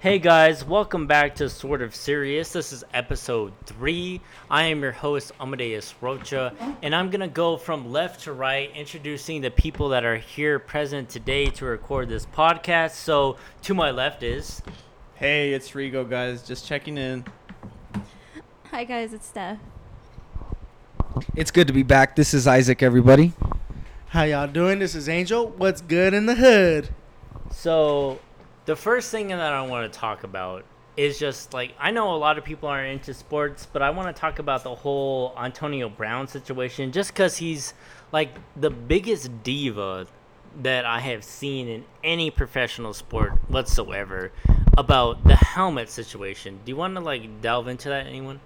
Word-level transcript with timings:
Hey 0.00 0.20
guys, 0.20 0.64
welcome 0.64 1.08
back 1.08 1.34
to 1.34 1.48
Sort 1.48 1.82
of 1.82 1.92
Serious. 1.92 2.52
This 2.52 2.72
is 2.72 2.84
episode 2.94 3.52
3. 3.66 4.20
I 4.48 4.62
am 4.62 4.80
your 4.80 4.92
host, 4.92 5.32
Amadeus 5.40 5.92
Rocha, 6.00 6.54
and 6.82 6.94
I'm 6.94 7.10
going 7.10 7.20
to 7.20 7.26
go 7.26 7.56
from 7.56 7.90
left 7.90 8.20
to 8.22 8.32
right, 8.32 8.70
introducing 8.76 9.40
the 9.40 9.50
people 9.50 9.88
that 9.88 10.04
are 10.04 10.16
here 10.16 10.60
present 10.60 11.08
today 11.08 11.46
to 11.46 11.64
record 11.64 12.08
this 12.08 12.26
podcast. 12.26 12.92
So, 12.92 13.38
to 13.62 13.74
my 13.74 13.90
left 13.90 14.22
is. 14.22 14.62
Hey, 15.16 15.52
it's 15.52 15.70
Rigo, 15.70 16.08
guys. 16.08 16.46
Just 16.46 16.64
checking 16.64 16.96
in. 16.96 17.24
Hi 18.70 18.84
guys, 18.84 19.12
it's 19.12 19.26
Steph. 19.26 19.58
It's 21.34 21.50
good 21.50 21.66
to 21.66 21.72
be 21.72 21.82
back. 21.82 22.14
This 22.14 22.34
is 22.34 22.46
Isaac, 22.46 22.84
everybody. 22.84 23.32
How 24.10 24.22
y'all 24.22 24.46
doing? 24.46 24.78
This 24.78 24.94
is 24.94 25.08
Angel. 25.08 25.48
What's 25.48 25.80
good 25.80 26.14
in 26.14 26.26
the 26.26 26.36
hood? 26.36 26.90
So, 27.50 28.20
the 28.68 28.76
first 28.76 29.10
thing 29.10 29.28
that 29.28 29.40
I 29.40 29.62
want 29.62 29.90
to 29.90 29.98
talk 29.98 30.24
about 30.24 30.62
is 30.94 31.18
just 31.18 31.54
like 31.54 31.72
I 31.80 31.90
know 31.90 32.14
a 32.14 32.18
lot 32.18 32.36
of 32.36 32.44
people 32.44 32.68
aren't 32.68 32.92
into 32.92 33.14
sports, 33.14 33.66
but 33.72 33.80
I 33.80 33.88
want 33.88 34.14
to 34.14 34.20
talk 34.20 34.40
about 34.40 34.62
the 34.62 34.74
whole 34.74 35.32
Antonio 35.38 35.88
Brown 35.88 36.28
situation 36.28 36.92
just 36.92 37.14
because 37.14 37.38
he's 37.38 37.72
like 38.12 38.28
the 38.56 38.68
biggest 38.68 39.42
diva 39.42 40.06
that 40.60 40.84
I 40.84 41.00
have 41.00 41.24
seen 41.24 41.66
in 41.66 41.84
any 42.04 42.30
professional 42.30 42.92
sport 42.92 43.32
whatsoever 43.48 44.32
about 44.76 45.24
the 45.24 45.36
helmet 45.36 45.88
situation. 45.88 46.60
Do 46.66 46.70
you 46.70 46.76
want 46.76 46.94
to 46.96 47.00
like 47.00 47.40
delve 47.40 47.68
into 47.68 47.88
that, 47.88 48.06
anyone? 48.06 48.38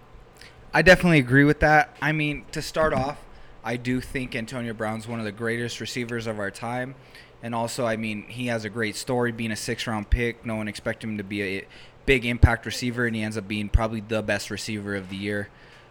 I 0.73 0.83
definitely 0.83 1.19
agree 1.19 1.45
with 1.45 1.59
that. 1.61 1.97
I 2.01 2.13
mean, 2.13 2.45
to 2.53 2.63
start 2.63 2.95
off, 2.95 3.19
I 3.65 3.77
do 3.77 4.01
think 4.01 4.37
Antonio 4.37 4.73
Brown's 4.73 5.09
one 5.09 5.19
of 5.19 5.25
the 5.25 5.33
greatest 5.33 5.81
receivers 5.81 6.29
of 6.29 6.39
our 6.39 6.53
time. 6.53 6.95
And 7.43 7.55
also, 7.55 7.85
I 7.85 7.97
mean, 7.97 8.23
he 8.29 8.47
has 8.47 8.65
a 8.65 8.71
great 8.71 8.95
story 8.95 9.33
being 9.33 9.51
a 9.51 9.57
six 9.57 9.87
round 9.87 10.11
pick. 10.11 10.47
No 10.47 10.57
one 10.57 10.69
expected 10.69 11.09
him 11.09 11.19
to 11.19 11.25
be 11.25 11.43
a 11.43 11.67
big 12.07 12.25
impact 12.25 12.67
receiver, 12.67 13.07
and 13.07 13.17
he 13.17 13.23
ends 13.23 13.37
up 13.37 13.49
being 13.49 13.69
probably 13.69 14.01
the 14.01 14.23
best 14.23 14.51
receiver 14.51 14.95
of 14.95 15.09
the 15.09 15.17
year, 15.17 15.49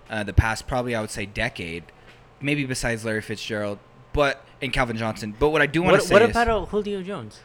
uh, 0.10 0.24
the 0.24 0.34
past 0.34 0.68
probably 0.68 0.96
I 0.96 1.02
would 1.02 1.12
say 1.12 1.26
decade, 1.26 1.84
maybe 2.40 2.66
besides 2.66 3.04
Larry 3.04 3.22
Fitzgerald, 3.22 3.80
but 4.14 4.46
and 4.62 4.72
Calvin 4.72 4.98
Johnson. 4.98 5.36
But 5.38 5.50
what 5.50 5.62
I 5.62 5.66
do 5.66 5.82
want 5.82 6.00
to 6.02 6.08
say 6.08 6.14
What 6.14 6.24
about 6.24 6.48
uh, 6.48 6.66
Julio 6.66 7.02
Jones? 7.02 7.40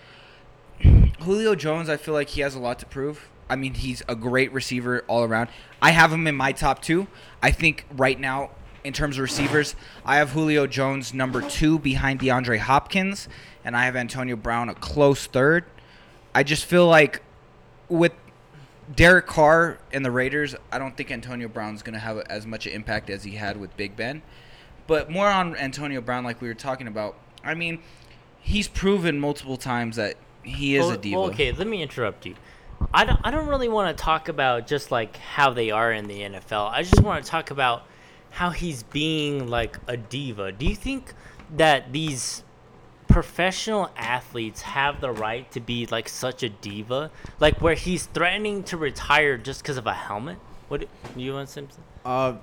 Julio 1.21 1.55
Jones, 1.55 1.89
I 1.89 1.97
feel 1.97 2.15
like 2.15 2.31
he 2.31 2.43
has 2.43 2.55
a 2.55 2.61
lot 2.61 2.79
to 2.81 2.87
prove. 2.87 3.29
I 3.49 3.57
mean, 3.57 3.75
he's 3.75 4.03
a 4.09 4.17
great 4.17 4.53
receiver 4.53 5.05
all 5.07 5.23
around. 5.23 5.49
I 5.81 5.93
have 5.93 6.13
him 6.13 6.27
in 6.27 6.35
my 6.35 6.53
top 6.53 6.83
two. 6.83 7.07
I 7.43 7.53
think 7.53 7.87
right 7.93 8.19
now, 8.19 8.51
in 8.83 8.93
terms 8.93 9.17
of 9.17 9.23
receivers, 9.23 9.75
I 10.05 10.17
have 10.17 10.31
Julio 10.31 10.67
Jones 10.67 11.15
number 11.15 11.43
two 11.43 11.79
behind 11.79 12.21
DeAndre 12.21 12.59
Hopkins, 12.59 13.29
and 13.67 13.77
I 13.77 13.85
have 13.85 13.97
Antonio 13.97 14.37
Brown 14.37 14.69
a 14.69 14.75
close 14.75 15.27
third. 15.27 15.65
I 16.35 16.45
just 16.45 16.65
feel 16.65 16.87
like 16.87 17.21
with 17.89 18.13
Derek 18.95 19.27
Carr 19.27 19.79
and 19.93 20.05
the 20.05 20.11
Raiders, 20.13 20.55
I 20.71 20.79
don't 20.79 20.97
think 20.97 21.11
Antonio 21.11 21.49
Brown's 21.49 21.83
going 21.83 21.95
to 21.95 21.99
have 21.99 22.19
as 22.31 22.47
much 22.47 22.69
impact 22.69 23.11
as 23.11 23.25
he 23.25 23.33
had 23.33 23.59
with 23.59 23.77
Big 23.77 23.97
Ben. 23.97 24.23
But 24.87 25.11
more 25.11 25.27
on 25.29 25.57
Antonio 25.57 26.01
Brown, 26.01 26.23
like 26.23 26.41
we 26.41 26.47
were 26.47 26.55
talking 26.55 26.87
about. 26.87 27.17
I 27.43 27.55
mean, 27.55 27.81
he's 28.41 28.69
proven 28.69 29.19
multiple 29.19 29.57
times 29.57 29.97
that 29.97 30.15
he 30.45 30.77
is 30.77 30.87
Well- 30.87 30.95
a 30.95 30.99
diva. 30.99 31.19
well, 31.19 31.29
okay, 31.31 31.51
let 31.51 31.67
me 31.67 31.83
interrupt 31.83 32.25
you. 32.25 32.37
I 32.95 33.05
don't, 33.05 33.19
I 33.25 33.33
don't 33.33 33.49
really 33.49 33.69
want 33.69 33.97
to 33.97 34.01
talk 34.01 34.29
about 34.29 34.69
just 34.69 34.93
like 34.93 35.17
how 35.17 35.51
they 35.53 35.73
are 35.73 35.91
in 35.93 36.07
the 36.07 36.21
NFL. 36.21 36.71
I 36.71 36.83
just 36.83 37.01
want 37.03 37.25
to 37.25 37.29
talk 37.29 37.51
about 37.51 37.83
how 38.31 38.51
he's 38.51 38.85
being 38.85 39.49
like 39.49 39.79
a 39.89 39.97
diva. 39.97 40.53
Do 40.53 40.67
you 40.67 40.77
think 40.77 41.15
that 41.57 41.93
these 41.93 42.45
professional 43.09 43.91
athletes 43.97 44.63
have 44.63 45.01
the 45.01 45.11
right 45.11 45.51
to 45.53 45.61
be 45.61 45.87
like 45.87 46.09
such 46.09 46.43
a 46.43 46.49
diva? 46.49 47.11
Like 47.41 47.61
where 47.61 47.75
he's 47.75 48.07
threatening 48.07 48.63
to 48.65 48.77
retire 48.77 49.39
just 49.39 49.63
because 49.63 49.77
of 49.77 49.87
a 49.87 49.95
helmet? 49.95 50.39
What 50.69 50.87
you 51.17 51.35
want 51.35 51.49
Simpson? 51.49 51.83
Uh, 52.05 52.35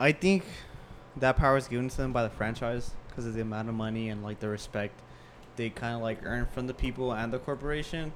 I 0.00 0.12
think 0.12 0.44
that 1.16 1.36
power 1.36 1.56
is 1.56 1.68
given 1.68 1.88
to 1.88 1.96
them 1.96 2.12
by 2.12 2.22
the 2.22 2.30
franchise 2.30 2.92
because 3.08 3.26
of 3.26 3.34
the 3.34 3.40
amount 3.40 3.68
of 3.68 3.74
money 3.74 4.08
and 4.08 4.22
like 4.22 4.40
the 4.40 4.48
respect 4.48 5.00
they 5.58 5.68
kind 5.68 5.94
of 5.94 6.00
like 6.00 6.20
earn 6.24 6.46
from 6.46 6.66
the 6.66 6.74
people 6.74 7.12
and 7.12 7.32
the 7.32 7.38
corporation. 7.38 8.12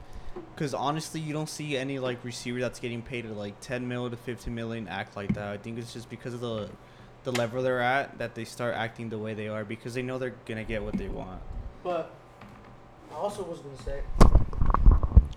Because 0.54 0.72
honestly, 0.72 1.20
you 1.20 1.34
don't 1.34 1.48
see 1.48 1.76
any 1.76 1.98
like 1.98 2.24
receiver 2.24 2.60
that's 2.60 2.80
getting 2.80 3.02
paid 3.02 3.26
at 3.26 3.36
like 3.36 3.60
10 3.60 3.86
mil 3.86 4.08
to 4.08 4.16
15 4.16 4.54
million 4.54 4.88
act 4.88 5.14
like 5.16 5.34
that. 5.34 5.48
I 5.48 5.58
think 5.58 5.78
it's 5.78 5.92
just 5.92 6.08
because 6.08 6.32
of 6.32 6.41
the 6.41 6.70
the 7.24 7.32
level 7.32 7.62
they're 7.62 7.80
at 7.80 8.18
that 8.18 8.34
they 8.34 8.44
start 8.44 8.74
acting 8.74 9.08
the 9.08 9.18
way 9.18 9.32
they 9.32 9.46
are 9.46 9.64
because 9.64 9.94
they 9.94 10.02
know 10.02 10.18
they're 10.18 10.34
gonna 10.46 10.64
get 10.64 10.82
what 10.82 10.94
they 10.94 11.08
want. 11.08 11.41
But 11.82 12.10
I 13.12 13.16
also 13.16 13.43
was 13.43 13.59
gonna 13.59 13.82
say, 13.82 14.00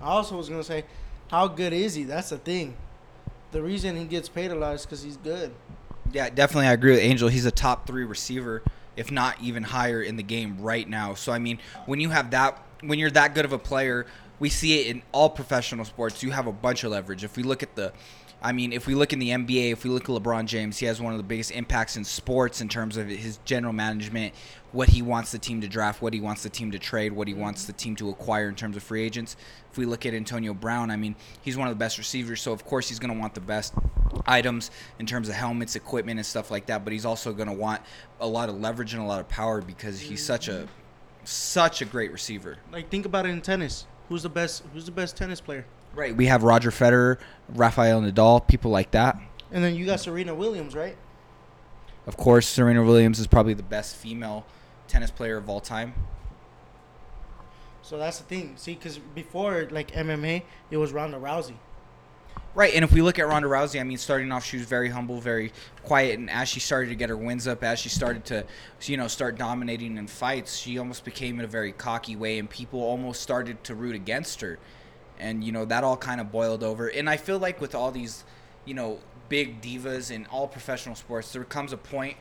I 0.02 0.06
also 0.06 0.38
was 0.38 0.50
gonna 0.50 0.64
say, 0.64 0.86
how 1.30 1.48
good 1.48 1.74
is 1.74 1.96
he? 1.96 2.04
That's 2.04 2.30
the 2.30 2.38
thing. 2.38 2.76
The 3.52 3.62
reason 3.62 3.96
he 3.96 4.06
gets 4.06 4.30
paid 4.30 4.52
a 4.52 4.56
lot 4.56 4.76
is 4.76 4.84
because 4.84 5.02
he's 5.02 5.18
good. 5.18 5.52
Yeah, 6.12 6.30
definitely. 6.30 6.68
I 6.68 6.74
agree 6.74 6.92
with 6.92 7.00
Angel. 7.00 7.30
He's 7.30 7.46
a 7.46 7.52
top 7.52 7.88
three 7.88 8.04
receiver, 8.04 8.62
if 8.96 9.12
not 9.12 9.42
even 9.42 9.64
higher 9.64 10.02
in 10.02 10.18
the 10.18 10.24
game 10.24 10.58
right 10.60 10.88
now. 10.88 11.14
So 11.14 11.32
I 11.32 11.40
mean, 11.40 11.60
when 11.86 12.00
you 12.00 12.10
have 12.10 12.32
that, 12.32 12.62
when 12.82 13.00
you're 13.00 13.12
that 13.12 13.34
good 13.34 13.46
of 13.46 13.54
a 13.54 13.60
player, 13.60 14.06
we 14.40 14.50
see 14.50 14.82
it 14.82 14.88
in 14.88 15.02
all 15.12 15.30
professional 15.30 15.86
sports. 15.86 16.22
You 16.22 16.32
have 16.32 16.48
a 16.48 16.52
bunch 16.52 16.84
of 16.84 16.92
leverage. 16.92 17.24
If 17.24 17.38
we 17.38 17.44
look 17.44 17.64
at 17.64 17.76
the, 17.76 17.94
I 18.46 18.52
mean, 18.52 18.74
if 18.74 18.86
we 18.86 18.94
look 18.94 19.12
in 19.12 19.18
the 19.18 19.30
NBA, 19.30 19.72
if 19.72 19.84
we 19.84 19.90
look 19.90 20.04
at 20.04 20.10
LeBron 20.10 20.46
James, 20.46 20.78
he 20.78 20.86
has 20.86 21.02
one 21.02 21.14
of 21.14 21.18
the 21.18 21.24
biggest 21.24 21.50
impacts 21.50 21.98
in 21.98 22.04
sports 22.04 22.62
in 22.62 22.70
terms 22.70 22.96
of 22.96 23.08
his 23.08 23.40
general 23.44 23.74
management, 23.74 24.36
what 24.72 24.88
he 24.88 25.02
wants 25.02 25.32
the 25.32 25.40
team 25.40 25.62
to 25.62 25.68
draft, 25.68 26.00
what 26.00 26.14
he 26.14 26.20
wants 26.20 26.44
the 26.44 26.50
team 26.50 26.70
to 26.70 26.78
trade, 26.78 27.12
what 27.12 27.28
he 27.28 27.34
wants 27.34 27.66
the 27.66 27.74
team 27.74 27.96
to 27.96 28.10
acquire 28.12 28.48
in 28.48 28.54
terms 28.54 28.78
of 28.78 28.84
free 28.84 29.04
agents. 29.04 29.36
If 29.72 29.80
we 29.80 29.88
look 29.88 30.06
at 30.06 30.14
Antonio 30.14 30.54
Brown, 30.54 30.92
I 30.92 30.96
mean, 30.96 31.16
he's 31.42 31.58
one 31.58 31.68
of 31.68 31.74
the 31.74 31.80
best 31.80 31.98
receivers, 31.98 32.40
so 32.40 32.52
of 32.52 32.64
course 32.66 32.88
he's 32.88 33.00
going 33.00 33.12
to 33.12 33.20
want 33.20 33.34
the 33.34 33.42
best 33.42 33.74
items 34.28 34.70
in 35.00 35.08
terms 35.08 35.28
of 35.28 35.34
helmets, 35.34 35.76
equipment, 35.76 36.20
and 36.20 36.26
stuff 36.26 36.52
like 36.52 36.68
that. 36.68 36.84
But 36.84 36.94
he's 36.94 37.04
also 37.04 37.34
going 37.34 37.50
to 37.50 37.56
want 37.56 37.82
a 38.20 38.28
lot 38.28 38.50
of 38.50 38.62
leverage 38.62 38.94
and 38.94 39.02
a 39.02 39.08
lot 39.08 39.22
of 39.22 39.28
power 39.28 39.60
because 39.60 40.00
he's 40.00 40.24
such 40.24 40.50
a 40.50 40.68
such 41.24 41.82
a 41.82 41.86
great 41.86 42.12
receiver. 42.12 42.58
Like 42.72 42.92
think 42.92 43.08
about 43.08 43.26
it 43.26 43.30
in 43.30 43.42
tennis. 43.42 43.88
Who's 44.08 44.22
the 44.22 44.30
best? 44.30 44.62
Who's 44.72 44.86
the 44.86 44.92
best 44.92 45.18
tennis 45.18 45.42
player? 45.42 45.66
Right. 45.96 46.16
We 46.16 46.26
have 46.28 46.44
Roger 46.44 46.72
Federer, 46.72 47.18
Rafael 47.50 48.02
Nadal, 48.02 48.46
people 48.48 48.70
like 48.70 48.92
that. 48.92 49.18
And 49.52 49.64
then 49.64 49.76
you 49.76 49.86
got 49.86 50.02
Serena 50.02 50.36
Williams, 50.36 50.76
right? 50.76 50.98
Of 52.06 52.18
course, 52.18 52.48
Serena 52.48 52.84
Williams 52.84 53.20
is 53.20 53.28
probably 53.28 53.54
the 53.54 53.64
best 53.64 53.96
female 53.96 54.46
tennis 54.88 55.10
player 55.10 55.38
of 55.38 55.50
all 55.50 55.60
time. 55.60 55.94
So 57.82 57.98
that's 57.98 58.18
the 58.18 58.26
thing. 58.26 58.54
See, 58.58 58.74
because 58.74 58.98
before 58.98 59.68
like 59.72 59.92
MMA, 59.92 60.44
it 60.72 60.78
was 60.78 60.92
Ronda 60.92 61.18
Rousey. 61.18 61.56
Right, 62.56 62.74
and 62.74 62.86
if 62.86 62.94
we 62.94 63.02
look 63.02 63.20
at 63.20 63.28
Ronda 63.28 63.50
Rousey, 63.50 63.82
I 63.82 63.84
mean, 63.84 63.98
starting 63.98 64.32
off, 64.32 64.46
she 64.46 64.56
was 64.56 64.66
very 64.66 64.88
humble, 64.88 65.20
very 65.20 65.52
quiet, 65.84 66.18
and 66.18 66.30
as 66.30 66.48
she 66.48 66.62
started 66.62 66.88
to 66.88 66.96
get 66.96 67.10
her 67.10 67.18
wins 67.18 67.50
up, 67.50 67.66
as 67.66 67.80
she 67.80 67.90
started 67.90 68.24
to, 68.26 68.46
you 68.84 68.96
know, 68.96 69.10
start 69.10 69.38
dominating 69.38 69.98
in 69.98 70.08
fights, 70.08 70.56
she 70.56 70.78
almost 70.80 71.04
became 71.04 71.38
in 71.40 71.44
a 71.44 71.50
very 71.50 71.74
cocky 71.74 72.16
way, 72.16 72.40
and 72.40 72.50
people 72.50 72.82
almost 72.82 73.22
started 73.22 73.62
to 73.66 73.76
root 73.76 73.94
against 73.94 74.40
her, 74.40 74.58
and 75.20 75.44
you 75.44 75.52
know 75.52 75.66
that 75.66 75.84
all 75.84 75.98
kind 75.98 76.22
of 76.22 76.32
boiled 76.32 76.64
over. 76.64 76.88
And 76.88 77.10
I 77.10 77.18
feel 77.18 77.40
like 77.40 77.62
with 77.62 77.76
all 77.76 77.92
these, 77.92 78.24
you 78.66 78.74
know, 78.74 79.00
big 79.30 79.62
divas 79.62 80.12
in 80.12 80.26
all 80.28 80.48
professional 80.48 80.96
sports, 80.96 81.32
there 81.34 81.44
comes 81.44 81.74
a 81.74 81.78
point 81.78 82.18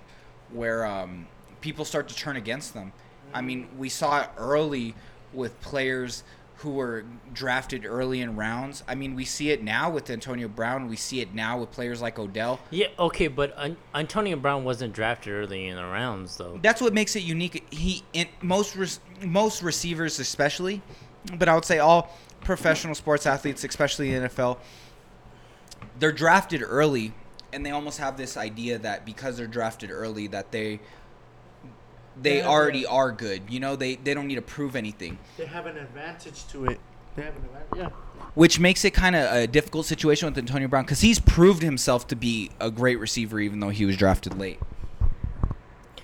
where 0.50 0.86
um, 0.86 1.26
people 1.60 1.84
start 1.84 2.08
to 2.08 2.14
turn 2.14 2.36
against 2.36 2.74
them. 2.74 2.92
I 3.32 3.40
mean, 3.40 3.68
we 3.76 3.88
saw 3.88 4.22
it 4.22 4.30
early 4.36 4.94
with 5.32 5.60
players 5.60 6.22
who 6.58 6.70
were 6.70 7.04
drafted 7.32 7.84
early 7.84 8.20
in 8.20 8.36
rounds. 8.36 8.84
I 8.86 8.94
mean, 8.94 9.14
we 9.14 9.24
see 9.24 9.50
it 9.50 9.62
now 9.62 9.90
with 9.90 10.08
Antonio 10.08 10.48
Brown. 10.48 10.88
We 10.88 10.96
see 10.96 11.20
it 11.20 11.34
now 11.34 11.58
with 11.58 11.72
players 11.72 12.00
like 12.00 12.18
Odell. 12.18 12.60
Yeah, 12.70 12.86
okay, 12.98 13.26
but 13.28 13.52
An- 13.56 13.76
Antonio 13.94 14.36
Brown 14.36 14.64
wasn't 14.64 14.94
drafted 14.94 15.32
early 15.32 15.66
in 15.66 15.76
the 15.76 15.84
rounds 15.84 16.36
though. 16.36 16.58
That's 16.62 16.80
what 16.80 16.94
makes 16.94 17.16
it 17.16 17.22
unique. 17.22 17.66
He 17.70 18.02
in 18.12 18.28
most 18.40 18.76
res, 18.76 19.00
most 19.22 19.62
receivers, 19.62 20.20
especially, 20.20 20.80
but 21.36 21.48
I 21.48 21.54
would 21.54 21.64
say 21.64 21.80
all 21.80 22.16
professional 22.44 22.94
sports 22.94 23.26
athletes, 23.26 23.64
especially 23.64 24.12
the 24.18 24.28
NFL, 24.28 24.58
they're 25.98 26.12
drafted 26.12 26.62
early, 26.62 27.12
and 27.52 27.64
they 27.64 27.70
almost 27.70 27.98
have 27.98 28.16
this 28.16 28.36
idea 28.36 28.78
that 28.78 29.04
because 29.04 29.36
they're 29.36 29.46
drafted 29.46 29.90
early, 29.90 30.26
that 30.28 30.52
they 30.52 30.80
they 32.20 32.38
Yeah, 32.38 32.46
already 32.48 32.80
yeah. 32.80 32.88
are 32.88 33.10
good. 33.12 33.42
You 33.48 33.60
know, 33.60 33.74
they 33.76 33.96
they 33.96 34.14
don't 34.14 34.26
need 34.28 34.36
to 34.36 34.42
prove 34.42 34.76
anything. 34.76 35.18
They 35.36 35.46
have 35.46 35.66
an 35.66 35.76
advantage 35.76 36.46
to 36.48 36.66
it. 36.66 36.80
They 37.16 37.22
have 37.22 37.36
an 37.36 37.44
advantage. 37.44 37.68
Yeah. 37.76 37.88
which 38.34 38.58
makes 38.58 38.84
it 38.84 38.92
kind 38.92 39.14
of 39.16 39.32
a 39.32 39.46
difficult 39.46 39.86
situation 39.86 40.26
with 40.28 40.36
Antonio 40.38 40.66
Brown 40.68 40.84
because 40.84 41.00
he's 41.00 41.18
proved 41.20 41.62
himself 41.62 42.06
to 42.08 42.16
be 42.16 42.50
a 42.60 42.70
great 42.70 42.98
receiver, 42.98 43.38
even 43.40 43.60
though 43.60 43.68
he 43.70 43.84
was 43.84 43.96
drafted 43.96 44.36
late. 44.38 44.58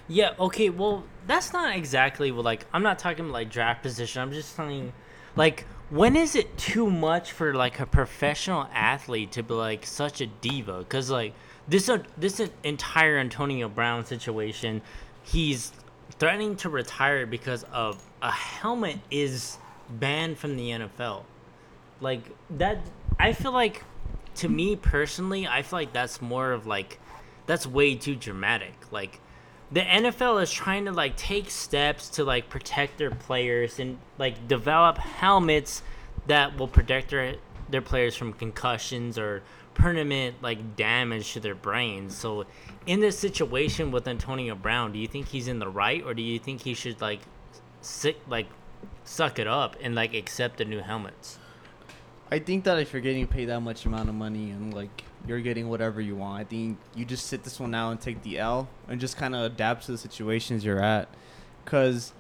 Yeah, 0.09 0.35
okay, 0.39 0.71
well, 0.71 1.05
that's 1.27 1.53
not 1.53 1.77
exactly 1.77 2.33
what, 2.33 2.45
like, 2.45 2.67
I'm 2.73 2.83
not 2.83 2.99
talking 2.99 3.29
like 3.31 3.51
draft 3.51 3.83
position. 3.83 4.21
I'm 4.23 4.33
just 4.33 4.57
telling, 4.57 4.93
like, 5.37 5.67
when 5.91 6.17
is 6.17 6.37
it 6.37 6.57
too 6.57 6.89
much 6.89 7.33
for, 7.33 7.53
like, 7.53 7.81
a 7.81 7.87
professional 7.87 8.69
athlete 8.73 9.33
to 9.33 9.43
be, 9.43 9.55
like, 9.55 9.85
such 9.85 10.21
a 10.21 10.27
diva? 10.27 10.79
Because, 10.79 11.11
like, 11.11 11.35
this, 11.69 11.89
uh, 11.89 11.99
this 12.17 12.41
entire 12.65 13.19
Antonio 13.19 13.69
Brown 13.69 14.05
situation, 14.05 14.83
he's 15.23 15.73
threatening 16.19 16.57
to 16.57 16.69
retire 16.69 17.27
because 17.27 17.65
of 17.73 18.03
a 18.23 18.31
helmet 18.31 18.99
is 19.11 19.59
banned 19.89 20.39
from 20.39 20.57
the 20.57 20.71
NFL. 20.71 21.25
Like, 22.01 22.23
that, 22.51 22.79
I 23.19 23.33
feel 23.33 23.53
like, 23.53 23.85
to 24.37 24.49
me 24.49 24.77
personally, 24.77 25.47
I 25.47 25.63
feel 25.63 25.81
like 25.81 25.93
that's 25.93 26.23
more 26.23 26.53
of 26.53 26.67
like, 26.67 26.99
that's 27.47 27.67
way 27.67 27.97
too 27.97 28.15
dramatic. 28.15 28.75
Like, 28.91 29.21
the 29.73 29.81
NFL 29.81 30.43
is 30.43 30.51
trying 30.51 30.87
to 30.87 30.93
like 30.93 31.17
take 31.17 31.51
steps 31.51 32.09
to 32.11 32.25
like 32.25 32.49
protect 32.49 32.99
their 32.99 33.11
players 33.11 33.79
and 33.79 33.99
like 34.19 34.49
develop 34.49 34.99
helmets 34.99 35.83
that 36.27 36.59
will 36.59 36.69
protect 36.69 37.11
their 37.11 37.37
their 37.69 37.83
players 37.83 38.17
from 38.17 38.33
concussions 38.33 39.19
or 39.19 39.43
permanent 39.75 40.43
like 40.43 40.77
damage 40.77 41.33
to 41.33 41.41
their 41.41 41.55
brains. 41.55 42.17
So, 42.17 42.47
in 42.87 43.01
this 43.01 43.19
situation 43.19 43.91
with 43.91 44.07
Antonio 44.07 44.55
Brown, 44.55 44.93
do 44.93 44.99
you 44.99 45.07
think 45.07 45.29
he's 45.29 45.49
in 45.49 45.59
the 45.59 45.69
right, 45.69 46.03
or 46.05 46.15
do 46.15 46.23
you 46.23 46.39
think 46.39 46.63
he 46.63 46.75
should 46.75 47.01
like, 47.01 47.21
sick 47.81 48.19
like, 48.29 48.47
suck 49.05 49.39
it 49.39 49.47
up 49.47 49.77
and 49.81 49.95
like 49.95 50.15
accept 50.15 50.59
the 50.59 50.65
new 50.65 50.81
helmets? 50.81 51.39
I 52.31 52.39
think 52.39 52.65
that 52.65 52.79
if 52.79 52.93
you're 52.93 53.03
getting 53.03 53.27
paid 53.27 53.47
that 53.47 53.61
much 53.61 53.87
amount 53.87 54.09
of 54.09 54.15
money 54.15 54.51
and 54.51 54.73
like 54.73 55.05
you're 55.27 55.41
getting 55.41 55.69
whatever 55.69 56.01
you 56.01 56.17
want, 56.17 56.41
I 56.41 56.45
think 56.45 56.79
you 56.95 57.05
just 57.05 57.27
sit 57.27 57.45
this 57.45 57.61
one 57.61 57.75
out 57.75 57.91
and 57.91 58.01
take 58.01 58.23
the 58.23 58.39
L 58.39 58.69
and 58.89 59.01
just 59.01 59.17
kind 59.17 59.35
of 59.35 59.43
adapt 59.43 59.87
to 59.87 59.93
the 59.93 59.99
situations 59.99 60.65
you're 60.65 60.83
at. 60.83 61.09
Cause 61.65 62.13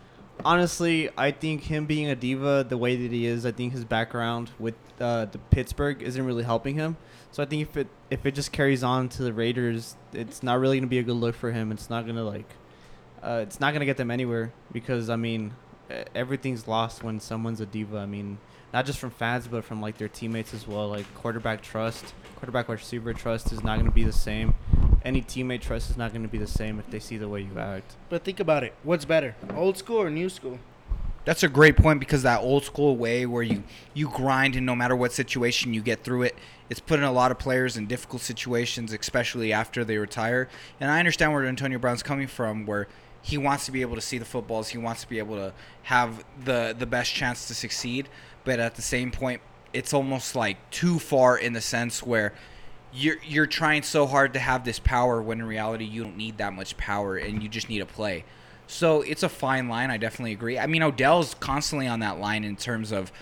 honestly, 0.45 1.11
I 1.17 1.31
think 1.31 1.65
him 1.65 1.87
being 1.87 2.09
a 2.09 2.15
diva 2.15 2.65
the 2.69 2.77
way 2.77 2.97
that 2.97 3.11
he 3.11 3.27
is, 3.27 3.45
I 3.47 3.53
think 3.53 3.73
his 3.73 3.85
background 3.85 4.51
with 4.59 4.75
uh, 5.01 5.27
the 5.27 5.39
Pittsburgh 5.39 6.03
isn't 6.03 6.25
really 6.25 6.45
helping 6.45 6.77
him. 6.77 6.97
So 7.33 7.43
I 7.43 7.47
think 7.47 7.63
if 7.63 7.77
it 7.77 7.89
if 8.11 8.27
it 8.27 8.35
just 8.35 8.53
carries 8.53 8.83
on 8.83 9.09
to 9.11 9.23
the 9.23 9.33
Raiders, 9.33 9.97
it's 10.13 10.43
not 10.43 10.59
really 10.59 10.79
gonna 10.79 10.89
be 10.89 10.99
a 10.99 11.03
good 11.03 11.15
look 11.15 11.35
for 11.37 11.53
him. 11.53 11.71
It's 11.73 11.89
not 11.89 12.07
gonna 12.07 12.25
like, 12.25 12.49
uh, 13.23 13.41
it's 13.43 13.61
not 13.61 13.73
gonna 13.73 13.85
get 13.85 13.97
them 13.97 14.11
anywhere 14.11 14.53
because 14.73 15.09
I 15.09 15.17
mean, 15.17 15.55
everything's 16.15 16.67
lost 16.67 17.03
when 17.03 17.21
someone's 17.21 17.61
a 17.61 17.67
diva. 17.67 17.99
I 17.99 18.07
mean, 18.07 18.39
not 18.73 18.87
just 18.87 18.99
from 18.99 19.11
fans 19.11 19.49
but 19.49 19.65
from 19.65 19.81
like 19.81 19.99
their 19.99 20.09
teammates 20.09 20.55
as 20.55 20.67
well. 20.67 20.89
Like 20.89 21.13
quarterback 21.15 21.63
trust, 21.63 22.15
quarterback 22.37 22.69
receiver 22.69 23.13
trust 23.13 23.53
is 23.53 23.63
not 23.63 23.79
gonna 23.79 23.91
be 23.91 24.05
the 24.05 24.13
same. 24.13 24.55
Any 25.05 25.23
teammate 25.23 25.61
trust 25.61 25.91
is 25.91 25.97
not 25.97 26.13
gonna 26.13 26.29
be 26.29 26.39
the 26.39 26.47
same 26.47 26.79
if 26.79 26.91
they 26.91 27.01
see 27.01 27.17
the 27.17 27.29
way 27.29 27.41
you 27.41 27.59
act. 27.59 27.97
But 28.09 28.25
think 28.25 28.41
about 28.41 28.65
it. 28.65 28.75
What's 28.83 29.05
better, 29.05 29.35
old 29.55 29.77
school 29.77 29.99
or 29.99 30.11
new 30.11 30.29
school? 30.29 30.59
That's 31.25 31.43
a 31.43 31.49
great 31.49 31.77
point 31.77 32.01
because 32.01 32.23
that 32.23 32.41
old 32.41 32.65
school 32.65 32.97
way 32.97 33.27
where 33.27 33.43
you 33.43 33.63
you 33.93 34.09
grind 34.09 34.57
and 34.57 34.65
no 34.65 34.75
matter 34.75 34.97
what 34.97 35.13
situation 35.13 35.75
you 35.75 35.83
get 35.83 36.03
through 36.03 36.23
it, 36.23 36.37
it's 36.71 36.81
putting 36.81 37.05
a 37.05 37.13
lot 37.13 37.31
of 37.31 37.39
players 37.39 37.77
in 37.77 37.87
difficult 37.87 38.23
situations, 38.23 38.93
especially 38.93 39.53
after 39.53 39.85
they 39.85 39.99
retire. 39.99 40.49
And 40.81 40.91
I 40.91 40.99
understand 40.99 41.33
where 41.33 41.45
Antonio 41.45 41.79
Brown's 41.79 42.03
coming 42.03 42.27
from, 42.27 42.65
where 42.65 42.89
he 43.23 43.37
wants 43.37 43.67
to 43.67 43.73
be 43.73 43.83
able 43.83 43.97
to 43.97 44.01
see 44.01 44.17
the 44.17 44.25
footballs, 44.25 44.69
he 44.71 44.79
wants 44.79 45.03
to 45.03 45.09
be 45.09 45.19
able 45.19 45.37
to 45.37 45.53
have 45.83 46.25
the 46.45 46.75
the 46.79 46.87
best 46.87 47.13
chance 47.13 47.49
to 47.49 47.55
succeed, 47.55 48.09
but 48.45 48.61
at 48.61 48.75
the 48.75 48.83
same 48.83 49.11
point, 49.11 49.41
it's 49.73 49.93
almost 49.93 50.35
like 50.35 50.71
too 50.71 50.99
far 50.99 51.39
in 51.39 51.53
the 51.53 51.61
sense 51.61 52.03
where 52.03 52.33
you're 52.93 53.19
you're 53.25 53.47
trying 53.47 53.83
so 53.83 54.07
hard 54.07 54.33
to 54.35 54.41
have 54.41 54.65
this 54.65 54.79
power 54.79 55.23
when 55.23 55.41
in 55.41 55.47
reality 55.47 55.85
you 55.85 56.03
don't 56.03 56.17
need 56.17 56.39
that 56.39 56.53
much 56.53 56.77
power 56.77 57.17
and 57.17 57.43
you 57.43 57.49
just 57.49 57.69
need 57.69 57.79
to 57.79 57.87
play. 57.87 58.25
So 58.67 59.03
it's 59.03 59.23
a 59.23 59.29
fine 59.29 59.69
line. 59.69 59.91
I 59.91 59.97
definitely 59.97 60.33
agree. 60.33 60.59
I 60.59 60.67
mean, 60.67 60.83
Odell's 60.83 61.35
constantly 61.35 61.87
on 61.87 62.01
that 62.01 62.19
line 62.19 62.45
in 62.45 62.57
terms 62.57 62.93
of 62.93 63.13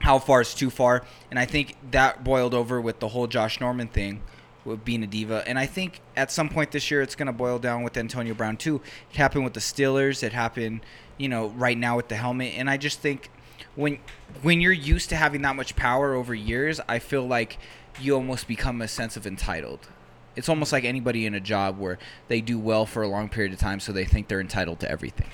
how 0.00 0.18
far 0.18 0.40
is 0.40 0.54
too 0.54 0.70
far, 0.70 1.04
and 1.30 1.38
I 1.38 1.44
think 1.46 1.76
that 1.92 2.24
boiled 2.24 2.54
over 2.54 2.80
with 2.80 2.98
the 2.98 3.08
whole 3.08 3.26
Josh 3.26 3.60
Norman 3.60 3.88
thing 3.88 4.22
with 4.64 4.84
being 4.84 5.02
a 5.02 5.06
diva. 5.06 5.42
And 5.46 5.58
I 5.58 5.66
think 5.66 6.00
at 6.16 6.30
some 6.30 6.48
point 6.48 6.70
this 6.70 6.90
year 6.90 7.02
it's 7.02 7.14
going 7.14 7.26
to 7.26 7.32
boil 7.32 7.58
down 7.58 7.82
with 7.82 7.96
Antonio 7.96 8.34
Brown 8.34 8.56
too. 8.56 8.80
It 9.10 9.16
happened 9.16 9.44
with 9.44 9.54
the 9.54 9.60
Steelers. 9.60 10.22
It 10.22 10.32
happened, 10.32 10.80
you 11.18 11.28
know, 11.28 11.48
right 11.48 11.76
now 11.76 11.96
with 11.96 12.08
the 12.08 12.16
helmet. 12.16 12.54
And 12.56 12.70
I 12.70 12.76
just 12.76 13.00
think 13.00 13.30
when 13.74 13.98
when 14.42 14.60
you're 14.60 14.72
used 14.72 15.08
to 15.10 15.16
having 15.16 15.42
that 15.42 15.56
much 15.56 15.76
power 15.76 16.14
over 16.14 16.34
years, 16.34 16.80
I 16.88 16.98
feel 16.98 17.26
like 17.26 17.58
you 18.00 18.14
almost 18.14 18.48
become 18.48 18.80
a 18.80 18.88
sense 18.88 19.16
of 19.16 19.26
entitled. 19.26 19.88
It's 20.34 20.48
almost 20.48 20.72
like 20.72 20.84
anybody 20.84 21.26
in 21.26 21.34
a 21.34 21.40
job 21.40 21.78
where 21.78 21.98
they 22.28 22.40
do 22.40 22.58
well 22.58 22.86
for 22.86 23.02
a 23.02 23.08
long 23.08 23.28
period 23.28 23.52
of 23.52 23.58
time, 23.58 23.80
so 23.80 23.92
they 23.92 24.04
think 24.04 24.28
they're 24.28 24.40
entitled 24.40 24.80
to 24.80 24.90
everything. 24.90 25.28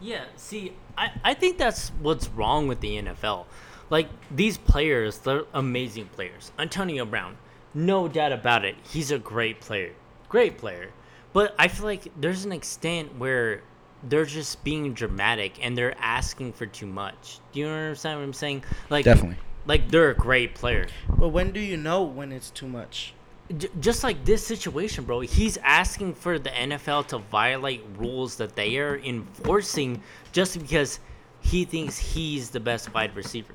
Yeah, 0.00 0.24
see, 0.36 0.74
I, 0.96 1.12
I 1.24 1.34
think 1.34 1.58
that's 1.58 1.88
what's 2.00 2.28
wrong 2.28 2.68
with 2.68 2.80
the 2.80 2.96
NFL. 3.02 3.46
Like, 3.90 4.08
these 4.30 4.58
players, 4.58 5.18
they're 5.18 5.44
amazing 5.54 6.06
players. 6.06 6.52
Antonio 6.58 7.04
Brown, 7.06 7.38
no 7.72 8.06
doubt 8.06 8.32
about 8.32 8.64
it. 8.64 8.76
He's 8.82 9.10
a 9.10 9.18
great 9.18 9.60
player. 9.60 9.92
Great 10.28 10.58
player. 10.58 10.90
But 11.32 11.54
I 11.58 11.68
feel 11.68 11.86
like 11.86 12.12
there's 12.20 12.44
an 12.44 12.52
extent 12.52 13.16
where 13.16 13.62
they're 14.04 14.24
just 14.24 14.62
being 14.64 14.92
dramatic 14.94 15.64
and 15.64 15.76
they're 15.76 15.96
asking 15.98 16.52
for 16.52 16.66
too 16.66 16.86
much. 16.86 17.40
Do 17.52 17.60
you 17.60 17.66
understand 17.66 18.18
what 18.18 18.24
I'm 18.24 18.32
saying? 18.32 18.64
Like, 18.90 19.04
Definitely. 19.04 19.36
Like, 19.66 19.90
they're 19.90 20.10
a 20.10 20.14
great 20.14 20.54
player. 20.54 20.86
But 21.18 21.28
when 21.28 21.52
do 21.52 21.60
you 21.60 21.76
know 21.76 22.02
when 22.02 22.32
it's 22.32 22.50
too 22.50 22.68
much? 22.68 23.12
J- 23.56 23.68
just 23.80 24.02
like 24.02 24.24
this 24.24 24.46
situation, 24.46 25.04
bro. 25.04 25.20
He's 25.20 25.58
asking 25.58 26.14
for 26.14 26.38
the 26.38 26.50
NFL 26.50 27.08
to 27.08 27.18
violate 27.18 27.84
rules 27.96 28.36
that 28.36 28.56
they 28.56 28.78
are 28.78 28.96
enforcing 28.98 30.02
just 30.32 30.58
because 30.58 31.00
he 31.40 31.64
thinks 31.64 31.98
he's 31.98 32.50
the 32.50 32.60
best 32.60 32.92
wide 32.94 33.14
receiver. 33.14 33.54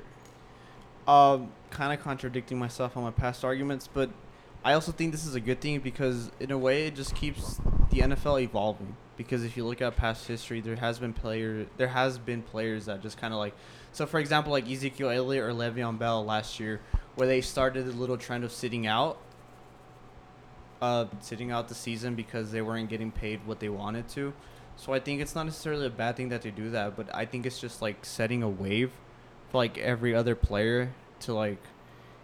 Um, 1.06 1.52
kind 1.70 1.92
of 1.92 2.00
contradicting 2.00 2.58
myself 2.58 2.96
on 2.96 3.02
my 3.02 3.10
past 3.10 3.44
arguments, 3.44 3.88
but 3.92 4.10
I 4.64 4.72
also 4.72 4.92
think 4.92 5.12
this 5.12 5.26
is 5.26 5.34
a 5.34 5.40
good 5.40 5.60
thing 5.60 5.80
because 5.80 6.30
in 6.40 6.50
a 6.50 6.58
way 6.58 6.86
it 6.86 6.94
just 6.94 7.14
keeps 7.14 7.56
the 7.90 7.98
NFL 8.00 8.42
evolving. 8.42 8.96
Because 9.16 9.44
if 9.44 9.56
you 9.56 9.64
look 9.64 9.80
at 9.80 9.96
past 9.96 10.26
history, 10.26 10.60
there 10.60 10.76
has 10.76 10.98
been 10.98 11.12
player, 11.12 11.66
there 11.76 11.88
has 11.88 12.18
been 12.18 12.42
players 12.42 12.86
that 12.86 13.00
just 13.00 13.16
kind 13.16 13.32
of 13.32 13.38
like, 13.38 13.54
so 13.92 14.06
for 14.06 14.18
example, 14.18 14.52
like 14.52 14.68
Ezekiel 14.68 15.10
Elliott 15.10 15.44
or 15.44 15.50
Le'Veon 15.52 15.98
Bell 15.98 16.24
last 16.24 16.58
year, 16.58 16.80
where 17.14 17.28
they 17.28 17.40
started 17.40 17.86
a 17.86 17.92
little 17.92 18.16
trend 18.16 18.42
of 18.42 18.50
sitting 18.50 18.86
out, 18.86 19.18
uh, 20.82 21.06
sitting 21.20 21.52
out 21.52 21.68
the 21.68 21.74
season 21.74 22.14
because 22.14 22.50
they 22.50 22.60
weren't 22.60 22.88
getting 22.90 23.12
paid 23.12 23.46
what 23.46 23.60
they 23.60 23.68
wanted 23.68 24.08
to. 24.08 24.32
So 24.76 24.92
I 24.92 24.98
think 24.98 25.20
it's 25.20 25.34
not 25.34 25.44
necessarily 25.44 25.86
a 25.86 25.90
bad 25.90 26.16
thing 26.16 26.30
that 26.30 26.42
they 26.42 26.50
do 26.50 26.70
that, 26.70 26.96
but 26.96 27.14
I 27.14 27.24
think 27.24 27.46
it's 27.46 27.60
just 27.60 27.80
like 27.80 28.04
setting 28.04 28.42
a 28.42 28.48
wave 28.48 28.90
for 29.50 29.58
like 29.58 29.78
every 29.78 30.14
other 30.14 30.34
player 30.34 30.92
to 31.20 31.34
like 31.34 31.62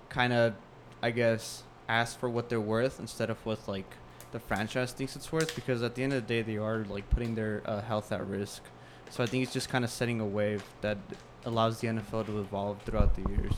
kind 0.08 0.32
of 0.32 0.54
I 1.02 1.12
guess 1.12 1.62
ask 1.88 2.18
for 2.18 2.28
what 2.28 2.48
they're 2.48 2.60
worth 2.60 3.00
instead 3.00 3.30
of 3.30 3.38
what 3.46 3.66
like 3.68 3.96
the 4.32 4.40
franchise 4.40 4.92
thinks 4.92 5.16
it's 5.16 5.32
worth 5.32 5.54
because 5.54 5.82
at 5.82 5.94
the 5.94 6.02
end 6.02 6.12
of 6.12 6.26
the 6.26 6.34
day 6.34 6.42
they 6.42 6.56
are 6.56 6.84
like 6.88 7.08
putting 7.10 7.34
their 7.34 7.62
uh, 7.64 7.80
health 7.82 8.12
at 8.12 8.26
risk. 8.26 8.62
So 9.10 9.22
I 9.22 9.26
think 9.26 9.42
it's 9.42 9.52
just 9.52 9.68
kind 9.68 9.84
of 9.84 9.90
setting 9.90 10.20
a 10.20 10.26
wave 10.26 10.62
that 10.82 10.98
allows 11.44 11.80
the 11.80 11.88
NFL 11.88 12.26
to 12.26 12.38
evolve 12.38 12.80
throughout 12.82 13.14
the 13.16 13.28
years. 13.30 13.54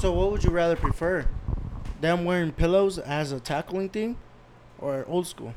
So 0.00 0.12
what 0.12 0.32
would 0.32 0.42
you 0.42 0.50
rather 0.50 0.76
prefer? 0.76 1.26
Them 2.00 2.24
wearing 2.24 2.52
pillows 2.52 2.98
as 2.98 3.30
a 3.30 3.38
tackling 3.40 3.90
thing, 3.90 4.16
or 4.78 5.04
old 5.06 5.26
school, 5.26 5.54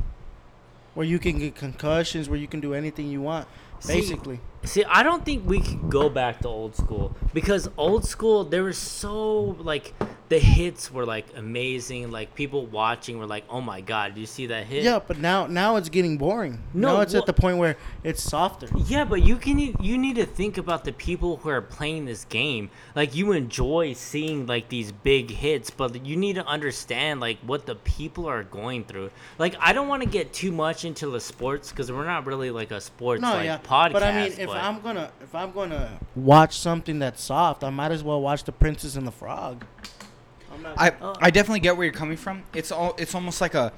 where 0.93 1.05
you 1.05 1.17
can 1.17 1.39
get 1.39 1.55
concussions, 1.55 2.29
where 2.29 2.37
you 2.37 2.47
can 2.47 2.59
do 2.59 2.73
anything 2.73 3.09
you 3.09 3.21
want, 3.21 3.47
See, 3.79 3.93
basically. 3.93 4.39
See, 4.65 4.83
I 4.85 5.03
don't 5.03 5.25
think 5.25 5.47
we 5.47 5.59
could 5.59 5.89
go 5.89 6.09
back 6.09 6.39
to 6.41 6.47
old 6.47 6.75
school 6.75 7.15
because 7.33 7.69
old 7.77 8.05
school 8.05 8.43
there 8.45 8.63
was 8.63 8.77
so 8.77 9.41
like 9.59 9.93
the 10.29 10.39
hits 10.39 10.89
were 10.91 11.05
like 11.05 11.25
amazing. 11.35 12.09
Like 12.09 12.33
people 12.33 12.65
watching 12.65 13.19
were 13.19 13.25
like, 13.27 13.43
"Oh 13.49 13.59
my 13.61 13.81
god, 13.81 14.15
do 14.15 14.21
you 14.21 14.25
see 14.25 14.47
that 14.47 14.65
hit?" 14.65 14.83
Yeah, 14.83 14.99
but 15.05 15.19
now 15.19 15.47
now 15.47 15.75
it's 15.75 15.89
getting 15.89 16.17
boring. 16.17 16.63
No, 16.73 16.95
now 16.95 17.01
it's 17.01 17.13
well- 17.13 17.21
at 17.23 17.25
the 17.27 17.33
point 17.33 17.57
where 17.57 17.75
it's 18.03 18.23
softer. 18.23 18.67
Yeah, 18.87 19.03
but 19.03 19.21
you 19.21 19.35
can 19.35 19.59
you 19.59 19.97
need 19.97 20.15
to 20.15 20.25
think 20.25 20.57
about 20.57 20.85
the 20.85 20.93
people 20.93 21.37
who 21.37 21.49
are 21.49 21.61
playing 21.61 22.05
this 22.05 22.23
game. 22.25 22.69
Like 22.95 23.15
you 23.15 23.33
enjoy 23.33 23.93
seeing 23.93 24.45
like 24.47 24.69
these 24.69 24.91
big 24.93 25.29
hits, 25.29 25.69
but 25.69 26.05
you 26.05 26.15
need 26.15 26.35
to 26.35 26.45
understand 26.47 27.19
like 27.19 27.37
what 27.39 27.65
the 27.65 27.75
people 27.75 28.25
are 28.27 28.43
going 28.43 28.85
through. 28.85 29.11
Like 29.37 29.55
I 29.59 29.73
don't 29.73 29.89
want 29.89 30.03
to 30.03 30.09
get 30.09 30.31
too 30.33 30.53
much 30.53 30.85
into 30.85 31.07
the 31.07 31.19
sports 31.19 31.69
because 31.69 31.91
we're 31.91 32.05
not 32.05 32.25
really 32.25 32.49
like 32.49 32.71
a 32.71 32.79
sports 32.79 33.21
No, 33.21 33.33
like 33.33 33.45
yeah, 33.45 33.57
podcast. 33.59 33.91
but 33.93 34.03
I 34.03 34.23
mean, 34.23 34.31
if 34.39 34.52
I'm 34.57 34.81
gonna 34.81 35.11
if 35.21 35.33
I'm 35.33 35.51
gonna 35.51 35.99
watch 36.15 36.57
something 36.57 36.99
that's 36.99 37.21
soft, 37.23 37.63
I 37.63 37.69
might 37.69 37.91
as 37.91 38.03
well 38.03 38.21
watch 38.21 38.43
The 38.43 38.51
Princess 38.51 38.95
and 38.95 39.05
the 39.07 39.11
Frog. 39.11 39.65
I'm 40.53 40.61
not. 40.61 40.73
I 40.77 40.89
Uh, 41.01 41.15
I 41.19 41.31
definitely 41.31 41.59
get 41.61 41.75
where 41.77 41.85
you're 41.85 41.93
coming 41.93 42.17
from. 42.17 42.43
It's 42.53 42.71
all 42.71 42.95
it's 42.97 43.15
almost 43.15 43.41
like 43.41 43.55
a 43.55 43.71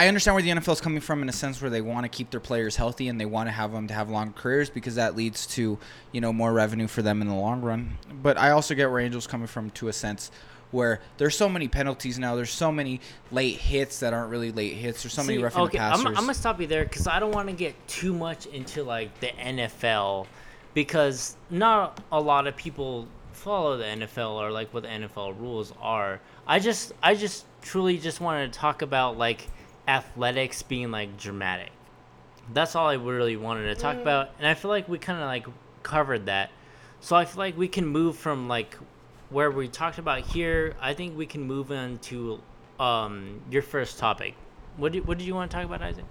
I 0.00 0.08
understand 0.08 0.34
where 0.34 0.42
the 0.42 0.48
NFL 0.48 0.72
is 0.72 0.80
coming 0.80 1.02
from 1.02 1.20
in 1.20 1.28
a 1.28 1.32
sense 1.32 1.60
where 1.60 1.68
they 1.68 1.82
want 1.82 2.04
to 2.04 2.08
keep 2.08 2.30
their 2.30 2.40
players 2.40 2.74
healthy 2.74 3.08
and 3.08 3.20
they 3.20 3.26
want 3.26 3.48
to 3.48 3.50
have 3.50 3.70
them 3.70 3.86
to 3.88 3.92
have 3.92 4.08
long 4.08 4.32
careers 4.32 4.70
because 4.70 4.94
that 4.94 5.14
leads 5.14 5.46
to 5.48 5.76
you 6.12 6.22
know 6.22 6.32
more 6.32 6.54
revenue 6.54 6.86
for 6.86 7.02
them 7.02 7.20
in 7.20 7.28
the 7.28 7.34
long 7.34 7.60
run. 7.60 7.98
But 8.22 8.38
I 8.38 8.52
also 8.52 8.74
get 8.74 8.90
where 8.90 9.00
Angel's 9.00 9.26
coming 9.26 9.46
from 9.46 9.68
to 9.72 9.88
a 9.88 9.92
sense 9.92 10.30
where 10.70 11.00
there's 11.18 11.36
so 11.36 11.50
many 11.50 11.68
penalties 11.68 12.18
now. 12.18 12.34
There's 12.34 12.50
so 12.50 12.72
many 12.72 13.02
late 13.30 13.58
hits 13.58 14.00
that 14.00 14.14
aren't 14.14 14.30
really 14.30 14.50
late 14.52 14.72
hits. 14.72 15.02
There's 15.02 15.12
so 15.12 15.22
many 15.22 15.36
See, 15.36 15.42
roughing 15.42 15.64
okay, 15.64 15.76
the 15.76 15.84
I'm, 15.84 15.90
passers. 15.90 16.06
I'm 16.06 16.14
gonna 16.14 16.32
stop 16.32 16.58
you 16.62 16.66
there 16.66 16.84
because 16.84 17.06
I 17.06 17.20
don't 17.20 17.32
want 17.32 17.50
to 17.50 17.54
get 17.54 17.74
too 17.86 18.14
much 18.14 18.46
into 18.46 18.82
like 18.82 19.20
the 19.20 19.26
NFL 19.26 20.26
because 20.72 21.36
not 21.50 22.00
a 22.10 22.18
lot 22.18 22.46
of 22.46 22.56
people 22.56 23.06
follow 23.32 23.76
the 23.76 23.84
NFL 23.84 24.30
or 24.30 24.50
like 24.50 24.72
what 24.72 24.84
the 24.84 24.88
NFL 24.88 25.38
rules 25.38 25.74
are. 25.78 26.20
I 26.46 26.58
just 26.58 26.92
I 27.02 27.14
just 27.14 27.44
truly 27.60 27.98
just 27.98 28.22
wanted 28.22 28.50
to 28.50 28.58
talk 28.58 28.80
about 28.80 29.18
like 29.18 29.46
athletics 29.86 30.62
being 30.62 30.90
like 30.90 31.16
dramatic. 31.16 31.70
That's 32.52 32.74
all 32.74 32.88
I 32.88 32.94
really 32.94 33.36
wanted 33.36 33.74
to 33.74 33.80
talk 33.80 33.96
about, 33.96 34.30
and 34.38 34.46
I 34.46 34.54
feel 34.54 34.70
like 34.70 34.88
we 34.88 34.98
kind 34.98 35.20
of 35.20 35.26
like 35.26 35.46
covered 35.82 36.26
that. 36.26 36.50
So 37.00 37.16
I 37.16 37.24
feel 37.24 37.38
like 37.38 37.56
we 37.56 37.68
can 37.68 37.86
move 37.86 38.16
from 38.16 38.48
like 38.48 38.76
where 39.30 39.50
we 39.50 39.68
talked 39.68 39.98
about 39.98 40.20
here, 40.20 40.74
I 40.80 40.92
think 40.94 41.16
we 41.16 41.26
can 41.26 41.42
move 41.42 41.70
on 41.70 41.98
to 41.98 42.40
um, 42.80 43.40
your 43.50 43.62
first 43.62 43.98
topic. 43.98 44.34
What 44.76 44.92
did, 44.92 45.06
what 45.06 45.18
did 45.18 45.26
you 45.26 45.34
want 45.34 45.50
to 45.50 45.56
talk 45.56 45.64
about, 45.64 45.82
Isaac? 45.82 46.04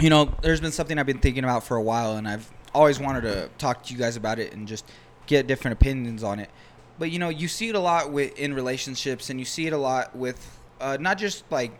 you 0.00 0.10
know, 0.10 0.34
there's 0.42 0.60
been 0.60 0.72
something 0.72 0.98
I've 0.98 1.06
been 1.06 1.18
thinking 1.18 1.44
about 1.44 1.64
for 1.64 1.76
a 1.76 1.82
while, 1.82 2.16
and 2.16 2.28
I've 2.28 2.50
always 2.74 3.00
wanted 3.00 3.22
to 3.22 3.48
talk 3.58 3.82
to 3.84 3.92
you 3.92 3.98
guys 3.98 4.16
about 4.16 4.38
it 4.38 4.52
and 4.52 4.68
just 4.68 4.84
get 5.26 5.46
different 5.46 5.72
opinions 5.80 6.22
on 6.22 6.38
it. 6.38 6.50
But 6.98 7.10
you 7.10 7.18
know, 7.18 7.28
you 7.28 7.48
see 7.48 7.68
it 7.68 7.74
a 7.74 7.80
lot 7.80 8.12
with 8.12 8.38
in 8.38 8.54
relationships, 8.54 9.30
and 9.30 9.38
you 9.38 9.46
see 9.46 9.66
it 9.66 9.72
a 9.72 9.78
lot 9.78 10.14
with 10.14 10.60
uh, 10.80 10.98
not 11.00 11.18
just 11.18 11.44
like 11.50 11.72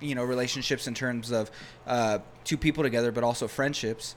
you 0.00 0.14
know 0.14 0.24
relationships 0.24 0.86
in 0.86 0.94
terms 0.94 1.30
of 1.30 1.50
uh, 1.86 2.18
two 2.44 2.56
people 2.56 2.82
together, 2.82 3.12
but 3.12 3.24
also 3.24 3.48
friendships. 3.48 4.14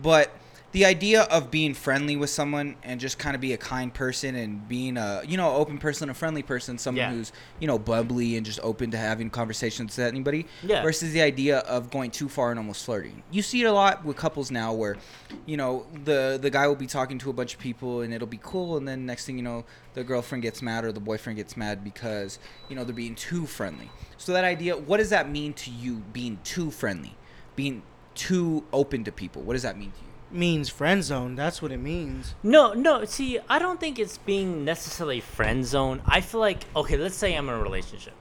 But 0.00 0.30
the 0.72 0.84
idea 0.84 1.22
of 1.22 1.50
being 1.50 1.74
friendly 1.74 2.14
with 2.16 2.30
someone 2.30 2.76
and 2.84 3.00
just 3.00 3.18
kind 3.18 3.34
of 3.34 3.40
be 3.40 3.52
a 3.52 3.56
kind 3.56 3.92
person 3.92 4.36
and 4.36 4.68
being 4.68 4.96
a 4.96 5.20
you 5.26 5.36
know 5.36 5.54
open 5.56 5.78
person, 5.78 6.08
a 6.10 6.14
friendly 6.14 6.42
person, 6.44 6.78
someone 6.78 7.02
Yeah. 7.04 7.10
who's 7.10 7.32
you 7.58 7.66
know 7.66 7.78
bubbly 7.78 8.36
and 8.36 8.46
just 8.46 8.60
open 8.62 8.90
to 8.92 8.96
having 8.96 9.30
conversations 9.30 9.96
with 9.96 10.06
anybody 10.06 10.46
Yeah. 10.62 10.82
versus 10.82 11.12
the 11.12 11.22
idea 11.22 11.58
of 11.60 11.90
going 11.90 12.12
too 12.12 12.28
far 12.28 12.50
and 12.50 12.58
almost 12.58 12.84
flirting. 12.84 13.22
You 13.32 13.42
see 13.42 13.62
it 13.62 13.66
a 13.66 13.72
lot 13.72 14.04
with 14.04 14.16
couples 14.16 14.50
now 14.52 14.72
where, 14.72 14.96
you 15.44 15.56
know, 15.56 15.86
the 16.04 16.38
the 16.40 16.50
guy 16.50 16.68
will 16.68 16.76
be 16.76 16.86
talking 16.86 17.18
to 17.18 17.30
a 17.30 17.32
bunch 17.32 17.54
of 17.54 17.58
people 17.60 18.02
and 18.02 18.14
it'll 18.14 18.28
be 18.28 18.40
cool 18.42 18.76
and 18.76 18.86
then 18.86 19.04
next 19.06 19.26
thing 19.26 19.36
you 19.36 19.42
know, 19.42 19.64
the 19.94 20.04
girlfriend 20.04 20.42
gets 20.42 20.62
mad 20.62 20.84
or 20.84 20.92
the 20.92 21.00
boyfriend 21.00 21.36
gets 21.36 21.56
mad 21.56 21.82
because, 21.82 22.38
you 22.68 22.76
know, 22.76 22.84
they're 22.84 22.94
being 22.94 23.16
too 23.16 23.44
friendly. 23.44 23.90
So 24.18 24.32
that 24.34 24.44
idea, 24.44 24.76
what 24.76 24.98
does 24.98 25.10
that 25.10 25.28
mean 25.28 25.52
to 25.54 25.70
you 25.70 25.96
being 26.12 26.38
too 26.44 26.70
friendly? 26.70 27.16
Being 27.56 27.82
too 28.14 28.64
open 28.72 29.02
to 29.04 29.10
people. 29.12 29.42
What 29.42 29.54
does 29.54 29.62
that 29.62 29.76
mean 29.76 29.90
to 29.90 29.98
you? 30.02 30.09
Means 30.32 30.68
friend 30.68 31.02
zone. 31.02 31.34
That's 31.34 31.60
what 31.60 31.72
it 31.72 31.78
means. 31.78 32.34
No, 32.42 32.72
no. 32.72 33.04
See, 33.04 33.38
I 33.48 33.58
don't 33.58 33.80
think 33.80 33.98
it's 33.98 34.18
being 34.18 34.64
necessarily 34.64 35.20
friend 35.20 35.64
zone. 35.66 36.02
I 36.06 36.20
feel 36.20 36.40
like 36.40 36.64
okay. 36.76 36.96
Let's 36.96 37.16
say 37.16 37.34
I'm 37.36 37.48
in 37.48 37.54
a 37.54 37.62
relationship. 37.62 38.14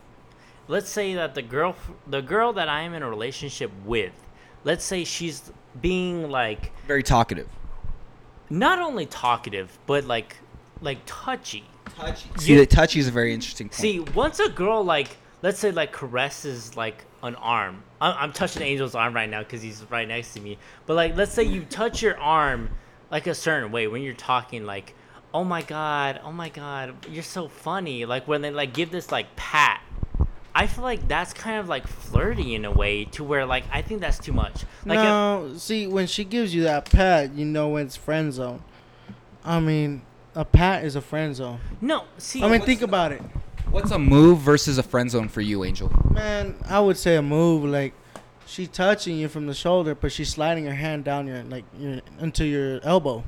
Let's 0.67 0.89
say 0.89 1.13
that 1.15 1.35
the 1.35 1.41
girl, 1.41 1.75
the 2.07 2.21
girl 2.21 2.53
that 2.53 2.67
I 2.69 2.81
am 2.81 2.93
in 2.93 3.03
a 3.03 3.09
relationship 3.09 3.71
with, 3.85 4.13
let's 4.63 4.83
say 4.85 5.03
she's 5.03 5.51
being 5.81 6.29
like 6.29 6.71
Very 6.87 7.03
talkative. 7.03 7.47
not 8.49 8.79
only 8.79 9.05
talkative 9.05 9.77
but 9.85 10.05
like 10.05 10.37
like 10.81 10.99
touchy. 11.05 11.63
Touchy. 11.95 12.29
See, 12.37 12.55
the 12.55 12.65
touchy 12.65 12.99
is 12.99 13.07
a 13.07 13.11
very 13.11 13.33
interesting 13.33 13.67
point. 13.69 13.75
See, 13.75 13.99
once 13.99 14.39
a 14.39 14.49
girl 14.49 14.83
like 14.83 15.17
let's 15.43 15.59
say 15.59 15.71
like 15.71 15.91
caresses 15.91 16.75
like 16.75 17.05
an 17.21 17.35
arm. 17.35 17.83
I'm, 18.01 18.15
I'm 18.17 18.33
touching 18.33 18.61
Angel's 18.61 18.95
arm 18.95 19.13
right 19.13 19.29
now 19.29 19.39
because 19.39 19.61
he's 19.61 19.85
right 19.89 20.07
next 20.07 20.33
to 20.33 20.41
me. 20.41 20.57
But 20.85 20.95
like, 20.95 21.15
let's 21.15 21.33
say 21.33 21.43
you 21.43 21.65
touch 21.65 22.01
your 22.01 22.17
arm 22.19 22.69
like 23.11 23.27
a 23.27 23.35
certain 23.35 23.71
way 23.71 23.87
when 23.87 24.01
you're 24.01 24.13
talking, 24.13 24.65
like, 24.65 24.93
oh 25.33 25.43
my 25.43 25.61
god, 25.61 26.19
oh 26.23 26.31
my 26.31 26.49
god, 26.49 27.05
you're 27.09 27.23
so 27.23 27.47
funny. 27.47 28.05
Like 28.05 28.27
when 28.27 28.41
they 28.41 28.51
like 28.51 28.73
give 28.73 28.91
this 28.91 29.11
like 29.11 29.35
pat. 29.35 29.81
I 30.55 30.65
feel 30.67 30.83
like 30.83 31.07
that's 31.07 31.31
kind 31.31 31.59
of 31.59 31.69
like 31.69 31.87
flirty 31.87 32.55
in 32.55 32.65
a 32.65 32.71
way 32.71 33.05
to 33.05 33.23
where 33.23 33.45
like 33.45 33.63
I 33.71 33.81
think 33.81 34.01
that's 34.01 34.17
too 34.17 34.33
much. 34.33 34.65
Like 34.85 34.97
if- 34.97 35.03
no, 35.05 35.53
see, 35.57 35.87
when 35.87 36.07
she 36.07 36.23
gives 36.23 36.53
you 36.53 36.63
that 36.63 36.89
pat, 36.89 37.33
you 37.33 37.45
know 37.45 37.69
when 37.69 37.85
it's 37.85 37.95
friend 37.95 38.33
zone. 38.33 38.63
I 39.45 39.59
mean, 39.59 40.01
a 40.35 40.43
pat 40.43 40.83
is 40.83 40.95
a 40.95 41.01
friend 41.01 41.35
zone. 41.35 41.59
no, 41.81 42.05
see, 42.17 42.43
I 42.43 42.49
mean, 42.49 42.61
think 42.61 42.81
about 42.81 43.11
it. 43.11 43.21
What's 43.71 43.91
a 43.91 43.99
move 43.99 44.39
versus 44.39 44.79
a 44.79 44.83
friend 44.83 45.11
zone 45.11 45.29
for 45.29 45.41
you, 45.41 45.63
Angel? 45.63 45.91
Man, 46.11 46.55
I 46.67 46.79
would 46.79 46.97
say 46.97 47.15
a 47.15 47.21
move 47.21 47.63
like 47.63 47.93
she 48.47 48.65
touching 48.65 49.17
you 49.17 49.27
from 49.27 49.45
the 49.45 49.53
shoulder, 49.53 49.93
but 49.93 50.11
she's 50.11 50.29
sliding 50.29 50.65
her 50.65 50.73
hand 50.73 51.03
down 51.03 51.27
your 51.27 51.43
like 51.43 51.65
your 51.77 52.01
into 52.19 52.45
your 52.45 52.79
elbow. 52.83 53.23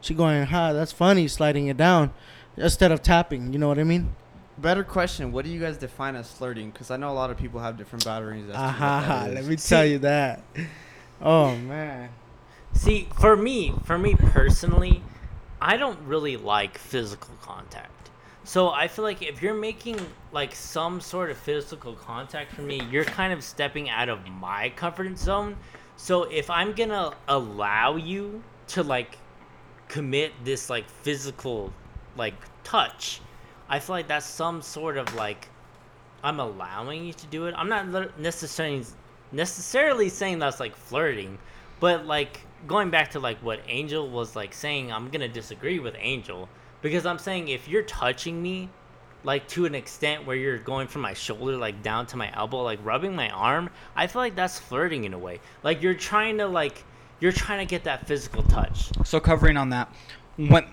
She 0.00 0.12
going, 0.12 0.46
"Ha, 0.46 0.72
that's 0.72 0.90
funny," 0.90 1.28
sliding 1.28 1.68
it 1.68 1.76
down 1.76 2.12
instead 2.56 2.90
of 2.90 3.02
tapping. 3.02 3.52
You 3.52 3.60
know 3.60 3.68
what 3.68 3.78
I 3.78 3.84
mean? 3.84 4.16
Better 4.58 4.82
question: 4.82 5.30
What 5.30 5.44
do 5.44 5.50
you 5.52 5.60
guys 5.60 5.76
define 5.76 6.16
as 6.16 6.30
flirting? 6.30 6.72
Because 6.72 6.90
I 6.90 6.96
know 6.96 7.10
a 7.10 7.14
lot 7.14 7.30
of 7.30 7.36
people 7.36 7.60
have 7.60 7.76
different 7.76 8.04
boundaries. 8.04 8.46
As 8.48 8.56
to 8.56 8.60
what 8.60 8.64
Aha, 8.64 9.28
let 9.32 9.44
me 9.44 9.54
tell 9.54 9.84
you 9.84 10.00
that. 10.00 10.42
Oh 11.22 11.54
man. 11.54 12.10
See, 12.72 13.08
for 13.20 13.36
me, 13.36 13.72
for 13.84 13.96
me 13.96 14.16
personally, 14.16 15.02
I 15.60 15.76
don't 15.76 16.00
really 16.00 16.36
like 16.36 16.78
physical 16.78 17.34
contact. 17.40 17.93
So 18.46 18.68
I 18.68 18.88
feel 18.88 19.04
like 19.04 19.22
if 19.22 19.40
you're 19.40 19.54
making 19.54 19.98
like 20.30 20.54
some 20.54 21.00
sort 21.00 21.30
of 21.30 21.38
physical 21.38 21.94
contact 21.94 22.52
for 22.52 22.60
me, 22.60 22.82
you're 22.90 23.04
kind 23.04 23.32
of 23.32 23.42
stepping 23.42 23.88
out 23.88 24.10
of 24.10 24.28
my 24.28 24.68
comfort 24.76 25.16
zone. 25.16 25.56
So 25.96 26.24
if 26.24 26.50
I'm 26.50 26.74
gonna 26.74 27.14
allow 27.26 27.96
you 27.96 28.42
to 28.68 28.82
like 28.82 29.16
commit 29.88 30.32
this 30.44 30.68
like 30.68 30.86
physical 30.90 31.72
like 32.16 32.34
touch, 32.64 33.22
I 33.70 33.78
feel 33.78 33.96
like 33.96 34.08
that's 34.08 34.26
some 34.26 34.60
sort 34.60 34.98
of 34.98 35.14
like 35.14 35.48
I'm 36.22 36.38
allowing 36.38 37.06
you 37.06 37.14
to 37.14 37.26
do 37.28 37.46
it. 37.46 37.54
I'm 37.56 37.70
not 37.70 38.18
necessarily 38.18 38.84
necessarily 39.32 40.10
saying 40.10 40.40
that's 40.40 40.60
like 40.60 40.76
flirting, 40.76 41.38
but 41.80 42.04
like 42.04 42.40
going 42.66 42.90
back 42.90 43.10
to 43.12 43.20
like 43.20 43.38
what 43.38 43.60
Angel 43.68 44.06
was 44.06 44.36
like 44.36 44.52
saying, 44.52 44.92
I'm 44.92 45.08
gonna 45.08 45.28
disagree 45.28 45.78
with 45.78 45.96
Angel 45.98 46.46
because 46.84 47.06
I'm 47.06 47.18
saying 47.18 47.48
if 47.48 47.66
you're 47.66 47.82
touching 47.82 48.42
me 48.42 48.68
like 49.24 49.48
to 49.48 49.64
an 49.64 49.74
extent 49.74 50.26
where 50.26 50.36
you're 50.36 50.58
going 50.58 50.86
from 50.86 51.00
my 51.00 51.14
shoulder 51.14 51.56
like 51.56 51.82
down 51.82 52.06
to 52.08 52.18
my 52.18 52.30
elbow, 52.36 52.62
like 52.62 52.78
rubbing 52.84 53.16
my 53.16 53.30
arm, 53.30 53.70
I 53.96 54.06
feel 54.06 54.20
like 54.20 54.36
that's 54.36 54.58
flirting 54.58 55.04
in 55.04 55.14
a 55.14 55.18
way. 55.18 55.40
Like 55.62 55.80
you're 55.80 55.94
trying 55.94 56.36
to 56.38 56.46
like 56.46 56.84
you're 57.20 57.32
trying 57.32 57.60
to 57.60 57.64
get 57.64 57.84
that 57.84 58.06
physical 58.06 58.42
touch. 58.42 58.90
So 59.06 59.18
covering 59.18 59.56
on 59.56 59.70
that, 59.70 59.90
when 60.36 60.66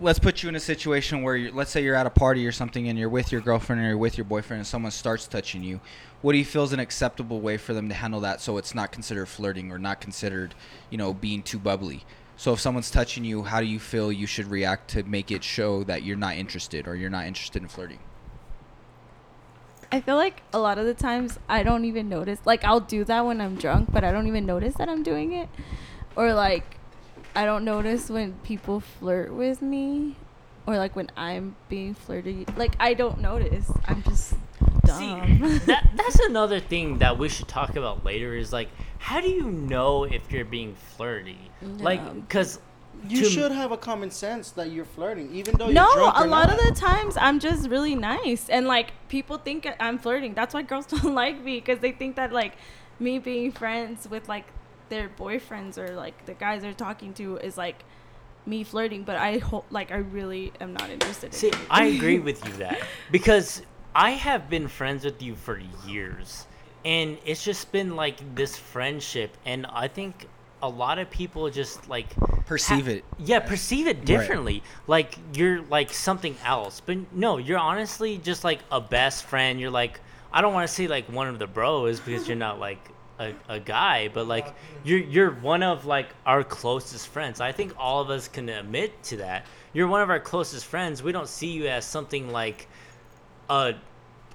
let's 0.00 0.18
put 0.18 0.42
you 0.42 0.48
in 0.48 0.54
a 0.54 0.60
situation 0.60 1.20
where 1.20 1.36
you 1.36 1.52
let's 1.52 1.70
say 1.70 1.84
you're 1.84 1.94
at 1.94 2.06
a 2.06 2.10
party 2.10 2.46
or 2.46 2.52
something 2.52 2.88
and 2.88 2.98
you're 2.98 3.10
with 3.10 3.30
your 3.30 3.42
girlfriend 3.42 3.82
or 3.82 3.88
you're 3.88 3.98
with 3.98 4.16
your 4.16 4.24
boyfriend 4.24 4.60
and 4.60 4.66
someone 4.66 4.90
starts 4.90 5.28
touching 5.28 5.62
you. 5.62 5.78
What 6.22 6.32
do 6.32 6.38
you 6.38 6.44
feel 6.46 6.64
is 6.64 6.72
an 6.72 6.80
acceptable 6.80 7.42
way 7.42 7.58
for 7.58 7.74
them 7.74 7.90
to 7.90 7.94
handle 7.94 8.20
that 8.20 8.40
so 8.40 8.56
it's 8.56 8.74
not 8.74 8.92
considered 8.92 9.26
flirting 9.26 9.70
or 9.70 9.78
not 9.78 10.00
considered, 10.00 10.54
you 10.88 10.96
know, 10.96 11.12
being 11.12 11.42
too 11.42 11.58
bubbly? 11.58 12.02
So 12.40 12.54
if 12.54 12.60
someone's 12.60 12.90
touching 12.90 13.22
you, 13.22 13.42
how 13.42 13.60
do 13.60 13.66
you 13.66 13.78
feel 13.78 14.10
you 14.10 14.26
should 14.26 14.46
react 14.46 14.88
to 14.92 15.02
make 15.02 15.30
it 15.30 15.44
show 15.44 15.84
that 15.84 16.04
you're 16.04 16.16
not 16.16 16.36
interested 16.36 16.88
or 16.88 16.96
you're 16.96 17.10
not 17.10 17.26
interested 17.26 17.60
in 17.60 17.68
flirting? 17.68 17.98
I 19.92 20.00
feel 20.00 20.16
like 20.16 20.40
a 20.50 20.58
lot 20.58 20.78
of 20.78 20.86
the 20.86 20.94
times 20.94 21.38
I 21.50 21.62
don't 21.62 21.84
even 21.84 22.08
notice. 22.08 22.38
Like 22.46 22.64
I'll 22.64 22.80
do 22.80 23.04
that 23.04 23.26
when 23.26 23.42
I'm 23.42 23.56
drunk, 23.56 23.92
but 23.92 24.04
I 24.04 24.10
don't 24.10 24.26
even 24.26 24.46
notice 24.46 24.72
that 24.76 24.88
I'm 24.88 25.02
doing 25.02 25.34
it. 25.34 25.50
Or 26.16 26.32
like 26.32 26.78
I 27.34 27.44
don't 27.44 27.62
notice 27.62 28.08
when 28.08 28.32
people 28.42 28.80
flirt 28.80 29.34
with 29.34 29.60
me 29.60 30.16
or 30.66 30.78
like 30.78 30.96
when 30.96 31.10
I'm 31.18 31.56
being 31.68 31.92
flirty. 31.92 32.46
Like 32.56 32.74
I 32.80 32.94
don't 32.94 33.20
notice. 33.20 33.70
I'm 33.84 34.02
just 34.02 34.32
dumb. 34.90 35.38
See, 35.38 35.58
that 35.66 35.90
that's 35.94 36.18
another 36.20 36.60
thing 36.60 36.98
that 36.98 37.18
we 37.18 37.28
should 37.28 37.48
talk 37.48 37.76
about 37.76 38.04
later 38.04 38.34
is 38.34 38.52
like 38.52 38.68
how 38.98 39.20
do 39.20 39.28
you 39.28 39.50
know 39.50 40.04
if 40.04 40.30
you're 40.30 40.44
being 40.44 40.74
flirty? 40.74 41.38
Like 41.62 42.28
cuz 42.28 42.58
You 43.08 43.24
should 43.24 43.52
have 43.52 43.72
a 43.72 43.78
common 43.78 44.10
sense 44.10 44.50
that 44.52 44.70
you're 44.72 44.84
flirting, 44.84 45.34
even 45.34 45.56
though 45.56 45.70
no, 45.70 45.86
you're 45.86 45.94
drunk 45.96 46.16
a 46.18 46.26
lot 46.26 46.48
not. 46.48 46.58
of 46.58 46.66
the 46.66 46.74
times 46.78 47.16
I'm 47.16 47.38
just 47.40 47.70
really 47.70 47.94
nice, 47.94 48.48
and 48.48 48.66
like 48.66 48.92
people 49.08 49.38
think 49.38 49.66
I'm 49.80 49.98
flirting. 49.98 50.34
That's 50.34 50.52
why 50.54 50.62
girls 50.62 50.86
don't 50.94 51.14
like 51.14 51.42
me 51.42 51.54
because 51.60 51.78
they 51.78 51.92
think 51.92 52.16
that 52.16 52.32
like 52.32 52.54
me 52.98 53.18
being 53.18 53.52
friends 53.52 54.08
with 54.08 54.28
like 54.28 54.46
their 54.90 55.08
boyfriends 55.08 55.78
or 55.78 55.94
like 55.94 56.26
the 56.26 56.34
guys 56.34 56.62
they're 56.62 56.74
talking 56.74 57.14
to 57.14 57.38
is 57.38 57.56
like 57.56 57.84
me 58.44 58.64
flirting. 58.64 59.04
But 59.04 59.16
I 59.16 59.38
hope 59.38 59.66
like 59.70 59.90
I 59.92 59.98
really 59.98 60.52
am 60.60 60.72
not 60.74 60.90
interested. 60.90 61.32
See, 61.32 61.48
in 61.48 61.54
it. 61.54 61.60
I 61.70 61.84
agree 61.96 62.18
with 62.18 62.44
you 62.46 62.52
that 62.54 62.78
because 63.10 63.62
I 63.94 64.12
have 64.12 64.48
been 64.48 64.68
friends 64.68 65.04
with 65.04 65.22
you 65.22 65.34
for 65.34 65.60
years, 65.86 66.46
and 66.84 67.18
it's 67.24 67.44
just 67.44 67.72
been 67.72 67.96
like 67.96 68.34
this 68.34 68.56
friendship, 68.56 69.36
and 69.44 69.66
I 69.66 69.88
think 69.88 70.28
a 70.62 70.68
lot 70.68 70.98
of 70.98 71.10
people 71.10 71.48
just 71.50 71.88
like 71.88 72.06
Perceive 72.46 72.86
ha- 72.86 72.92
it. 72.92 73.04
Yeah, 73.18 73.40
perceive 73.40 73.86
it 73.86 74.04
differently. 74.04 74.62
Like 74.86 75.16
you're 75.34 75.62
like 75.62 75.92
something 75.92 76.36
else, 76.44 76.80
but 76.80 76.98
no, 77.12 77.38
you're 77.38 77.58
honestly 77.58 78.18
just 78.18 78.44
like 78.44 78.60
a 78.70 78.80
best 78.80 79.24
friend. 79.24 79.60
You're 79.60 79.70
like 79.70 80.00
I 80.32 80.40
don't 80.40 80.54
want 80.54 80.68
to 80.68 80.74
say 80.74 80.86
like 80.86 81.06
one 81.10 81.28
of 81.28 81.38
the 81.38 81.46
bros 81.46 82.00
because 82.00 82.28
you're 82.28 82.36
not 82.36 82.60
like 82.60 82.90
a, 83.18 83.34
a 83.48 83.60
guy, 83.60 84.08
but 84.08 84.26
like 84.26 84.54
you're 84.84 84.98
you're 84.98 85.30
one 85.30 85.62
of 85.62 85.86
like 85.86 86.08
our 86.26 86.42
closest 86.44 87.08
friends. 87.08 87.40
I 87.40 87.52
think 87.52 87.72
all 87.78 88.00
of 88.00 88.10
us 88.10 88.28
can 88.28 88.48
admit 88.48 89.02
to 89.04 89.16
that. 89.18 89.46
You're 89.72 89.88
one 89.88 90.02
of 90.02 90.10
our 90.10 90.20
closest 90.20 90.66
friends. 90.66 91.02
We 91.02 91.12
don't 91.12 91.28
see 91.28 91.48
you 91.52 91.68
as 91.68 91.84
something 91.84 92.30
like 92.30 92.66
a 93.50 93.74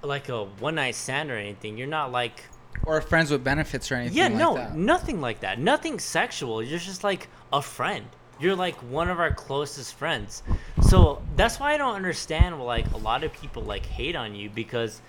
like 0.04 0.28
a 0.30 0.44
one 0.44 0.76
night 0.76 0.96
stand 0.96 1.30
or 1.32 1.36
anything. 1.38 1.78
You're 1.78 1.88
not 1.88 2.12
like 2.12 2.50
Or 2.84 3.00
friends 3.02 3.30
with 3.30 3.44
benefits 3.44 3.90
or 3.92 3.96
anything 3.96 4.16
yeah, 4.16 4.28
like 4.28 4.36
no, 4.38 4.54
that. 4.54 4.74
nothing 4.74 5.20
like 5.20 5.40
that. 5.40 5.58
Nothing 5.60 5.98
sexual. 6.00 6.62
You're 6.62 6.78
just 6.80 7.04
like 7.04 7.30
a 7.52 7.62
friend. 7.62 8.16
You're 8.38 8.56
like 8.56 8.82
one 8.82 9.10
of 9.10 9.18
our 9.20 9.32
closest 9.32 9.94
friends. 9.94 10.42
So 10.80 11.26
that's 11.36 11.58
why 11.60 11.74
I 11.74 11.78
don't 11.78 11.96
understand 11.96 12.58
why 12.60 12.66
like 12.66 12.92
a 12.92 12.98
lot 12.98 13.24
of 13.24 13.32
people 13.32 13.64
like 13.64 13.86
hate 13.86 14.16
on 14.16 14.34
you 14.36 14.50
because 14.50 15.02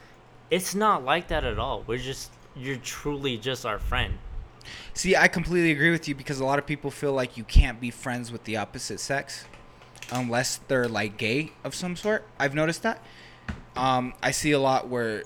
it's 0.52 0.76
not 0.76 1.06
like 1.06 1.28
that 1.30 1.44
at 1.46 1.60
all. 1.60 1.84
We're 1.88 1.98
just 2.00 2.38
you're 2.56 2.78
truly 2.78 3.38
just 3.38 3.66
our 3.66 3.80
friend. 3.80 4.20
See, 4.94 5.16
I 5.16 5.28
completely 5.30 5.72
agree 5.72 5.92
with 5.92 6.08
you 6.08 6.16
because 6.16 6.40
a 6.40 6.46
lot 6.46 6.60
of 6.60 6.66
people 6.66 6.92
feel 6.92 7.14
like 7.14 7.38
you 7.38 7.44
can't 7.46 7.80
be 7.80 7.92
friends 7.92 8.32
with 8.32 8.46
the 8.46 8.58
opposite 8.58 9.00
sex. 9.00 9.48
unless 10.12 10.58
they're 10.68 10.88
like 10.90 11.18
gay 11.18 11.54
of 11.64 11.76
some 11.76 11.96
sort. 11.96 12.32
I've 12.40 12.56
noticed 12.56 12.84
that. 12.84 13.04
Um, 13.78 14.14
I 14.22 14.32
see 14.32 14.52
a 14.52 14.60
lot 14.60 14.88
where 14.88 15.24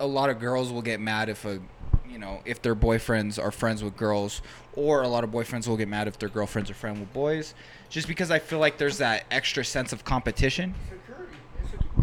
a 0.00 0.06
lot 0.06 0.30
of 0.30 0.38
girls 0.40 0.72
will 0.72 0.82
get 0.82 1.00
mad 1.00 1.28
if 1.28 1.44
a 1.44 1.60
you 2.08 2.18
know 2.18 2.40
if 2.44 2.62
their 2.62 2.74
boyfriends 2.74 3.42
are 3.42 3.50
friends 3.50 3.82
with 3.82 3.96
girls, 3.96 4.42
or 4.74 5.02
a 5.02 5.08
lot 5.08 5.24
of 5.24 5.30
boyfriends 5.30 5.68
will 5.68 5.76
get 5.76 5.88
mad 5.88 6.08
if 6.08 6.18
their 6.18 6.28
girlfriends 6.28 6.70
are 6.70 6.74
friends 6.74 7.00
with 7.00 7.12
boys, 7.12 7.54
just 7.88 8.08
because 8.08 8.30
I 8.30 8.38
feel 8.38 8.58
like 8.58 8.78
there's 8.78 8.98
that 8.98 9.24
extra 9.30 9.64
sense 9.64 9.92
of 9.92 10.04
competition. 10.04 10.74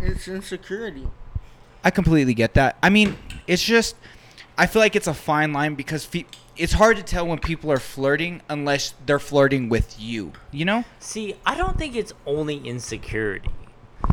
It's 0.02 0.28
insecurity. 0.28 1.08
I 1.84 1.92
completely 1.92 2.34
get 2.34 2.54
that. 2.56 2.78
I 2.82 2.90
mean, 2.90 3.18
it's 3.48 3.64
just 3.64 3.96
I 4.58 4.68
feel 4.68 4.82
like 4.82 4.96
it's 4.96 5.08
a 5.08 5.14
fine 5.14 5.54
line 5.54 5.76
because 5.76 6.06
fe- 6.06 6.28
it's 6.58 6.74
hard 6.74 6.98
to 6.98 7.04
tell 7.04 7.26
when 7.26 7.40
people 7.40 7.72
are 7.72 7.80
flirting 7.80 8.42
unless 8.50 8.94
they're 9.06 9.20
flirting 9.20 9.70
with 9.70 10.00
you. 10.00 10.34
You 10.52 10.66
know? 10.66 10.84
See, 11.00 11.36
I 11.46 11.56
don't 11.56 11.78
think 11.78 11.96
it's 11.96 12.14
only 12.26 12.58
insecurity. 12.58 13.50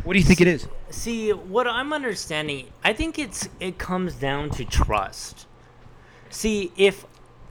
What 0.09 0.13
do 0.13 0.19
you 0.21 0.25
think 0.25 0.41
it 0.41 0.47
is? 0.47 0.67
See, 0.89 1.33
what 1.33 1.67
I'm 1.67 1.93
understanding, 1.93 2.71
I 2.83 2.93
think 2.93 3.19
it's 3.19 3.47
it 3.59 3.77
comes 3.77 4.15
down 4.15 4.49
to 4.57 4.65
trust. 4.65 5.45
See, 6.31 6.71
if 6.75 7.05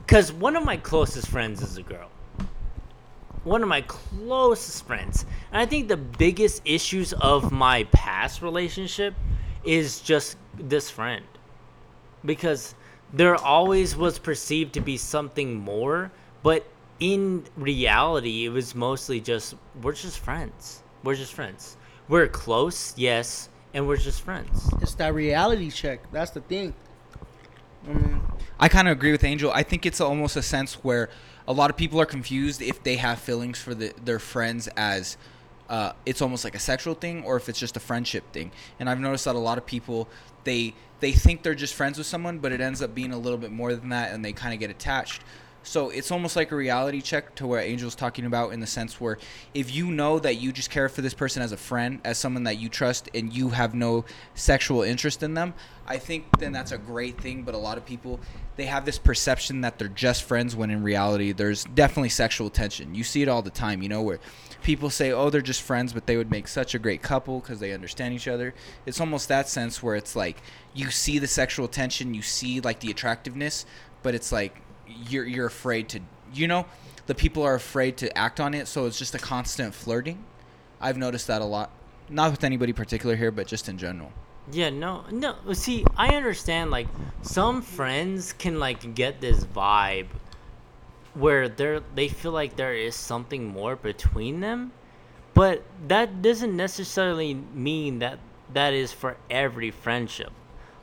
cuz 0.07 0.33
one 0.33 0.57
of 0.57 0.65
my 0.65 0.75
closest 0.75 1.29
friends 1.29 1.61
is 1.61 1.77
a 1.77 1.83
girl. 1.83 2.09
One 3.45 3.63
of 3.63 3.69
my 3.69 3.79
closest 3.83 4.85
friends. 4.85 5.25
And 5.53 5.61
I 5.61 5.65
think 5.65 5.87
the 5.87 5.95
biggest 5.95 6.61
issues 6.65 7.13
of 7.13 7.49
my 7.49 7.85
past 7.93 8.41
relationship 8.41 9.13
is 9.63 10.01
just 10.01 10.35
this 10.57 10.89
friend. 10.89 11.23
Because 12.25 12.75
there 13.13 13.37
always 13.37 13.95
was 13.95 14.19
perceived 14.19 14.73
to 14.73 14.81
be 14.81 14.97
something 14.97 15.55
more, 15.55 16.11
but 16.43 16.65
in 16.99 17.45
reality, 17.55 18.47
it 18.47 18.49
was 18.49 18.75
mostly 18.75 19.21
just 19.21 19.55
we're 19.81 19.93
just 19.93 20.19
friends. 20.19 20.83
We're 21.05 21.15
just 21.15 21.33
friends. 21.33 21.77
We're 22.09 22.27
close, 22.27 22.95
yes, 22.97 23.49
and 23.71 23.87
we're 23.87 23.97
just 23.97 24.21
friends. 24.21 24.67
It's 24.81 24.95
that 24.95 25.13
reality 25.13 25.69
check. 25.69 26.11
That's 26.11 26.31
the 26.31 26.41
thing. 26.41 26.73
I 27.87 27.93
mean, 27.93 28.21
I 28.59 28.67
kind 28.67 28.87
of 28.87 28.97
agree 28.97 29.11
with 29.11 29.23
Angel. 29.23 29.51
I 29.51 29.61
think 29.61 29.85
it's 29.85 30.01
almost 30.01 30.35
a 30.35 30.41
sense 30.41 30.73
where 30.83 31.11
a 31.47 31.53
lot 31.53 31.69
of 31.69 31.77
people 31.77 32.01
are 32.01 32.07
confused 32.07 32.63
if 32.63 32.81
they 32.81 32.95
have 32.95 33.19
feelings 33.19 33.61
for 33.61 33.75
the, 33.75 33.93
their 34.03 34.17
friends 34.17 34.67
as 34.75 35.17
uh, 35.69 35.93
it's 36.03 36.19
almost 36.19 36.43
like 36.43 36.55
a 36.55 36.59
sexual 36.59 36.95
thing 36.95 37.23
or 37.23 37.37
if 37.37 37.47
it's 37.47 37.59
just 37.59 37.77
a 37.77 37.79
friendship 37.79 38.23
thing. 38.33 38.51
And 38.79 38.89
I've 38.89 38.99
noticed 38.99 39.25
that 39.25 39.35
a 39.35 39.39
lot 39.39 39.59
of 39.59 39.67
people 39.67 40.09
they 40.45 40.73
they 41.01 41.11
think 41.11 41.43
they're 41.43 41.53
just 41.53 41.75
friends 41.75 41.99
with 41.99 42.07
someone, 42.07 42.39
but 42.39 42.51
it 42.51 42.59
ends 42.59 42.81
up 42.81 42.95
being 42.95 43.13
a 43.13 43.17
little 43.19 43.37
bit 43.37 43.51
more 43.51 43.75
than 43.75 43.89
that, 43.89 44.13
and 44.13 44.25
they 44.25 44.33
kind 44.33 44.53
of 44.53 44.59
get 44.59 44.71
attached. 44.71 45.21
So 45.63 45.89
it's 45.89 46.09
almost 46.11 46.35
like 46.35 46.51
a 46.51 46.55
reality 46.55 47.01
check 47.01 47.35
to 47.35 47.45
what 47.45 47.63
Angel's 47.63 47.95
talking 47.95 48.25
about 48.25 48.53
in 48.53 48.59
the 48.59 48.67
sense 48.67 48.99
where 48.99 49.17
if 49.53 49.73
you 49.73 49.91
know 49.91 50.17
that 50.19 50.35
you 50.35 50.51
just 50.51 50.71
care 50.71 50.89
for 50.89 51.01
this 51.01 51.13
person 51.13 51.41
as 51.41 51.51
a 51.51 51.57
friend, 51.57 51.99
as 52.03 52.17
someone 52.17 52.43
that 52.43 52.57
you 52.57 52.69
trust, 52.69 53.09
and 53.13 53.33
you 53.33 53.49
have 53.49 53.75
no 53.75 54.05
sexual 54.33 54.81
interest 54.81 55.21
in 55.21 55.33
them, 55.33 55.53
I 55.85 55.97
think 55.97 56.39
then 56.39 56.53
that's 56.53 56.71
a 56.71 56.77
great 56.77 57.19
thing. 57.19 57.43
But 57.43 57.55
a 57.55 57.57
lot 57.57 57.77
of 57.77 57.85
people, 57.85 58.19
they 58.55 58.65
have 58.65 58.85
this 58.85 58.97
perception 58.97 59.61
that 59.61 59.77
they're 59.77 59.89
just 59.89 60.23
friends 60.23 60.55
when 60.55 60.69
in 60.69 60.81
reality, 60.81 61.33
there's 61.33 61.65
definitely 61.65 62.09
sexual 62.09 62.49
tension. 62.49 62.95
You 62.95 63.03
see 63.03 63.21
it 63.21 63.27
all 63.27 63.41
the 63.41 63.49
time, 63.49 63.83
you 63.83 63.89
know, 63.89 64.01
where 64.01 64.19
people 64.63 64.89
say, 64.89 65.11
oh, 65.11 65.29
they're 65.29 65.41
just 65.41 65.61
friends, 65.61 65.93
but 65.93 66.07
they 66.07 66.17
would 66.17 66.31
make 66.31 66.47
such 66.47 66.73
a 66.73 66.79
great 66.79 67.01
couple 67.01 67.41
because 67.41 67.59
they 67.59 67.73
understand 67.73 68.13
each 68.13 68.27
other. 68.27 68.53
It's 68.85 68.99
almost 68.99 69.27
that 69.27 69.49
sense 69.49 69.83
where 69.83 69.95
it's 69.95 70.15
like 70.15 70.41
you 70.73 70.89
see 70.89 71.19
the 71.19 71.27
sexual 71.27 71.67
tension, 71.67 72.13
you 72.13 72.21
see 72.21 72.61
like 72.61 72.79
the 72.79 72.91
attractiveness, 72.91 73.65
but 74.01 74.15
it's 74.15 74.31
like 74.31 74.61
you're 75.07 75.25
you're 75.25 75.47
afraid 75.47 75.87
to 75.89 75.99
you 76.33 76.47
know 76.47 76.65
the 77.07 77.15
people 77.15 77.43
are 77.43 77.55
afraid 77.55 77.97
to 77.97 78.15
act 78.17 78.39
on 78.39 78.53
it 78.53 78.67
so 78.67 78.85
it's 78.85 78.97
just 78.97 79.15
a 79.15 79.19
constant 79.19 79.73
flirting 79.73 80.23
i've 80.81 80.97
noticed 80.97 81.27
that 81.27 81.41
a 81.41 81.45
lot 81.45 81.71
not 82.09 82.31
with 82.31 82.43
anybody 82.43 82.73
particular 82.73 83.15
here 83.15 83.31
but 83.31 83.47
just 83.47 83.69
in 83.69 83.77
general 83.77 84.11
Yeah, 84.51 84.71
no, 84.71 85.03
no. 85.11 85.35
See, 85.53 85.85
I 85.95 86.15
understand. 86.15 86.71
Like, 86.71 86.87
some 87.21 87.61
friends 87.61 88.33
can 88.33 88.57
like 88.59 88.95
get 88.95 89.21
this 89.21 89.45
vibe 89.45 90.07
where 91.13 91.47
they're 91.49 91.81
they 91.93 92.07
feel 92.07 92.31
like 92.31 92.55
there 92.55 92.73
is 92.73 92.95
something 92.95 93.45
more 93.45 93.75
between 93.75 94.39
them, 94.39 94.71
but 95.33 95.61
that 95.87 96.21
doesn't 96.21 96.55
necessarily 96.55 97.35
mean 97.53 97.99
that 97.99 98.17
that 98.53 98.73
is 98.73 98.91
for 98.91 99.17
every 99.29 99.69
friendship. 99.69 100.31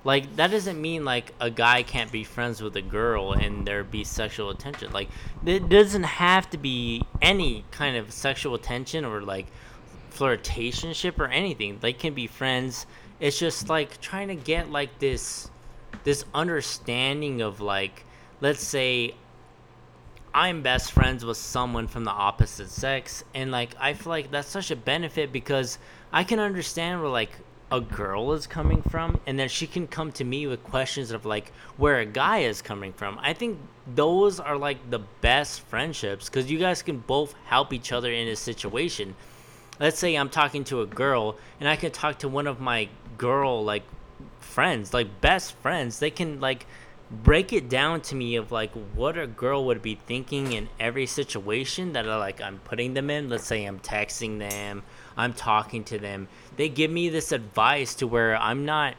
Like, 0.06 0.36
that 0.36 0.52
doesn't 0.52 0.80
mean 0.80 1.04
like 1.04 1.34
a 1.40 1.50
guy 1.50 1.82
can't 1.82 2.12
be 2.12 2.22
friends 2.22 2.62
with 2.62 2.76
a 2.76 2.80
girl 2.80 3.32
and 3.32 3.66
there 3.66 3.82
be 3.82 4.04
sexual 4.04 4.50
attention. 4.50 4.92
Like, 4.92 5.08
it 5.44 5.68
doesn't 5.68 6.04
have 6.04 6.48
to 6.50 6.58
be 6.58 7.02
any 7.20 7.64
kind 7.72 7.96
of 7.96 8.12
sexual 8.12 8.54
attention 8.54 9.04
or 9.04 9.20
like 9.20 9.46
flirtationship 10.12 11.18
or 11.18 11.26
anything. 11.26 11.78
They 11.80 11.92
can 11.92 12.14
be 12.14 12.28
friends. 12.28 12.86
It's 13.18 13.36
just 13.36 13.68
like 13.68 14.00
trying 14.00 14.28
to 14.28 14.36
get 14.36 14.70
like 14.70 14.96
this 15.00 15.50
this 16.04 16.24
understanding 16.32 17.40
of 17.40 17.60
like 17.60 18.04
let's 18.40 18.62
say 18.62 19.12
I'm 20.32 20.62
best 20.62 20.92
friends 20.92 21.24
with 21.24 21.36
someone 21.36 21.88
from 21.88 22.04
the 22.04 22.12
opposite 22.12 22.70
sex 22.70 23.24
and 23.34 23.50
like 23.50 23.74
I 23.80 23.94
feel 23.94 24.10
like 24.10 24.30
that's 24.30 24.48
such 24.48 24.70
a 24.70 24.76
benefit 24.76 25.32
because 25.32 25.78
I 26.12 26.22
can 26.22 26.38
understand 26.38 27.00
where 27.00 27.10
like 27.10 27.32
a 27.72 27.80
girl 27.80 28.32
is 28.32 28.46
coming 28.46 28.82
from 28.82 29.20
and 29.26 29.38
then 29.38 29.48
she 29.48 29.66
can 29.66 29.86
come 29.86 30.12
to 30.12 30.24
me 30.24 30.46
with 30.46 30.62
questions 30.62 31.10
of 31.10 31.26
like 31.26 31.52
where 31.76 31.98
a 31.98 32.06
guy 32.06 32.38
is 32.38 32.62
coming 32.62 32.92
from. 32.92 33.18
I 33.20 33.32
think 33.32 33.58
those 33.94 34.38
are 34.38 34.56
like 34.56 34.90
the 34.90 35.00
best 35.20 35.60
friendships 35.62 36.28
cuz 36.28 36.50
you 36.50 36.58
guys 36.58 36.82
can 36.82 36.98
both 36.98 37.34
help 37.46 37.72
each 37.72 37.92
other 37.92 38.12
in 38.12 38.28
a 38.28 38.36
situation 38.36 39.14
let's 39.78 39.98
say 39.98 40.14
I'm 40.14 40.28
talking 40.28 40.64
to 40.64 40.82
a 40.82 40.86
girl 40.86 41.36
and 41.60 41.68
I 41.68 41.76
can 41.76 41.90
talk 41.90 42.18
to 42.20 42.28
one 42.28 42.46
of 42.46 42.60
my 42.60 42.88
girl 43.18 43.64
like 43.64 43.82
friends, 44.40 44.94
like 44.94 45.20
best 45.20 45.54
friends. 45.56 45.98
They 45.98 46.10
can 46.10 46.40
like 46.40 46.66
break 47.10 47.52
it 47.52 47.68
down 47.68 48.00
to 48.00 48.14
me 48.16 48.36
of 48.36 48.50
like 48.50 48.72
what 48.94 49.16
a 49.16 49.26
girl 49.26 49.64
would 49.66 49.82
be 49.82 49.94
thinking 49.94 50.52
in 50.52 50.68
every 50.80 51.06
situation 51.06 51.92
that 51.92 52.08
I 52.08 52.16
like 52.16 52.40
I'm 52.40 52.58
putting 52.60 52.94
them 52.94 53.10
in. 53.10 53.28
Let's 53.28 53.46
say 53.46 53.64
I'm 53.64 53.80
texting 53.80 54.38
them, 54.38 54.82
I'm 55.16 55.32
talking 55.32 55.84
to 55.84 55.98
them. 55.98 56.28
They 56.56 56.68
give 56.68 56.90
me 56.90 57.08
this 57.08 57.32
advice 57.32 57.94
to 57.96 58.06
where 58.06 58.36
I'm 58.36 58.64
not 58.64 58.94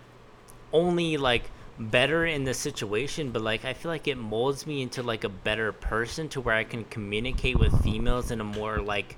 only 0.73 1.17
like 1.17 1.49
better 1.79 2.25
in 2.25 2.43
the 2.43 2.55
situation 2.55 3.29
but 3.29 3.39
like 3.39 3.63
i 3.63 3.71
feel 3.71 3.91
like 3.91 4.07
it 4.07 4.17
molds 4.17 4.65
me 4.65 4.81
into 4.81 5.03
like 5.03 5.23
a 5.23 5.29
better 5.29 5.71
person 5.71 6.27
to 6.27 6.41
where 6.41 6.55
i 6.55 6.63
can 6.63 6.83
communicate 6.85 7.57
with 7.57 7.83
females 7.83 8.31
in 8.31 8.41
a 8.41 8.43
more 8.43 8.79
like 8.79 9.15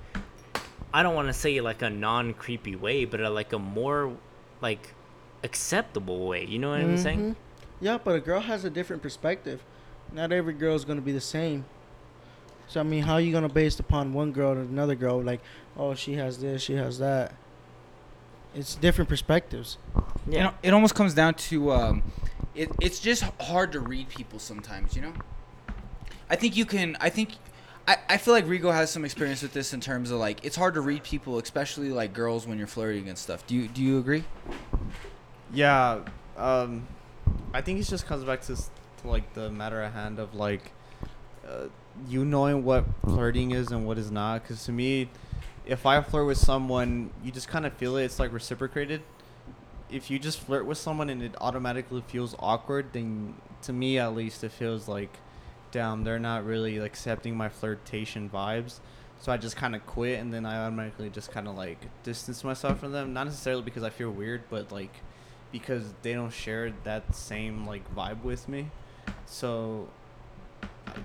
I 0.93 1.03
don't 1.03 1.15
want 1.15 1.27
to 1.27 1.33
say 1.33 1.61
like 1.61 1.81
a 1.81 1.89
non 1.89 2.33
creepy 2.33 2.75
way, 2.75 3.05
but 3.05 3.21
a, 3.21 3.29
like 3.29 3.53
a 3.53 3.59
more 3.59 4.15
like 4.61 4.93
acceptable 5.43 6.27
way. 6.27 6.45
You 6.45 6.59
know 6.59 6.71
what 6.71 6.79
I'm 6.79 6.97
saying? 6.97 7.19
Mhm. 7.19 7.35
Yeah, 7.79 7.97
but 8.03 8.15
a 8.15 8.19
girl 8.19 8.41
has 8.41 8.65
a 8.65 8.69
different 8.69 9.01
perspective. 9.01 9.63
Not 10.11 10.31
every 10.31 10.53
girl 10.53 10.75
is 10.75 10.85
gonna 10.85 11.01
be 11.01 11.11
the 11.11 11.21
same. 11.21 11.65
So 12.69 12.79
I 12.79 12.83
mean, 12.83 13.03
how 13.03 13.15
are 13.15 13.21
you 13.21 13.31
gonna 13.33 13.49
base 13.49 13.79
upon 13.79 14.13
one 14.13 14.31
girl 14.31 14.53
to 14.53 14.61
another 14.61 14.95
girl? 14.95 15.21
Like, 15.21 15.41
oh, 15.75 15.95
she 15.95 16.13
has 16.13 16.37
this, 16.39 16.61
she 16.61 16.73
has 16.75 16.99
that. 16.99 17.33
It's 18.55 18.75
different 18.75 19.09
perspectives. 19.09 19.77
you 19.95 20.03
Yeah. 20.35 20.43
know 20.45 20.53
it 20.63 20.73
almost 20.73 20.95
comes 20.95 21.13
down 21.13 21.33
to 21.35 21.71
um 21.71 22.03
it, 22.55 22.69
it's 22.81 22.99
just 22.99 23.23
hard 23.41 23.71
to 23.73 23.79
read 23.79 24.09
people 24.09 24.37
sometimes 24.39 24.95
you 24.95 25.01
know 25.03 25.13
i 26.29 26.35
think 26.35 26.57
you 26.57 26.65
can 26.65 26.97
i 26.99 27.09
think 27.09 27.29
I, 27.87 27.97
I 28.09 28.17
feel 28.17 28.33
like 28.33 28.45
Rigo 28.45 28.71
has 28.73 28.91
some 28.91 29.05
experience 29.05 29.41
with 29.43 29.53
this 29.53 29.73
in 29.73 29.81
terms 29.81 30.11
of 30.11 30.19
like 30.19 30.43
it's 30.45 30.55
hard 30.55 30.75
to 30.75 30.81
read 30.81 31.01
people, 31.03 31.39
especially 31.39 31.89
like 31.89 32.13
girls 32.13 32.45
when 32.45 32.59
you're 32.59 32.67
flirting 32.67 33.09
and 33.09 33.17
stuff. 33.17 33.47
Do 33.47 33.55
you 33.55 33.67
do 33.67 33.81
you 33.81 33.97
agree? 33.97 34.23
Yeah, 35.51 36.01
um, 36.37 36.85
I 37.51 37.61
think 37.61 37.79
it 37.79 37.83
just 37.87 38.05
comes 38.05 38.23
back 38.23 38.41
to, 38.41 38.55
to 38.55 38.61
like 39.05 39.33
the 39.33 39.49
matter 39.49 39.81
at 39.81 39.93
hand 39.93 40.19
of 40.19 40.35
like 40.35 40.71
uh, 41.47 41.67
you 42.07 42.25
knowing 42.25 42.63
what 42.63 42.85
flirting 43.03 43.51
is 43.51 43.71
and 43.71 43.85
what 43.85 43.97
is 43.97 44.11
not. 44.11 44.43
Because 44.43 44.63
to 44.65 44.71
me, 44.71 45.09
if 45.65 45.85
I 45.85 46.01
flirt 46.01 46.27
with 46.27 46.37
someone, 46.37 47.11
you 47.23 47.31
just 47.31 47.47
kind 47.47 47.65
of 47.65 47.73
feel 47.73 47.97
it. 47.97 48.05
It's 48.05 48.19
like 48.19 48.33
reciprocated. 48.33 49.01
If 49.89 50.09
you 50.11 50.19
just 50.19 50.39
flirt 50.39 50.65
with 50.65 50.77
someone 50.77 51.09
and 51.09 51.21
it 51.21 51.35
automatically 51.41 52.03
feels 52.07 52.35
awkward, 52.39 52.93
then 52.93 53.35
to 53.63 53.73
me 53.73 53.99
at 53.99 54.15
least 54.15 54.43
it 54.43 54.51
feels 54.51 54.87
like, 54.87 55.17
damn, 55.71 56.03
they're 56.03 56.19
not 56.19 56.45
really 56.45 56.77
accepting 56.77 57.35
my 57.35 57.49
flirtation 57.49 58.29
vibes. 58.29 58.79
So 59.21 59.31
I 59.31 59.37
just 59.37 59.57
kind 59.57 59.75
of 59.75 59.85
quit, 59.85 60.19
and 60.19 60.33
then 60.33 60.45
I 60.45 60.63
automatically 60.63 61.09
just 61.09 61.29
kind 61.31 61.47
of 61.47 61.55
like 61.57 61.77
distance 62.03 62.43
myself 62.43 62.79
from 62.79 62.93
them. 62.93 63.11
Not 63.13 63.25
necessarily 63.25 63.63
because 63.63 63.83
I 63.83 63.89
feel 63.89 64.11
weird, 64.11 64.43
but 64.49 64.71
like 64.71 64.93
because 65.51 65.83
they 66.03 66.13
don't 66.13 66.31
share 66.31 66.71
that 66.83 67.15
same 67.15 67.65
like 67.65 67.93
vibe 67.93 68.23
with 68.23 68.47
me. 68.47 68.69
So 69.25 69.89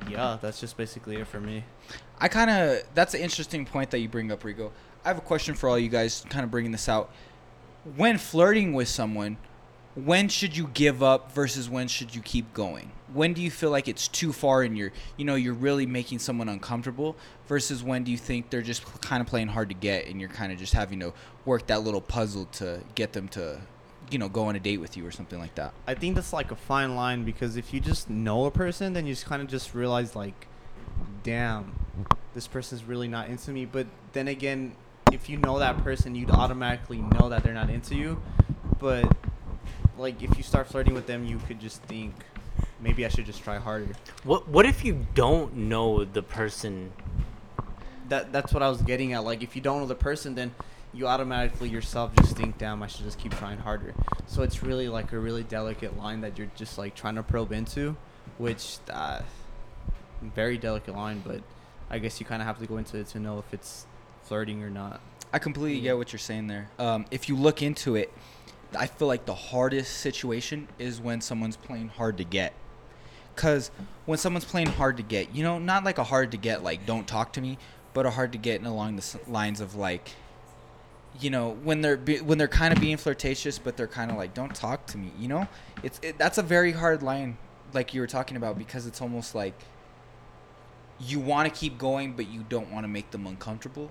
yeah, 0.09 0.39
that's 0.41 0.61
just 0.61 0.77
basically 0.77 1.17
it 1.17 1.27
for 1.27 1.41
me. 1.41 1.65
I 2.19 2.29
kind 2.29 2.51
of 2.51 2.83
that's 2.95 3.15
an 3.15 3.21
interesting 3.21 3.67
point 3.67 3.91
that 3.91 3.99
you 3.99 4.09
bring 4.09 4.31
up, 4.31 4.43
Rigo. 4.43 4.71
I 5.05 5.09
have 5.09 5.19
a 5.19 5.23
question 5.23 5.55
for 5.55 5.69
all 5.69 5.79
you 5.79 5.89
guys, 5.89 6.25
kind 6.31 6.45
of 6.45 6.51
bringing 6.51 6.73
this 6.73 6.89
out. 6.89 7.11
When 7.97 8.17
flirting 8.17 8.73
with 8.73 8.89
someone, 8.89 9.37
when 9.95 10.29
should 10.29 10.57
you 10.57 10.69
give 10.69 11.03
up 11.03 11.33
versus 11.33 11.69
when 11.69 11.87
should 11.89 12.15
you 12.15 12.23
keep 12.23 12.53
going? 12.53 12.91
When 13.13 13.33
do 13.33 13.43
you 13.43 13.51
feel 13.51 13.71
like 13.71 13.87
it's 13.87 14.09
too 14.09 14.33
far 14.33 14.63
and 14.63 14.77
you're, 14.77 14.93
you 15.17 15.25
know, 15.25 15.37
you're 15.37 15.55
really 15.55 15.87
making 15.87 16.19
someone 16.19 16.49
uncomfortable 16.49 17.17
versus 17.47 17.85
when 17.85 18.03
do 18.03 18.11
you 18.11 18.19
think 18.19 18.51
they're 18.51 18.63
just 18.63 18.85
kind 19.03 19.21
of 19.21 19.29
playing 19.29 19.49
hard 19.49 19.69
to 19.69 19.75
get 19.75 20.07
and 20.07 20.19
you're 20.21 20.31
kind 20.31 20.51
of 20.53 20.59
just 20.59 20.73
having 20.73 20.99
to 21.01 21.13
work 21.45 21.67
that 21.69 21.85
little 21.85 22.01
puzzle 22.01 22.47
to 22.47 22.81
get 22.97 23.13
them 23.13 23.29
to, 23.29 23.61
you 24.11 24.19
know, 24.19 24.29
go 24.29 24.45
on 24.45 24.57
a 24.57 24.61
date 24.61 24.79
with 24.79 24.97
you 24.97 25.07
or 25.07 25.11
something 25.11 25.39
like 25.39 25.55
that? 25.57 25.73
I 25.87 25.95
think 25.95 26.15
that's 26.15 26.33
like 26.33 26.51
a 26.51 26.57
fine 26.57 26.95
line 26.97 27.25
because 27.25 27.57
if 27.57 27.73
you 27.73 27.81
just 27.81 28.11
know 28.11 28.45
a 28.45 28.51
person, 28.51 28.93
then 28.93 29.07
you 29.07 29.13
just 29.13 29.27
kind 29.27 29.43
of 29.43 29.49
just 29.49 29.75
realize 29.75 30.15
like, 30.15 30.47
damn, 31.23 31.79
this 32.35 32.47
person's 32.47 32.85
really 32.85 33.09
not 33.09 33.29
into 33.29 33.51
me. 33.51 33.65
But 33.65 33.87
then 34.13 34.29
again, 34.29 34.77
if 35.13 35.29
you 35.29 35.37
know 35.37 35.59
that 35.59 35.79
person, 35.79 36.15
you'd 36.15 36.31
automatically 36.31 36.99
know 36.99 37.29
that 37.29 37.43
they're 37.43 37.55
not 37.55 37.71
into 37.71 37.95
you. 37.95 38.21
But 38.79 39.11
like 39.97 40.23
if 40.23 40.37
you 40.37 40.43
start 40.43 40.67
flirting 40.67 40.95
with 40.95 41.07
them, 41.07 41.25
you 41.25 41.39
could 41.47 41.61
just 41.61 41.83
think 41.83 42.15
maybe 42.81 43.07
I 43.07 43.09
should 43.09 43.27
just 43.27 43.43
try 43.43 43.59
harder. 43.59 43.89
What 44.25 44.49
What 44.49 44.67
if 44.67 44.85
you 44.85 45.07
don't 45.15 45.55
know 45.55 46.05
the 46.05 46.23
person? 46.23 46.93
That 48.09 48.33
that's 48.33 48.53
what 48.53 48.63
I 48.63 48.69
was 48.69 48.83
getting 48.83 49.13
at. 49.13 49.25
Like 49.25 49.43
if 49.43 49.57
you 49.57 49.63
don't 49.63 49.81
know 49.81 49.87
the 49.87 49.95
person, 49.95 50.35
then 50.35 50.55
you 50.95 51.09
automatically 51.09 51.69
yourself 51.69 52.15
just 52.17 52.37
think, 52.37 52.57
damn, 52.57 52.83
I 52.83 52.87
should 52.87 53.05
just 53.05 53.19
keep 53.19 53.35
trying 53.37 53.59
harder. 53.59 53.95
So 54.27 54.43
it's 54.43 54.63
really 54.63 54.89
like 54.89 55.13
a 55.13 55.19
really 55.19 55.43
delicate 55.43 55.99
line 55.99 56.21
that 56.21 56.39
you're 56.39 56.51
just 56.55 56.79
like 56.79 56.95
trying 56.95 57.17
to 57.17 57.23
probe 57.23 57.53
into, 57.53 57.97
which 58.39 58.79
uh, 58.91 59.23
very 60.23 60.57
delicate 60.57 60.95
line. 60.95 61.21
But 61.27 61.43
I 61.91 61.99
guess 61.99 62.21
you 62.21 62.27
kind 62.27 62.41
of 62.41 62.47
have 62.47 62.59
to 62.61 62.67
go 62.67 62.77
into 62.77 62.99
it 62.99 63.09
to 63.09 63.19
know 63.19 63.39
if 63.39 63.53
it's 63.53 63.87
flirting 64.23 64.63
or 64.63 64.71
not. 64.71 65.01
I 65.33 65.41
completely 65.41 65.81
get 65.81 65.97
what 65.97 66.13
you're 66.13 66.21
saying 66.21 66.47
there. 66.47 66.71
Um, 66.79 67.07
if 67.11 67.29
you 67.29 67.37
look 67.37 67.61
into 67.61 67.97
it, 67.97 68.13
I 68.79 68.87
feel 68.87 69.09
like 69.09 69.27
the 69.27 69.35
hardest 69.35 69.99
situation 69.99 70.69
is 70.79 71.01
when 71.01 71.21
someone's 71.21 71.57
playing 71.57 71.89
hard 71.89 72.19
to 72.19 72.25
get. 72.25 72.55
Cause 73.35 73.73
when 74.07 74.17
someone's 74.17 74.45
playing 74.45 74.69
hard 74.69 74.97
to 74.99 75.03
get, 75.03 75.35
you 75.35 75.43
know, 75.43 75.59
not 75.59 75.83
like 75.83 75.99
a 75.99 76.05
hard 76.05 76.31
to 76.31 76.37
get 76.37 76.63
like 76.63 76.87
don't 76.87 77.09
talk 77.09 77.33
to 77.33 77.41
me, 77.41 77.59
but 77.93 78.07
a 78.07 78.11
hard 78.11 78.31
to 78.31 78.39
get 78.39 78.63
along 78.63 78.95
the 78.95 79.21
lines 79.27 79.61
of 79.61 79.75
like, 79.75 80.11
you 81.21 81.31
know, 81.31 81.57
when 81.63 81.81
they're 81.81 81.97
be, 81.97 82.21
when 82.21 82.39
they're 82.39 82.49
kind 82.49 82.73
of 82.73 82.81
being 82.81 82.97
flirtatious, 82.97 83.59
but 83.59 83.77
they're 83.77 83.87
kind 83.87 84.11
of 84.11 84.17
like 84.17 84.35
don't 84.35 84.55
talk 84.55 84.87
to 84.87 84.99
me. 84.99 85.11
You 85.19 85.29
know, 85.29 85.49
it's 85.83 86.01
it, 86.03 86.19
that's 86.19 86.39
a 86.39 86.43
very 86.43 86.73
hard 86.73 87.03
line, 87.03 87.39
like 87.73 87.95
you 87.95 88.01
were 88.01 88.07
talking 88.07 88.37
about, 88.37 88.59
because 88.59 88.87
it's 88.87 89.01
almost 89.01 89.35
like 89.35 89.55
you 91.01 91.21
want 91.21 91.53
to 91.53 91.59
keep 91.59 91.79
going, 91.79 92.13
but 92.13 92.29
you 92.29 92.45
don't 92.49 92.71
want 92.71 92.85
to 92.85 92.89
make 92.89 93.11
them 93.11 93.27
uncomfortable 93.27 93.91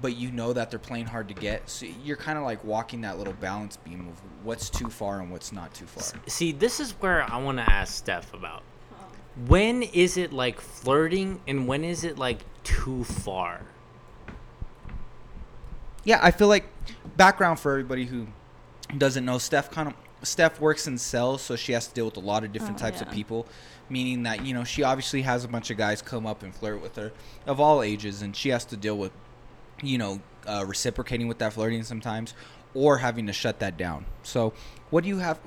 but 0.00 0.16
you 0.16 0.30
know 0.30 0.52
that 0.52 0.70
they're 0.70 0.78
playing 0.78 1.06
hard 1.06 1.28
to 1.28 1.34
get. 1.34 1.68
So 1.68 1.86
you're 2.04 2.16
kind 2.16 2.38
of 2.38 2.44
like 2.44 2.62
walking 2.64 3.02
that 3.02 3.18
little 3.18 3.32
balance 3.34 3.76
beam 3.76 4.08
of 4.08 4.20
what's 4.44 4.70
too 4.70 4.88
far 4.88 5.20
and 5.20 5.30
what's 5.30 5.52
not 5.52 5.74
too 5.74 5.86
far. 5.86 6.20
See, 6.26 6.52
this 6.52 6.80
is 6.80 6.92
where 6.92 7.22
I 7.22 7.36
want 7.38 7.58
to 7.58 7.70
ask 7.70 7.94
Steph 7.94 8.32
about. 8.34 8.62
When 9.46 9.82
is 9.82 10.16
it 10.16 10.32
like 10.32 10.60
flirting, 10.60 11.40
and 11.46 11.66
when 11.66 11.84
is 11.84 12.04
it 12.04 12.18
like 12.18 12.40
too 12.64 13.04
far? 13.04 13.62
Yeah, 16.04 16.18
I 16.22 16.30
feel 16.30 16.48
like 16.48 16.64
background 17.16 17.60
for 17.60 17.72
everybody 17.72 18.06
who 18.06 18.28
doesn't 18.96 19.24
know, 19.24 19.38
Steph 19.38 19.70
kind 19.70 19.88
of 19.88 19.94
Steph 20.22 20.60
works 20.60 20.86
in 20.86 20.98
sales, 20.98 21.42
so 21.42 21.56
she 21.56 21.72
has 21.72 21.86
to 21.88 21.94
deal 21.94 22.04
with 22.06 22.16
a 22.16 22.20
lot 22.20 22.44
of 22.44 22.52
different 22.52 22.76
Oh, 22.76 22.84
types 22.84 23.00
of 23.00 23.10
people. 23.10 23.46
Meaning 23.88 24.22
that 24.24 24.44
you 24.44 24.54
know 24.54 24.64
she 24.64 24.82
obviously 24.82 25.22
has 25.22 25.44
a 25.44 25.48
bunch 25.48 25.70
of 25.70 25.76
guys 25.76 26.00
come 26.02 26.26
up 26.26 26.42
and 26.42 26.54
flirt 26.54 26.80
with 26.80 26.96
her 26.96 27.12
of 27.46 27.58
all 27.58 27.82
ages, 27.82 28.22
and 28.22 28.36
she 28.36 28.50
has 28.50 28.64
to 28.66 28.76
deal 28.76 28.96
with 28.96 29.12
you 29.82 29.98
know 29.98 30.20
uh, 30.46 30.64
reciprocating 30.66 31.26
with 31.26 31.38
that 31.38 31.52
flirting 31.54 31.82
sometimes, 31.82 32.34
or 32.74 32.98
having 32.98 33.26
to 33.26 33.32
shut 33.32 33.58
that 33.60 33.76
down. 33.76 34.04
So, 34.22 34.52
what 34.90 35.02
do 35.02 35.08
you 35.08 35.18
have 35.18 35.40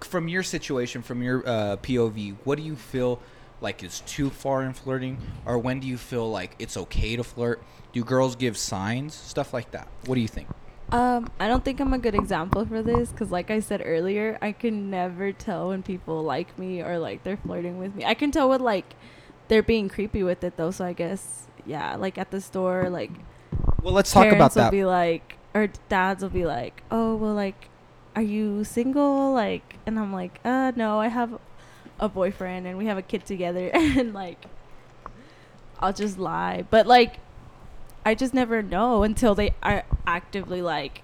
from 0.00 0.28
your 0.28 0.42
situation, 0.42 1.02
from 1.02 1.22
your 1.22 1.46
uh, 1.46 1.76
POV? 1.76 2.36
What 2.44 2.56
do 2.56 2.64
you 2.64 2.76
feel 2.76 3.20
like 3.60 3.82
is 3.82 4.00
too 4.00 4.30
far 4.30 4.62
in 4.62 4.72
flirting, 4.72 5.18
or 5.46 5.58
when 5.58 5.80
do 5.80 5.86
you 5.86 5.96
feel 5.98 6.30
like 6.30 6.54
it's 6.58 6.76
okay 6.76 7.16
to 7.16 7.24
flirt? 7.24 7.62
Do 7.92 8.04
girls 8.04 8.36
give 8.36 8.56
signs, 8.56 9.14
stuff 9.14 9.52
like 9.52 9.70
that? 9.72 9.88
What 10.06 10.16
do 10.16 10.20
you 10.20 10.28
think? 10.28 10.48
Um, 10.92 11.30
I 11.40 11.48
don't 11.48 11.64
think 11.64 11.80
I'm 11.80 11.92
a 11.92 11.98
good 11.98 12.14
example 12.14 12.64
for 12.66 12.82
this 12.82 13.10
because, 13.10 13.30
like 13.30 13.50
I 13.50 13.60
said 13.60 13.82
earlier, 13.84 14.38
I 14.42 14.52
can 14.52 14.90
never 14.90 15.32
tell 15.32 15.68
when 15.68 15.82
people 15.82 16.22
like 16.22 16.56
me 16.58 16.82
or 16.82 16.98
like 16.98 17.22
they're 17.24 17.36
flirting 17.38 17.78
with 17.78 17.94
me. 17.94 18.04
I 18.04 18.14
can 18.14 18.30
tell 18.30 18.48
when 18.50 18.60
like 18.60 18.94
they're 19.48 19.62
being 19.62 19.88
creepy 19.88 20.22
with 20.22 20.44
it 20.44 20.56
though. 20.56 20.70
So 20.70 20.84
I 20.84 20.92
guess 20.92 21.48
yeah, 21.66 21.96
like 21.96 22.18
at 22.18 22.30
the 22.30 22.40
store, 22.40 22.90
like 22.90 23.10
Well, 23.82 23.94
let's 23.94 24.12
talk 24.12 24.30
about 24.32 24.54
parents 24.54 24.56
will 24.56 24.66
be 24.66 24.84
like, 24.84 25.38
or 25.54 25.68
dads 25.88 26.22
will 26.22 26.30
be 26.30 26.44
like, 26.46 26.82
oh 26.90 27.16
well, 27.16 27.34
like, 27.34 27.68
are 28.16 28.22
you 28.22 28.64
single? 28.64 29.32
Like, 29.32 29.76
and 29.86 29.98
I'm 29.98 30.12
like, 30.12 30.40
uh, 30.44 30.72
no, 30.76 31.00
I 31.00 31.08
have 31.08 31.38
a 32.00 32.08
boyfriend 32.08 32.66
and 32.66 32.78
we 32.78 32.86
have 32.86 32.98
a 32.98 33.02
kid 33.02 33.24
together, 33.26 33.70
and 33.74 34.12
like, 34.14 34.44
I'll 35.78 35.92
just 35.92 36.18
lie, 36.18 36.64
but 36.70 36.86
like, 36.86 37.18
I 38.04 38.14
just 38.14 38.34
never 38.34 38.62
know 38.62 39.02
until 39.02 39.34
they 39.34 39.54
are 39.62 39.84
actively 40.06 40.62
like, 40.62 41.02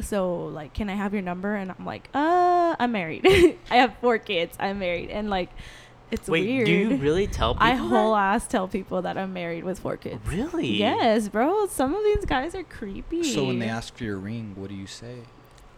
so 0.00 0.46
like, 0.46 0.74
can 0.74 0.88
I 0.88 0.94
have 0.94 1.12
your 1.12 1.22
number? 1.22 1.54
And 1.54 1.72
I'm 1.76 1.84
like, 1.84 2.08
uh, 2.14 2.76
I'm 2.78 2.92
married. 2.92 3.26
I 3.70 3.76
have 3.76 3.96
four 4.00 4.18
kids. 4.18 4.56
I'm 4.60 4.78
married, 4.78 5.10
and 5.10 5.28
like, 5.28 5.50
it's 6.10 6.28
Wait, 6.28 6.46
weird. 6.46 6.66
do 6.66 6.72
you 6.72 6.96
really 6.96 7.26
tell 7.26 7.54
people? 7.54 7.66
I 7.66 7.72
that? 7.72 7.76
whole 7.78 8.16
ass 8.16 8.46
tell 8.46 8.66
people 8.66 9.02
that 9.02 9.18
I'm 9.18 9.32
married 9.32 9.64
with 9.64 9.80
four 9.80 9.96
kids. 9.96 10.26
Really? 10.26 10.68
Yes, 10.68 11.28
bro. 11.28 11.66
Some 11.66 11.94
of 11.94 12.02
these 12.02 12.24
guys 12.24 12.54
are 12.54 12.62
creepy. 12.62 13.22
So 13.24 13.44
when 13.44 13.58
they 13.58 13.68
ask 13.68 13.94
for 13.94 14.04
your 14.04 14.16
ring, 14.16 14.54
what 14.56 14.70
do 14.70 14.74
you 14.74 14.86
say? 14.86 15.16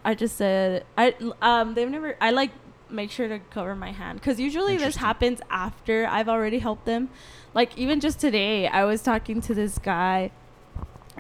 I 0.05 0.15
just 0.15 0.37
said 0.37 0.85
I 0.97 1.15
um 1.43 1.75
they've 1.75 1.91
never 1.91 2.17
I 2.21 2.31
like 2.31 2.53
make 2.93 3.11
sure 3.11 3.29
to 3.29 3.39
cover 3.39 3.75
my 3.75 3.93
hand 3.93 4.21
because 4.21 4.41
usually 4.41 4.77
this 4.77 4.97
happens 4.97 5.41
after 5.51 6.07
I've 6.07 6.29
already 6.29 6.59
helped 6.59 6.87
them. 6.87 7.11
Like 7.55 7.77
even 7.77 8.01
just 8.01 8.21
today, 8.21 8.67
I 8.67 8.85
was 8.85 9.03
talking 9.03 9.41
to 9.43 9.55
this 9.55 9.79
guy. 9.79 10.31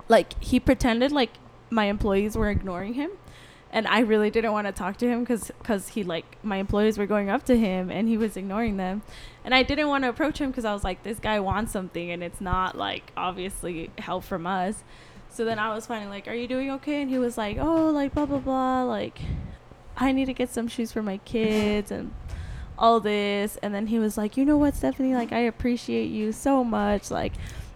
Like 0.08 0.42
he 0.42 0.60
pretended 0.60 1.12
like 1.12 1.30
my 1.70 1.86
employees 1.86 2.36
were 2.36 2.50
ignoring 2.50 2.94
him, 2.94 3.10
and 3.72 3.86
I 3.86 4.00
really 4.00 4.30
didn't 4.30 4.52
want 4.52 4.66
to 4.66 4.72
talk 4.72 4.96
to 4.98 5.08
him 5.08 5.20
because 5.20 5.50
because 5.58 5.88
he 5.88 6.02
like 6.02 6.42
my 6.44 6.56
employees 6.56 6.98
were 6.98 7.06
going 7.06 7.30
up 7.30 7.44
to 7.46 7.56
him 7.58 7.90
and 7.90 8.08
he 8.08 8.16
was 8.16 8.36
ignoring 8.36 8.76
them, 8.76 9.02
and 9.44 9.54
I 9.54 9.62
didn't 9.62 9.88
want 9.88 10.04
to 10.04 10.08
approach 10.08 10.40
him 10.40 10.50
because 10.50 10.64
I 10.64 10.72
was 10.72 10.84
like 10.84 11.02
this 11.02 11.18
guy 11.18 11.40
wants 11.40 11.72
something 11.72 12.10
and 12.10 12.22
it's 12.22 12.40
not 12.40 12.76
like 12.76 13.12
obviously 13.16 13.90
help 13.98 14.24
from 14.24 14.46
us. 14.46 14.82
So 15.32 15.44
then 15.44 15.60
I 15.60 15.72
was 15.74 15.86
finally 15.86 16.10
like, 16.10 16.26
"Are 16.26 16.34
you 16.34 16.48
doing 16.48 16.70
okay?" 16.72 17.02
And 17.02 17.10
he 17.10 17.18
was 17.18 17.38
like, 17.38 17.56
"Oh, 17.58 17.90
like 17.90 18.14
blah 18.14 18.26
blah 18.26 18.38
blah, 18.38 18.82
like 18.82 19.20
I 20.00 20.12
need 20.12 20.24
to 20.26 20.32
get 20.32 20.50
some 20.50 20.66
shoes 20.68 20.90
for 20.92 21.02
my 21.02 21.18
kids 21.18 21.90
and 21.90 22.12
all 22.78 23.00
this." 23.00 23.56
And 23.62 23.74
then 23.74 23.88
he 23.88 23.98
was 23.98 24.16
like, 24.18 24.36
"You 24.36 24.44
know 24.44 24.56
what, 24.56 24.74
Stephanie? 24.74 25.14
Like 25.14 25.32
I 25.32 25.40
appreciate 25.40 26.06
you 26.06 26.32
so 26.32 26.64
much." 26.64 27.10
Like, 27.10 27.32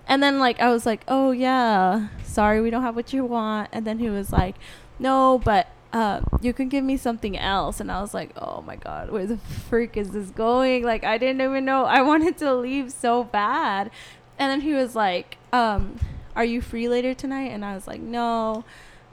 and 0.08 0.22
then 0.22 0.38
like 0.38 0.60
I 0.60 0.70
was 0.70 0.86
like, 0.86 1.02
"Oh 1.08 1.30
yeah, 1.30 2.08
sorry, 2.24 2.60
we 2.60 2.70
don't 2.70 2.82
have 2.82 2.96
what 2.96 3.12
you 3.12 3.24
want." 3.24 3.70
And 3.72 3.86
then 3.86 3.98
he 3.98 4.10
was 4.10 4.32
like, 4.32 4.56
"No, 4.98 5.40
but." 5.44 5.68
Uh, 5.92 6.20
you 6.40 6.52
can 6.52 6.68
give 6.68 6.82
me 6.82 6.96
something 6.96 7.38
else 7.38 7.78
and 7.78 7.88
i 7.88 8.00
was 8.00 8.12
like 8.12 8.30
oh 8.36 8.60
my 8.62 8.74
god 8.74 9.12
where 9.12 9.26
the 9.26 9.36
freak 9.36 9.96
is 9.96 10.10
this 10.10 10.28
going 10.30 10.82
like 10.82 11.04
i 11.04 11.16
didn't 11.16 11.40
even 11.40 11.64
know 11.64 11.84
i 11.84 12.02
wanted 12.02 12.36
to 12.36 12.52
leave 12.52 12.90
so 12.90 13.22
bad 13.22 13.92
and 14.36 14.50
then 14.50 14.60
he 14.62 14.74
was 14.74 14.96
like 14.96 15.38
um 15.52 15.96
are 16.36 16.44
you 16.44 16.60
free 16.60 16.88
later 16.88 17.14
tonight? 17.14 17.50
And 17.50 17.64
I 17.64 17.74
was 17.74 17.86
like, 17.86 18.00
no, 18.00 18.64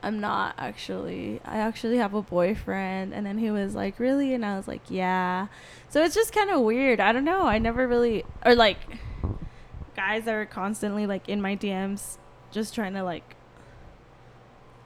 I'm 0.03 0.19
not 0.19 0.55
actually. 0.57 1.39
I 1.45 1.57
actually 1.57 1.97
have 1.97 2.13
a 2.13 2.21
boyfriend. 2.21 3.13
And 3.13 3.25
then 3.25 3.37
he 3.37 3.51
was 3.51 3.75
like, 3.75 3.99
really? 3.99 4.33
And 4.33 4.45
I 4.45 4.57
was 4.57 4.67
like, 4.67 4.81
yeah. 4.89 5.47
So 5.89 6.03
it's 6.03 6.15
just 6.15 6.33
kind 6.33 6.49
of 6.49 6.61
weird. 6.61 6.99
I 6.99 7.11
don't 7.11 7.25
know. 7.25 7.43
I 7.43 7.59
never 7.59 7.87
really, 7.87 8.23
or 8.45 8.55
like, 8.55 8.77
guys 9.95 10.25
that 10.25 10.33
are 10.33 10.45
constantly 10.45 11.05
like 11.05 11.29
in 11.29 11.41
my 11.41 11.55
DMs, 11.55 12.17
just 12.51 12.73
trying 12.73 12.93
to 12.93 13.03
like, 13.03 13.35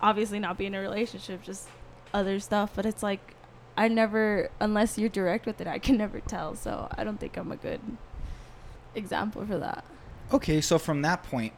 obviously 0.02 0.40
not 0.40 0.58
be 0.58 0.66
in 0.66 0.76
a 0.76 0.80
relationship, 0.80 1.42
just 1.44 1.68
other 2.14 2.40
stuff. 2.40 2.72
But 2.76 2.86
it's 2.86 3.02
like, 3.02 3.36
I 3.78 3.88
never, 3.88 4.50
unless 4.60 4.98
you're 4.98 5.10
direct 5.10 5.46
with 5.46 5.62
it, 5.62 5.68
I 5.68 5.80
can 5.80 5.98
never 5.98 6.20
tell. 6.20 6.56
So 6.56 6.88
I 6.98 7.04
don't 7.04 7.20
think 7.20 7.38
I'm 7.38 7.52
a 7.52 7.58
good 7.58 7.82
example 8.94 9.46
for 9.46 9.58
that. 9.60 9.86
Okay, 10.34 10.60
so 10.60 10.78
from 10.80 11.02
that 11.04 11.24
point, 11.24 11.54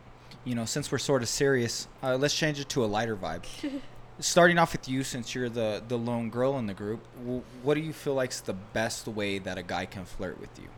you 0.48 0.56
know, 0.56 0.64
since 0.64 0.92
we're 0.92 0.98
sort 0.98 1.22
of 1.22 1.28
serious, 1.28 1.90
uh, 2.02 2.16
let's 2.16 2.34
change 2.34 2.58
it 2.60 2.70
to 2.70 2.86
a 2.86 2.88
lighter 2.88 3.18
vibe. 3.18 3.44
Starting 4.20 4.58
off 4.58 4.72
with 4.72 4.88
you, 4.88 5.04
since 5.04 5.36
you're 5.36 5.50
the 5.50 5.84
the 5.88 5.98
lone 5.98 6.30
girl 6.30 6.58
in 6.58 6.66
the 6.66 6.74
group, 6.74 7.02
w- 7.20 7.44
what 7.62 7.76
do 7.76 7.82
you 7.82 7.94
feel 7.94 8.16
like's 8.16 8.40
the 8.40 8.54
best 8.54 9.08
way 9.08 9.38
that 9.38 9.58
a 9.58 9.64
guy 9.64 9.86
can 9.86 10.06
flirt 10.06 10.40
with 10.40 10.58
you? 10.58 10.70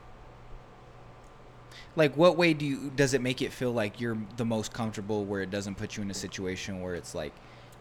Like, 1.95 2.17
what 2.17 2.35
way 2.35 2.53
do 2.53 2.65
you 2.65 2.91
does 2.95 3.13
it 3.13 3.21
make 3.21 3.41
it 3.41 3.53
feel 3.53 3.71
like 3.71 4.01
you're 4.01 4.17
the 4.37 4.43
most 4.43 4.73
comfortable, 4.73 5.23
where 5.23 5.41
it 5.41 5.51
doesn't 5.51 5.75
put 5.75 5.95
you 5.95 6.03
in 6.03 6.11
a 6.11 6.15
situation 6.15 6.81
where 6.81 6.95
it's 6.95 7.15
like, 7.15 7.33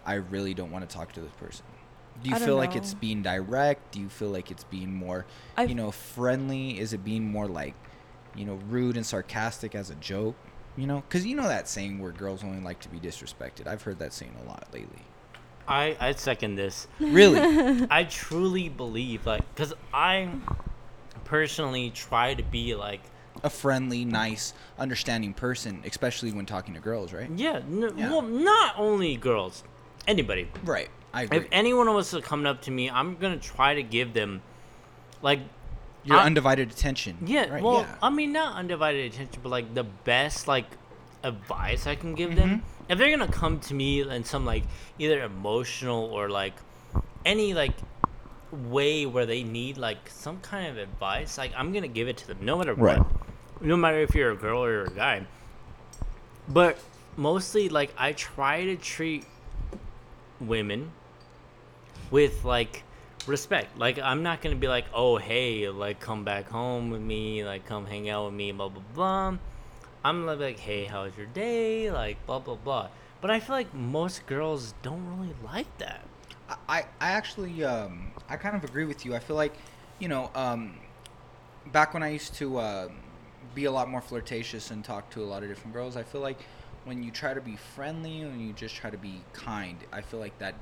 I 0.05 0.15
really 0.15 0.55
don't 0.55 0.71
want 0.71 0.89
to 0.89 0.95
talk 0.95 1.13
to 1.13 1.21
this 1.21 1.33
person. 1.33 1.65
Do 2.23 2.31
you 2.31 2.37
feel 2.37 2.57
like 2.57 2.77
it's 2.77 2.95
being 2.95 3.23
direct? 3.23 3.93
Do 3.93 4.01
you 4.01 4.09
feel 4.09 4.31
like 4.31 4.51
it's 4.51 4.65
being 4.65 4.93
more, 4.93 5.25
I 5.57 5.65
you 5.65 5.75
know, 5.75 5.91
friendly? 5.91 6.79
Is 6.79 6.93
it 6.93 7.05
being 7.05 7.25
more 7.25 7.47
like, 7.47 7.75
you 8.37 8.45
know, 8.45 8.61
rude 8.69 8.97
and 8.97 9.07
sarcastic 9.07 9.75
as 9.75 9.91
a 9.91 9.95
joke? 9.97 10.37
You 10.79 10.87
know, 10.87 11.03
because 11.09 11.27
you 11.27 11.35
know 11.35 11.49
that 11.49 11.69
saying 11.69 11.99
where 11.99 12.13
girls 12.13 12.45
only 12.45 12.61
like 12.63 12.79
to 12.81 12.89
be 12.89 13.01
disrespected. 13.01 13.67
I've 13.67 13.83
heard 13.83 13.99
that 13.99 14.13
saying 14.13 14.33
a 14.45 14.49
lot 14.49 14.69
lately. 14.73 15.03
I 15.67 15.97
I 15.99 16.13
second 16.13 16.55
this. 16.55 16.87
Really? 17.01 17.87
I 17.91 18.05
truly 18.05 18.69
believe 18.69 19.27
like 19.27 19.43
because 19.55 19.75
I 19.93 20.31
personally 21.25 21.91
try 21.91 22.35
to 22.35 22.45
be 22.45 22.77
like 22.77 23.01
a 23.43 23.51
friendly, 23.51 24.05
nice, 24.05 24.55
understanding 24.79 25.35
person, 25.35 25.83
especially 25.85 26.31
when 26.33 26.47
talking 26.47 26.75
to 26.75 26.81
girls, 26.81 27.13
right? 27.13 27.29
yeah, 27.35 27.57
n- 27.57 27.93
Yeah. 27.97 28.11
well 28.11 28.23
not 28.23 28.75
only 28.79 29.17
girls, 29.17 29.65
anybody. 30.07 30.49
Right. 30.65 30.91
I 31.13 31.23
agree. 31.23 31.39
If 31.39 31.47
anyone 31.51 31.93
was 31.93 32.11
to 32.11 32.21
come 32.23 32.47
up 32.47 32.63
to 32.63 32.71
me, 32.71 32.89
I'm 32.89 33.17
gonna 33.17 33.39
try 33.39 33.75
to 33.75 33.83
give 33.83 34.13
them 34.13 34.43
like 35.23 35.41
Your 36.09 36.19
I- 36.19 36.25
undivided 36.25 36.71
attention. 36.71 37.19
Yeah, 37.25 37.49
Right, 37.51 37.63
well, 37.63 37.81
yeah. 37.83 37.95
I 38.03 38.11
mean, 38.11 38.33
not 38.33 38.57
undivided 38.57 39.13
attention, 39.13 39.41
but 39.43 39.51
like 39.51 39.75
the 39.75 39.85
best 39.85 40.49
like 40.49 40.67
advice 41.23 41.87
I 41.87 41.95
can 41.97 42.15
give 42.15 42.35
them. 42.37 42.49
Mm-hmm. 42.49 42.93
If 42.93 42.99
they're 42.99 43.11
gonna 43.17 43.31
come 43.31 43.61
to 43.61 43.75
me 43.75 44.01
in 44.09 44.25
some 44.25 44.45
like 44.47 44.65
either 44.99 45.23
emotional 45.23 46.05
or 46.05 46.29
like 46.31 46.55
any 47.27 47.53
like 47.55 47.75
way 48.51 49.05
where 49.05 49.27
they 49.27 49.43
need 49.43 49.77
like 49.77 50.09
some 50.09 50.41
kind 50.41 50.67
of 50.69 50.79
advice, 50.79 51.37
like 51.37 51.53
I'm 51.57 51.73
gonna 51.73 51.89
give 51.89 52.09
it 52.09 52.17
to 52.19 52.27
them, 52.27 52.39
no 52.41 52.57
matter 52.57 52.75
Right. 52.75 52.99
what, 52.99 53.07
no 53.61 53.77
matter 53.77 53.99
if 54.01 54.15
you're 54.15 54.31
a 54.31 54.37
girl 54.37 54.65
or 54.65 54.85
a 54.85 54.91
guy. 54.91 55.27
But 56.49 56.79
mostly, 57.17 57.69
like 57.69 57.93
I 57.99 58.13
try 58.13 58.65
to 58.65 58.77
treat 58.77 59.27
women 60.41 60.93
with 62.11 62.45
like 62.45 62.85
respect. 63.29 63.79
Like 63.79 63.99
I'm 63.99 64.23
not 64.23 64.41
gonna 64.41 64.57
be 64.57 64.69
like, 64.69 64.87
oh 64.95 65.17
hey, 65.17 65.69
like 65.69 66.01
come 66.01 66.25
back 66.25 66.49
home 66.49 66.91
with 66.91 67.01
me, 67.01 67.45
like 67.45 67.67
come 67.67 67.87
hang 67.87 68.09
out 68.09 68.27
with 68.27 68.35
me, 68.35 68.53
blah 68.53 68.69
blah 68.69 68.83
blah. 68.95 69.39
I'm 70.05 70.25
gonna 70.25 70.37
be 70.37 70.45
like, 70.45 70.59
hey, 70.59 70.85
how's 70.85 71.17
your 71.17 71.27
day? 71.27 71.91
Like 71.91 72.25
blah 72.27 72.39
blah 72.39 72.57
blah. 72.57 72.89
But 73.21 73.31
I 73.31 73.41
feel 73.41 73.57
like 73.57 73.73
most 73.75 74.27
girls 74.27 74.75
don't 74.83 75.07
really 75.17 75.35
like 75.45 75.79
that. 75.79 76.05
I, 76.69 76.85
I 77.01 77.11
actually 77.11 77.63
um, 77.65 78.13
I 78.29 78.37
kind 78.37 78.57
of 78.57 78.65
agree 78.65 78.85
with 78.85 79.05
you. 79.05 79.15
I 79.15 79.19
feel 79.19 79.37
like, 79.37 79.55
you 79.99 80.09
know, 80.09 80.31
um, 80.35 80.79
back 81.73 81.95
when 81.95 82.03
I 82.03 82.11
used 82.11 82.35
to 82.35 82.59
uh, 82.59 82.89
be 83.55 83.67
a 83.67 83.71
lot 83.71 83.89
more 83.91 84.01
flirtatious 84.01 84.71
and 84.71 84.85
talk 84.85 85.11
to 85.11 85.23
a 85.23 85.27
lot 85.27 85.43
of 85.43 85.49
different 85.49 85.75
girls, 85.75 85.97
I 85.97 86.03
feel 86.03 86.21
like 86.21 86.39
when 86.85 87.03
you 87.03 87.11
try 87.11 87.35
to 87.35 87.41
be 87.41 87.57
friendly 87.57 88.23
and 88.23 88.41
you 88.41 88.53
just 88.53 88.75
try 88.75 88.89
to 88.89 88.97
be 88.97 89.21
kind, 89.33 89.77
I 89.93 90.01
feel 90.01 90.21
like 90.21 90.39
that 90.39 90.55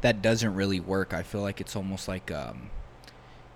that 0.00 0.22
doesn't 0.22 0.54
really 0.54 0.80
work. 0.80 1.12
I 1.12 1.22
feel 1.22 1.40
like 1.40 1.60
it's 1.60 1.76
almost 1.76 2.08
like 2.08 2.30
um, 2.30 2.70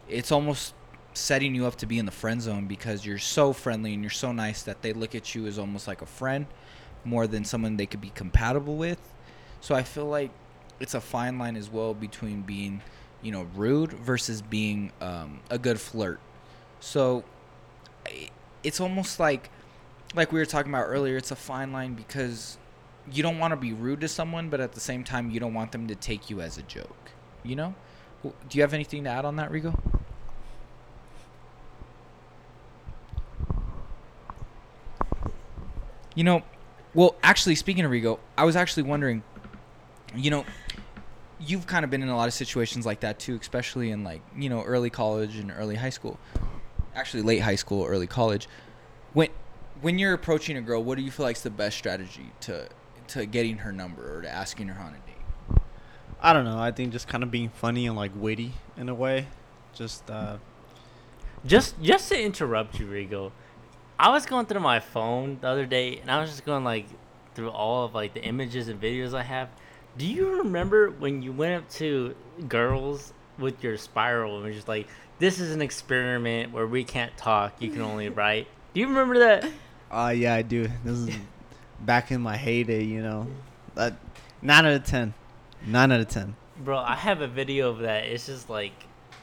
it's 0.08 0.32
almost 0.32 0.74
setting 1.14 1.54
you 1.54 1.66
up 1.66 1.76
to 1.76 1.86
be 1.86 1.98
in 1.98 2.06
the 2.06 2.12
friend 2.12 2.40
zone 2.40 2.66
because 2.66 3.04
you're 3.04 3.18
so 3.18 3.52
friendly 3.52 3.92
and 3.92 4.02
you're 4.02 4.10
so 4.10 4.32
nice 4.32 4.62
that 4.62 4.82
they 4.82 4.92
look 4.92 5.14
at 5.14 5.34
you 5.34 5.46
as 5.46 5.58
almost 5.58 5.86
like 5.86 6.02
a 6.02 6.06
friend 6.06 6.46
more 7.04 7.26
than 7.26 7.44
someone 7.44 7.76
they 7.76 7.86
could 7.86 8.00
be 8.00 8.10
compatible 8.10 8.76
with. 8.76 9.12
So 9.60 9.74
I 9.74 9.82
feel 9.82 10.06
like 10.06 10.30
it's 10.80 10.94
a 10.94 11.00
fine 11.00 11.38
line 11.38 11.56
as 11.56 11.70
well 11.70 11.94
between 11.94 12.42
being, 12.42 12.82
you 13.20 13.30
know, 13.30 13.46
rude 13.54 13.92
versus 13.92 14.42
being 14.42 14.90
um, 15.00 15.40
a 15.50 15.58
good 15.58 15.80
flirt. 15.80 16.20
So 16.80 17.24
it's 18.62 18.80
almost 18.80 19.20
like, 19.20 19.50
like 20.14 20.32
we 20.32 20.40
were 20.40 20.46
talking 20.46 20.72
about 20.72 20.86
earlier, 20.86 21.16
it's 21.16 21.30
a 21.30 21.36
fine 21.36 21.72
line 21.72 21.94
because 21.94 22.58
you 23.10 23.22
don't 23.22 23.38
want 23.38 23.52
to 23.52 23.56
be 23.56 23.72
rude 23.72 24.00
to 24.02 24.08
someone, 24.08 24.48
but 24.48 24.60
at 24.60 24.72
the 24.72 24.80
same 24.80 25.04
time, 25.04 25.30
you 25.30 25.40
don't 25.40 25.54
want 25.54 25.72
them 25.72 25.88
to 25.88 25.94
take 25.94 26.30
you 26.30 26.40
as 26.40 26.58
a 26.58 26.62
joke. 26.62 27.10
You 27.42 27.56
know? 27.56 27.74
Do 28.22 28.32
you 28.52 28.62
have 28.62 28.74
anything 28.74 29.04
to 29.04 29.10
add 29.10 29.24
on 29.24 29.36
that, 29.36 29.50
Rigo? 29.50 29.78
You 36.14 36.24
know, 36.24 36.42
well, 36.94 37.16
actually, 37.22 37.54
speaking 37.54 37.84
of 37.84 37.90
Rigo, 37.90 38.18
I 38.36 38.44
was 38.44 38.54
actually 38.54 38.84
wondering, 38.84 39.22
you 40.14 40.30
know, 40.30 40.44
you've 41.40 41.66
kind 41.66 41.84
of 41.84 41.90
been 41.90 42.02
in 42.02 42.08
a 42.08 42.16
lot 42.16 42.28
of 42.28 42.34
situations 42.34 42.84
like 42.84 43.00
that 43.00 43.18
too, 43.18 43.38
especially 43.40 43.90
in 43.90 44.04
like, 44.04 44.20
you 44.36 44.48
know, 44.48 44.62
early 44.62 44.90
college 44.90 45.36
and 45.36 45.50
early 45.50 45.74
high 45.74 45.90
school. 45.90 46.18
Actually, 46.94 47.22
late 47.22 47.38
high 47.38 47.54
school, 47.54 47.86
early 47.86 48.06
college. 48.06 48.46
When 49.14 49.30
when 49.80 49.98
you're 49.98 50.12
approaching 50.12 50.56
a 50.56 50.60
girl, 50.60 50.84
what 50.84 50.96
do 50.98 51.02
you 51.02 51.10
feel 51.10 51.24
like 51.24 51.36
is 51.36 51.42
the 51.42 51.50
best 51.50 51.76
strategy 51.78 52.30
to 52.40 52.68
to 53.12 53.26
getting 53.26 53.58
her 53.58 53.72
number 53.72 54.18
or 54.18 54.22
to 54.22 54.28
asking 54.28 54.68
her 54.68 54.80
on 54.80 54.90
a 54.94 54.96
date? 54.98 55.62
I 56.20 56.32
don't 56.32 56.44
know. 56.44 56.58
I 56.58 56.70
think 56.70 56.92
just 56.92 57.08
kind 57.08 57.22
of 57.22 57.30
being 57.30 57.48
funny 57.48 57.86
and 57.86 57.96
like 57.96 58.12
witty 58.14 58.52
in 58.76 58.88
a 58.88 58.94
way. 58.94 59.26
Just 59.74 60.10
uh, 60.10 60.36
Just 61.44 61.80
just 61.82 62.08
to 62.10 62.20
interrupt 62.20 62.78
you, 62.78 62.86
Rigo, 62.86 63.32
I 63.98 64.10
was 64.10 64.26
going 64.26 64.46
through 64.46 64.60
my 64.60 64.80
phone 64.80 65.38
the 65.40 65.48
other 65.48 65.66
day 65.66 65.98
and 65.98 66.10
I 66.10 66.20
was 66.20 66.30
just 66.30 66.44
going 66.44 66.62
like 66.64 66.86
through 67.34 67.50
all 67.50 67.84
of 67.84 67.94
like 67.94 68.14
the 68.14 68.22
images 68.22 68.68
and 68.68 68.80
videos 68.80 69.14
I 69.14 69.22
have. 69.22 69.48
Do 69.98 70.06
you 70.06 70.38
remember 70.38 70.90
when 70.90 71.22
you 71.22 71.32
went 71.32 71.54
up 71.62 71.70
to 71.72 72.14
girls 72.48 73.12
with 73.38 73.62
your 73.64 73.76
spiral 73.76 74.36
and 74.36 74.46
was 74.46 74.54
just 74.54 74.68
like, 74.68 74.86
"This 75.18 75.40
is 75.40 75.52
an 75.52 75.60
experiment 75.62 76.52
where 76.52 76.66
we 76.66 76.84
can't 76.84 77.14
talk, 77.16 77.60
you 77.60 77.70
can 77.70 77.80
only 77.82 78.08
write." 78.20 78.46
Do 78.74 78.80
you 78.80 78.88
remember 78.88 79.18
that? 79.18 79.50
uh 79.90 80.12
yeah, 80.16 80.34
I 80.34 80.42
do. 80.42 80.68
This 80.84 80.98
is 80.98 81.16
back 81.82 82.10
in 82.10 82.20
my 82.20 82.36
heyday, 82.36 82.84
you 82.84 83.02
know. 83.02 83.26
Uh, 83.76 83.90
nine 84.40 84.66
out 84.66 84.72
of 84.72 84.84
ten. 84.84 85.14
Nine 85.66 85.92
out 85.92 86.00
of 86.00 86.08
ten. 86.08 86.34
Bro, 86.58 86.78
I 86.78 86.94
have 86.94 87.20
a 87.20 87.28
video 87.28 87.70
of 87.70 87.78
that. 87.80 88.04
It's 88.04 88.26
just 88.26 88.48
like 88.50 88.72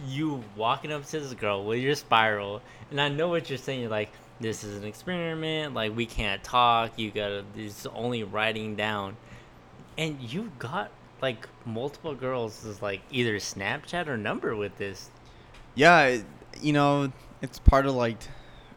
you 0.08 0.44
walking 0.56 0.92
up 0.92 1.06
to 1.06 1.20
this 1.20 1.34
girl 1.34 1.66
with 1.66 1.80
your 1.80 1.96
spiral, 1.96 2.62
and 2.92 3.00
I 3.00 3.10
know 3.10 3.28
what 3.28 3.50
you're 3.50 3.58
saying. 3.58 3.82
You're 3.82 3.90
like, 3.90 4.12
this 4.40 4.64
is 4.64 4.78
an 4.78 4.86
experiment. 4.86 5.74
Like 5.74 5.96
we 5.96 6.06
can't 6.06 6.44
talk. 6.44 6.98
You 6.98 7.12
gotta. 7.12 7.44
It's 7.56 7.86
only 7.88 8.24
writing 8.24 8.76
down, 8.76 9.18
and 9.98 10.20
you 10.22 10.52
got 10.60 10.92
like 11.22 11.48
multiple 11.66 12.16
girls 12.16 12.64
is 12.64 12.82
like 12.82 13.02
either 13.12 13.36
Snapchat 13.36 14.08
or 14.08 14.18
number 14.18 14.56
with 14.56 14.78
this. 14.78 15.10
Yeah, 15.76 16.18
you 16.62 16.74
know, 16.74 17.12
it's 17.42 17.60
part 17.60 17.86
of 17.86 17.96
like, 17.96 18.18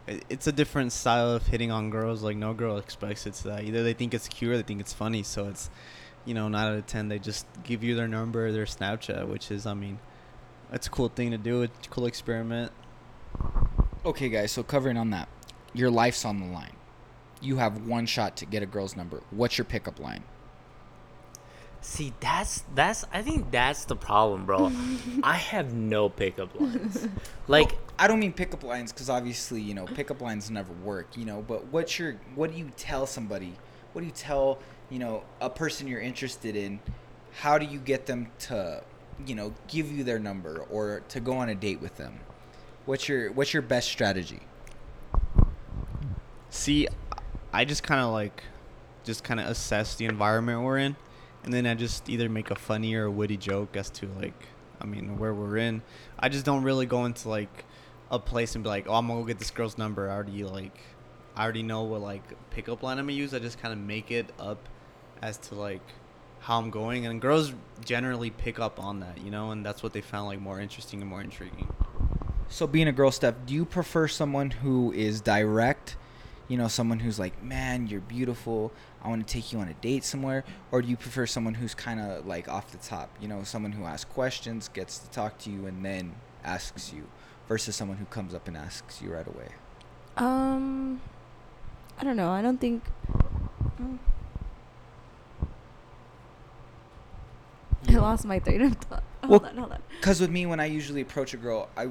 it's 0.06 0.46
a 0.46 0.52
different 0.52 0.92
style 0.92 1.30
of 1.30 1.46
hitting 1.46 1.70
on 1.70 1.90
girls. 1.90 2.22
Like 2.22 2.36
no 2.36 2.54
girl 2.54 2.76
expects 2.76 3.26
it's 3.26 3.42
that. 3.42 3.64
Either 3.64 3.82
they 3.82 3.92
think 3.92 4.14
it's 4.14 4.28
cute 4.28 4.52
or 4.52 4.56
they 4.56 4.62
think 4.62 4.80
it's 4.80 4.92
funny. 4.92 5.22
So 5.22 5.48
it's, 5.48 5.70
you 6.24 6.34
know, 6.34 6.48
nine 6.48 6.72
out 6.72 6.78
of 6.78 6.86
ten. 6.86 7.08
They 7.08 7.18
just 7.18 7.46
give 7.62 7.82
you 7.82 7.94
their 7.94 8.08
number, 8.08 8.50
their 8.52 8.64
Snapchat, 8.64 9.28
which 9.28 9.50
is, 9.50 9.66
I 9.66 9.74
mean, 9.74 9.98
it's 10.72 10.86
a 10.86 10.90
cool 10.90 11.08
thing 11.08 11.30
to 11.30 11.38
do. 11.38 11.62
It's 11.62 11.86
a 11.86 11.90
cool 11.90 12.06
experiment. 12.06 12.72
Okay, 14.04 14.28
guys. 14.28 14.52
So 14.52 14.62
covering 14.62 14.96
on 14.96 15.10
that, 15.10 15.28
your 15.72 15.90
life's 15.90 16.24
on 16.24 16.40
the 16.40 16.46
line. 16.46 16.76
You 17.40 17.56
have 17.56 17.86
one 17.86 18.06
shot 18.06 18.36
to 18.38 18.46
get 18.46 18.62
a 18.62 18.66
girl's 18.66 18.96
number. 18.96 19.22
What's 19.30 19.58
your 19.58 19.64
pickup 19.64 19.98
line? 20.00 20.24
See, 21.82 22.12
that's 22.20 22.62
that's. 22.74 23.04
I 23.12 23.22
think 23.22 23.50
that's 23.50 23.84
the 23.84 23.96
problem, 23.96 24.46
bro. 24.46 24.70
I 25.22 25.34
have 25.34 25.74
no 25.74 26.08
pickup 26.08 26.58
lines. 26.58 27.08
Like, 27.48 27.72
Well, 27.72 27.80
I 27.98 28.06
don't 28.06 28.20
mean 28.20 28.32
pickup 28.32 28.62
lines 28.62 28.92
because 28.92 29.10
obviously 29.10 29.60
you 29.60 29.74
know 29.74 29.84
pickup 29.86 30.20
lines 30.20 30.48
never 30.48 30.72
work. 30.84 31.08
You 31.16 31.24
know, 31.24 31.42
but 31.42 31.66
what's 31.66 31.98
your 31.98 32.14
what 32.36 32.52
do 32.52 32.58
you 32.58 32.70
tell 32.76 33.06
somebody? 33.06 33.54
What 33.92 34.02
do 34.02 34.06
you 34.06 34.12
tell 34.12 34.58
you 34.90 35.00
know 35.00 35.24
a 35.40 35.50
person 35.50 35.88
you're 35.88 36.00
interested 36.00 36.54
in? 36.54 36.78
How 37.40 37.58
do 37.58 37.66
you 37.66 37.80
get 37.80 38.06
them 38.06 38.30
to 38.40 38.82
you 39.26 39.34
know 39.34 39.52
give 39.66 39.90
you 39.90 40.04
their 40.04 40.20
number 40.20 40.64
or 40.70 41.02
to 41.08 41.18
go 41.20 41.32
on 41.32 41.48
a 41.48 41.54
date 41.54 41.80
with 41.80 41.96
them? 41.96 42.20
What's 42.86 43.08
your 43.08 43.32
what's 43.32 43.52
your 43.52 43.62
best 43.62 43.88
strategy? 43.88 44.40
See, 46.50 46.86
I 47.52 47.64
just 47.64 47.82
kind 47.82 48.00
of 48.00 48.12
like, 48.12 48.44
just 49.04 49.24
kind 49.24 49.40
of 49.40 49.46
assess 49.46 49.94
the 49.94 50.04
environment 50.04 50.62
we're 50.62 50.78
in, 50.78 50.96
and 51.44 51.52
then 51.52 51.66
I 51.66 51.74
just 51.74 52.08
either 52.08 52.28
make 52.28 52.50
a 52.50 52.54
funny 52.54 52.94
or 52.94 53.04
a 53.04 53.10
witty 53.10 53.36
joke 53.36 53.76
as 53.76 53.90
to 53.90 54.06
like, 54.20 54.46
I 54.80 54.86
mean, 54.86 55.18
where 55.18 55.34
we're 55.34 55.56
in. 55.58 55.82
I 56.18 56.28
just 56.28 56.44
don't 56.44 56.62
really 56.62 56.86
go 56.86 57.04
into 57.04 57.28
like 57.28 57.64
a 58.10 58.18
place 58.18 58.54
and 58.54 58.62
be 58.62 58.68
like, 58.70 58.86
oh, 58.88 58.94
I'm 58.94 59.08
gonna 59.08 59.20
go 59.20 59.26
get 59.26 59.38
this 59.38 59.50
girl's 59.50 59.78
number. 59.78 60.08
I 60.08 60.14
already 60.14 60.44
like, 60.44 60.78
I 61.34 61.42
already 61.44 61.62
know 61.62 61.82
what 61.82 62.00
like 62.00 62.22
pickup 62.50 62.82
line 62.82 62.98
I'm 62.98 63.06
gonna 63.06 63.12
use. 63.14 63.34
I 63.34 63.38
just 63.38 63.60
kind 63.60 63.72
of 63.72 63.78
make 63.78 64.10
it 64.10 64.26
up 64.38 64.68
as 65.22 65.38
to 65.38 65.54
like 65.54 65.82
how 66.40 66.58
I'm 66.58 66.70
going, 66.70 67.06
and 67.06 67.20
girls 67.20 67.52
generally 67.84 68.30
pick 68.30 68.58
up 68.58 68.82
on 68.82 69.00
that, 69.00 69.18
you 69.18 69.30
know, 69.30 69.52
and 69.52 69.64
that's 69.64 69.82
what 69.82 69.92
they 69.92 70.00
found 70.00 70.26
like 70.26 70.40
more 70.40 70.60
interesting 70.60 71.00
and 71.00 71.08
more 71.08 71.20
intriguing. 71.20 71.72
So 72.48 72.66
being 72.66 72.88
a 72.88 72.92
girl, 72.92 73.10
Steph, 73.10 73.34
do 73.46 73.54
you 73.54 73.64
prefer 73.64 74.08
someone 74.08 74.50
who 74.50 74.92
is 74.92 75.20
direct? 75.20 75.96
You 76.48 76.56
know, 76.58 76.68
someone 76.68 76.98
who's 76.98 77.18
like, 77.18 77.42
"Man, 77.42 77.86
you're 77.86 78.00
beautiful. 78.00 78.72
I 79.02 79.08
want 79.08 79.26
to 79.26 79.32
take 79.32 79.52
you 79.52 79.58
on 79.60 79.68
a 79.68 79.74
date 79.74 80.04
somewhere," 80.04 80.44
or 80.70 80.82
do 80.82 80.88
you 80.88 80.96
prefer 80.96 81.26
someone 81.26 81.54
who's 81.54 81.74
kind 81.74 82.00
of 82.00 82.26
like 82.26 82.48
off 82.48 82.70
the 82.72 82.78
top? 82.78 83.08
You 83.20 83.28
know, 83.28 83.42
someone 83.44 83.72
who 83.72 83.84
asks 83.84 84.10
questions, 84.12 84.68
gets 84.68 84.98
to 84.98 85.10
talk 85.10 85.38
to 85.38 85.50
you, 85.50 85.66
and 85.66 85.84
then 85.84 86.14
asks 86.44 86.92
you, 86.92 87.06
versus 87.48 87.76
someone 87.76 87.96
who 87.98 88.04
comes 88.06 88.34
up 88.34 88.48
and 88.48 88.56
asks 88.56 89.00
you 89.00 89.12
right 89.14 89.26
away. 89.26 89.48
Um, 90.16 91.00
I 91.98 92.04
don't 92.04 92.16
know. 92.16 92.30
I 92.30 92.42
don't 92.42 92.60
think. 92.60 92.82
I 97.88 97.92
lost 97.94 98.24
my 98.24 98.38
train 98.38 98.62
of 98.62 98.74
thought. 98.76 99.02
Hold 99.24 99.42
Well- 99.42 99.50
on, 99.50 99.56
hold 99.56 99.72
on. 99.72 99.82
Because 100.00 100.20
with 100.20 100.30
me, 100.30 100.46
when 100.46 100.60
I 100.60 100.66
usually 100.66 101.00
approach 101.00 101.34
a 101.34 101.36
girl, 101.36 101.68
I 101.76 101.88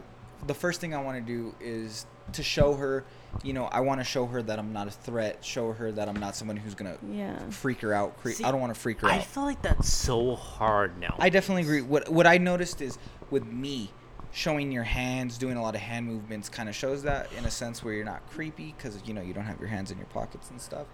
the 0.47 0.53
first 0.53 0.81
thing 0.81 0.93
I 0.95 1.01
want 1.01 1.17
to 1.17 1.21
do 1.33 1.53
is 1.61 2.05
to 2.33 2.41
show 2.43 2.73
her 2.73 3.03
you 3.43 3.53
know, 3.53 3.65
I 3.65 3.79
want 3.79 3.99
to 4.01 4.03
show 4.03 4.25
her 4.27 4.41
that 4.43 4.59
I'm 4.59 4.73
not 4.73 4.87
a 4.87 4.91
threat. 4.91 5.43
Show 5.43 5.71
her 5.73 5.91
that 5.93 6.07
I'm 6.09 6.19
not 6.19 6.35
someone 6.35 6.57
who's 6.57 6.75
gonna 6.75 6.97
Yeah. 7.09 7.37
freak 7.49 7.81
her 7.81 7.93
out. 7.93 8.17
Cre- 8.21 8.31
See, 8.31 8.43
I 8.43 8.51
don't 8.51 8.59
want 8.61 8.73
to 8.73 8.79
freak 8.79 8.99
her 9.01 9.07
I 9.07 9.17
out. 9.17 9.23
feel 9.23 9.43
like 9.43 9.61
that's 9.61 9.91
so 9.91 10.35
hard 10.35 10.99
now. 10.99 11.15
I 11.19 11.29
definitely 11.29 11.63
agree. 11.63 11.81
What 11.81 12.09
what 12.09 12.27
I 12.27 12.37
noticed 12.37 12.81
is 12.81 12.97
with 13.29 13.45
me 13.45 13.91
showing 14.33 14.71
your 14.71 14.83
hands, 14.83 15.37
doing 15.37 15.57
a 15.57 15.61
lot 15.61 15.75
of 15.75 15.81
hand 15.81 16.05
movements, 16.07 16.47
kind 16.49 16.69
of 16.69 16.75
shows 16.75 17.03
that 17.03 17.27
in 17.37 17.45
a 17.45 17.51
sense 17.51 17.83
where 17.83 17.93
you're 17.93 18.05
not 18.05 18.21
creepy 18.31 18.73
because 18.77 18.97
you 19.05 19.13
know 19.13 19.21
you 19.21 19.33
don't 19.33 19.45
have 19.45 19.59
your 19.59 19.69
hands 19.69 19.91
in 19.91 19.97
your 19.97 20.07
pockets 20.07 20.49
and 20.49 20.61
stuff. 20.61 20.87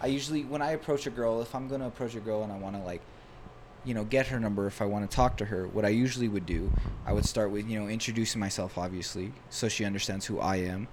I 0.00 0.06
usually 0.08 0.44
when 0.44 0.62
I 0.62 0.72
approach 0.72 1.06
a 1.06 1.10
girl, 1.10 1.40
if 1.40 1.54
I'm 1.54 1.68
gonna 1.68 1.86
approach 1.86 2.14
a 2.14 2.20
girl 2.20 2.42
and 2.42 2.52
I 2.52 2.58
want 2.58 2.76
to 2.76 2.82
like, 2.82 3.00
you 3.84 3.94
know, 3.94 4.04
get 4.04 4.26
her 4.26 4.38
number, 4.40 4.66
if 4.66 4.82
I 4.82 4.84
want 4.84 5.08
to 5.08 5.14
talk 5.14 5.36
to 5.38 5.44
her, 5.46 5.66
what 5.68 5.84
I 5.84 5.88
usually 5.88 6.28
would 6.28 6.44
do, 6.46 6.70
I 7.06 7.12
would 7.12 7.24
start 7.24 7.50
with 7.50 7.68
you 7.68 7.78
know 7.80 7.88
introducing 7.88 8.40
myself, 8.40 8.76
obviously, 8.76 9.32
so 9.50 9.68
she 9.68 9.84
understands 9.84 10.26
who 10.26 10.38
I 10.40 10.56
am, 10.56 10.88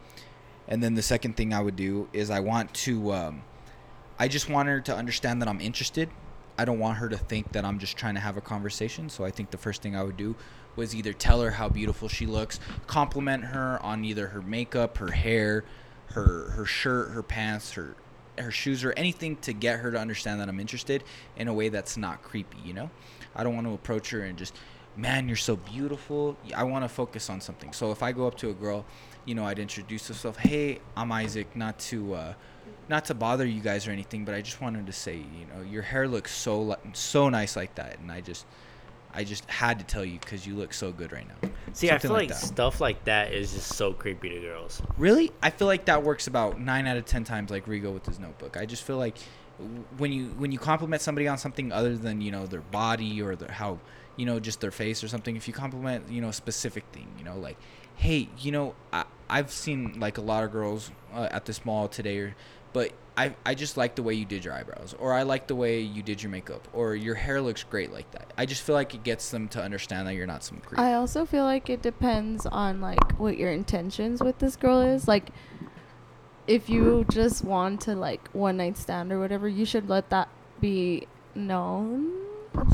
and 0.67 0.81
then 0.81 0.95
the 0.95 1.01
second 1.01 1.35
thing 1.35 1.53
I 1.53 1.61
would 1.61 1.75
do 1.75 2.07
is 2.13 2.29
I 2.29 2.39
want 2.39 2.73
to, 2.75 3.13
um, 3.13 3.43
I 4.17 4.27
just 4.27 4.49
want 4.49 4.69
her 4.69 4.81
to 4.81 4.95
understand 4.95 5.41
that 5.41 5.49
I'm 5.49 5.61
interested. 5.61 6.09
I 6.57 6.65
don't 6.65 6.79
want 6.79 6.97
her 6.99 7.09
to 7.09 7.17
think 7.17 7.51
that 7.53 7.65
I'm 7.65 7.79
just 7.79 7.97
trying 7.97 8.13
to 8.13 8.19
have 8.19 8.37
a 8.37 8.41
conversation. 8.41 9.09
So 9.09 9.25
I 9.25 9.31
think 9.31 9.51
the 9.51 9.57
first 9.57 9.81
thing 9.81 9.95
I 9.95 10.03
would 10.03 10.17
do 10.17 10.35
was 10.75 10.95
either 10.95 11.13
tell 11.13 11.41
her 11.41 11.51
how 11.51 11.69
beautiful 11.69 12.07
she 12.07 12.25
looks, 12.25 12.59
compliment 12.87 13.45
her 13.45 13.79
on 13.81 14.05
either 14.05 14.27
her 14.27 14.41
makeup, 14.41 14.97
her 14.97 15.11
hair, 15.11 15.65
her 16.07 16.49
her 16.51 16.65
shirt, 16.65 17.11
her 17.11 17.23
pants, 17.23 17.73
her 17.73 17.95
her 18.39 18.51
shoes 18.51 18.83
or 18.83 18.93
anything 18.93 19.35
to 19.37 19.53
get 19.53 19.79
her 19.79 19.91
to 19.91 19.99
understand 19.99 20.39
that 20.39 20.49
I'm 20.49 20.59
interested 20.59 21.03
in 21.37 21.47
a 21.47 21.53
way 21.53 21.69
that's 21.69 21.97
not 21.97 22.23
creepy, 22.23 22.57
you 22.63 22.73
know? 22.73 22.89
I 23.35 23.43
don't 23.43 23.53
want 23.53 23.67
to 23.67 23.73
approach 23.73 24.09
her 24.11 24.21
and 24.21 24.37
just 24.37 24.55
man, 24.95 25.27
you're 25.27 25.37
so 25.37 25.55
beautiful. 25.55 26.37
I 26.55 26.63
want 26.63 26.83
to 26.85 26.89
focus 26.89 27.29
on 27.29 27.41
something. 27.41 27.73
So 27.73 27.91
if 27.91 28.03
I 28.03 28.11
go 28.11 28.27
up 28.27 28.35
to 28.37 28.49
a 28.49 28.53
girl, 28.53 28.85
you 29.25 29.35
know, 29.35 29.45
I'd 29.45 29.59
introduce 29.59 30.09
myself, 30.09 30.37
"Hey, 30.37 30.79
I'm 30.95 31.11
Isaac, 31.11 31.55
not 31.55 31.79
to 31.79 32.13
uh 32.13 32.33
not 32.89 33.05
to 33.05 33.13
bother 33.13 33.45
you 33.45 33.61
guys 33.61 33.87
or 33.87 33.91
anything, 33.91 34.25
but 34.25 34.35
I 34.35 34.41
just 34.41 34.61
wanted 34.61 34.85
to 34.87 34.93
say, 34.93 35.15
you 35.15 35.45
know, 35.53 35.63
your 35.63 35.81
hair 35.81 36.07
looks 36.07 36.35
so 36.35 36.61
li- 36.61 36.75
so 36.93 37.29
nice 37.29 37.55
like 37.55 37.75
that, 37.75 37.99
and 37.99 38.11
I 38.11 38.21
just, 38.21 38.45
I 39.13 39.23
just 39.23 39.49
had 39.49 39.79
to 39.79 39.85
tell 39.85 40.03
you 40.03 40.19
because 40.19 40.45
you 40.45 40.55
look 40.55 40.73
so 40.73 40.91
good 40.91 41.11
right 41.11 41.27
now. 41.27 41.49
See, 41.71 41.89
I 41.89 41.97
feel 41.97 42.11
like 42.11 42.29
like, 42.29 42.37
stuff 42.37 42.81
like 42.81 43.03
that 43.05 43.33
is 43.33 43.53
just 43.53 43.73
so 43.73 43.93
creepy 43.93 44.29
to 44.29 44.39
girls. 44.39 44.81
Really, 44.97 45.31
I 45.41 45.49
feel 45.49 45.67
like 45.67 45.85
that 45.85 46.03
works 46.03 46.27
about 46.27 46.59
nine 46.59 46.87
out 46.87 46.97
of 46.97 47.05
ten 47.05 47.23
times, 47.23 47.51
like 47.51 47.65
Rigo 47.65 47.93
with 47.93 48.05
his 48.05 48.19
notebook. 48.19 48.57
I 48.57 48.65
just 48.65 48.83
feel 48.83 48.97
like 48.97 49.17
when 49.97 50.11
you 50.11 50.25
when 50.37 50.51
you 50.51 50.59
compliment 50.59 51.01
somebody 51.01 51.27
on 51.27 51.37
something 51.37 51.71
other 51.71 51.95
than 51.95 52.21
you 52.21 52.31
know 52.31 52.45
their 52.47 52.61
body 52.61 53.21
or 53.21 53.35
their 53.35 53.51
how 53.51 53.79
you 54.15 54.25
know 54.25 54.39
just 54.39 54.61
their 54.61 54.71
face 54.71 55.03
or 55.03 55.07
something, 55.07 55.35
if 55.35 55.47
you 55.47 55.53
compliment 55.53 56.09
you 56.09 56.21
know 56.21 56.29
a 56.29 56.33
specific 56.33 56.83
thing, 56.91 57.07
you 57.17 57.23
know 57.23 57.37
like, 57.37 57.57
hey, 57.95 58.29
you 58.39 58.51
know, 58.51 58.75
I 58.91 59.05
I've 59.29 59.51
seen 59.51 59.99
like 59.99 60.17
a 60.17 60.21
lot 60.21 60.43
of 60.43 60.51
girls 60.51 60.91
uh, 61.13 61.27
at 61.31 61.45
this 61.45 61.65
mall 61.65 61.87
today, 61.87 62.17
or, 62.19 62.35
but 62.71 62.91
I 63.17 63.35
I 63.45 63.55
just 63.55 63.77
like 63.77 63.95
the 63.95 64.03
way 64.03 64.13
you 64.13 64.25
did 64.25 64.45
your 64.45 64.53
eyebrows, 64.53 64.95
or 64.99 65.13
I 65.13 65.23
like 65.23 65.47
the 65.47 65.55
way 65.55 65.79
you 65.81 66.03
did 66.03 66.21
your 66.21 66.31
makeup, 66.31 66.67
or 66.73 66.95
your 66.95 67.15
hair 67.15 67.41
looks 67.41 67.63
great 67.63 67.91
like 67.91 68.09
that. 68.11 68.31
I 68.37 68.45
just 68.45 68.61
feel 68.63 68.75
like 68.75 68.93
it 68.93 69.03
gets 69.03 69.31
them 69.31 69.47
to 69.49 69.61
understand 69.61 70.07
that 70.07 70.15
you're 70.15 70.27
not 70.27 70.43
some 70.43 70.59
creep. 70.59 70.79
I 70.79 70.93
also 70.93 71.25
feel 71.25 71.43
like 71.43 71.69
it 71.69 71.81
depends 71.81 72.45
on 72.45 72.81
like 72.81 73.19
what 73.19 73.37
your 73.37 73.51
intentions 73.51 74.21
with 74.21 74.39
this 74.39 74.55
girl 74.55 74.81
is. 74.81 75.07
Like 75.07 75.29
if 76.47 76.69
you 76.69 77.05
just 77.11 77.43
want 77.43 77.81
to 77.81 77.95
like 77.95 78.29
one 78.29 78.57
night 78.57 78.77
stand 78.77 79.11
or 79.11 79.19
whatever, 79.19 79.47
you 79.47 79.65
should 79.65 79.89
let 79.89 80.09
that 80.09 80.29
be 80.59 81.07
known. 81.35 82.11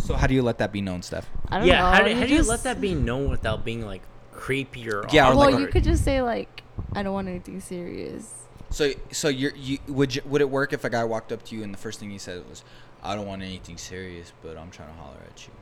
So 0.03 0.15
how 0.15 0.27
do 0.27 0.33
you 0.33 0.41
let 0.41 0.57
that 0.59 0.71
be 0.71 0.81
known, 0.81 1.01
Steph? 1.01 1.29
I 1.49 1.59
don't 1.59 1.67
yeah, 1.67 1.79
know. 1.79 1.91
how 1.91 2.03
do, 2.03 2.15
how 2.15 2.25
do 2.25 2.33
you 2.33 2.43
let 2.43 2.63
that 2.63 2.81
be 2.81 2.93
known 2.93 3.29
without 3.29 3.63
being 3.65 3.85
like 3.85 4.01
creepy 4.31 4.89
or 4.89 5.05
Yeah, 5.11 5.31
or, 5.31 5.35
Well, 5.35 5.51
like, 5.51 5.59
you 5.59 5.67
could 5.67 5.83
just 5.83 6.03
say 6.03 6.21
like 6.21 6.63
I 6.93 7.03
don't 7.03 7.13
want 7.13 7.27
anything 7.27 7.59
serious. 7.59 8.33
So, 8.71 8.91
so 9.11 9.27
you're, 9.29 9.55
you 9.55 9.79
would 9.87 10.15
you, 10.15 10.21
would 10.25 10.41
it 10.41 10.49
work 10.49 10.73
if 10.73 10.83
a 10.83 10.89
guy 10.89 11.03
walked 11.03 11.31
up 11.31 11.43
to 11.45 11.55
you 11.55 11.63
and 11.63 11.73
the 11.73 11.77
first 11.77 11.99
thing 11.99 12.11
he 12.11 12.17
said 12.19 12.47
was, 12.47 12.63
"I 13.01 13.15
don't 13.15 13.25
want 13.25 13.41
anything 13.41 13.77
serious, 13.77 14.31
but 14.43 14.57
I'm 14.57 14.69
trying 14.69 14.89
to 14.89 14.95
holler 14.95 15.17
at 15.27 15.47
you." 15.47 15.53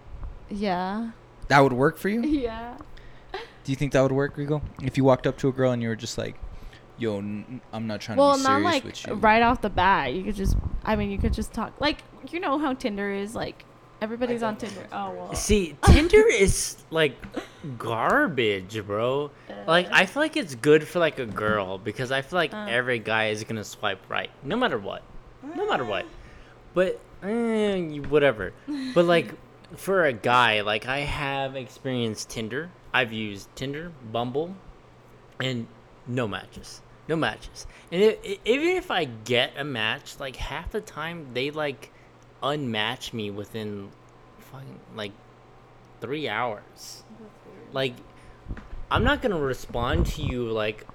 Yeah. 0.50 1.12
That 1.48 1.60
would 1.62 1.74
work 1.74 1.98
for 1.98 2.10
you? 2.10 2.22
Yeah. 2.24 2.78
Do 3.34 3.72
you 3.72 3.76
think 3.76 3.92
that 3.92 4.02
would 4.02 4.14
work, 4.14 4.38
Rigo? 4.38 4.62
If 4.82 4.96
you 4.96 5.04
walked 5.04 5.28
up 5.28 5.38
to 5.40 5.50
a 5.50 5.52
girl 5.52 5.72
and 5.72 5.82
you 5.82 5.90
were 5.90 5.96
just 5.96 6.18
like, 6.18 6.36
"Yo, 6.98 7.18
n- 7.18 7.60
I'm 7.74 7.86
not 7.86 8.00
trying 8.00 8.18
Well, 8.18 8.34
to 8.34 8.40
be 8.40 8.44
not 8.44 8.50
serious 8.50 8.74
like 8.74 8.84
with 8.86 9.08
you," 9.08 9.14
right 9.16 9.44
off 9.44 9.62
the 9.62 9.70
bat. 9.70 10.14
You 10.14 10.24
could 10.24 10.36
just, 10.36 10.56
I 10.86 10.96
mean, 10.96 11.12
you 11.12 11.18
could 11.18 11.34
just 11.34 11.52
talk. 11.54 11.80
Like, 11.82 11.98
you 12.32 12.40
know 12.40 12.58
how 12.58 12.74
Tinder 12.74 13.12
is. 13.12 13.36
Like, 13.36 13.66
everybody's 14.02 14.44
on 14.44 14.58
Tinder. 14.58 14.88
Oh, 14.92 15.12
well. 15.12 15.34
See, 15.36 15.76
Tinder 15.86 16.26
is 16.32 16.78
like 16.92 17.16
garbage, 17.78 18.86
bro. 18.86 19.32
Like 19.66 19.88
I 19.92 20.06
feel 20.06 20.22
like 20.22 20.38
it's 20.38 20.56
good 20.56 20.88
for 20.88 21.00
like 21.00 21.20
a 21.20 21.26
girl 21.26 21.78
because 21.78 22.12
I 22.12 22.22
feel 22.22 22.38
like 22.38 22.54
Uh. 22.54 22.68
every 22.70 23.00
guy 23.00 23.28
is 23.30 23.44
gonna 23.44 23.64
swipe 23.64 24.00
right, 24.10 24.30
no 24.44 24.56
matter 24.56 24.78
what, 24.78 25.04
no 25.56 25.68
matter 25.68 25.84
what. 25.86 26.06
But 26.74 27.00
eh, 27.24 27.98
whatever. 28.10 28.54
But 28.94 29.06
like 29.06 29.34
for 29.76 30.06
a 30.06 30.14
guy, 30.14 30.62
like 30.62 30.86
I 30.88 31.00
have 31.00 31.56
experienced 31.56 32.30
Tinder. 32.30 32.70
I've 32.94 33.12
used 33.12 33.54
Tinder, 33.56 33.92
Bumble, 34.12 34.56
and 35.40 35.68
no 36.08 36.28
matches. 36.28 36.82
No 37.08 37.16
matches. 37.16 37.68
And 37.92 38.04
i 38.04 38.18
i 38.26 38.40
even 38.46 38.68
if 38.70 38.92
I 38.92 39.06
get 39.06 39.54
a 39.58 39.64
match, 39.64 40.20
like 40.20 40.36
half 40.36 40.72
the 40.72 40.82
time 40.82 41.28
they 41.34 41.52
like 41.52 41.92
unmatch 42.42 43.14
me 43.14 43.32
within 43.32 43.90
fucking 44.40 44.80
like 44.96 45.12
three 46.02 46.28
hours. 46.28 47.04
Like, 47.72 47.94
I'm 48.90 49.04
not 49.04 49.22
gonna 49.22 49.40
respond 49.40 50.06
to 50.08 50.22
you 50.22 50.50
like 50.50 50.86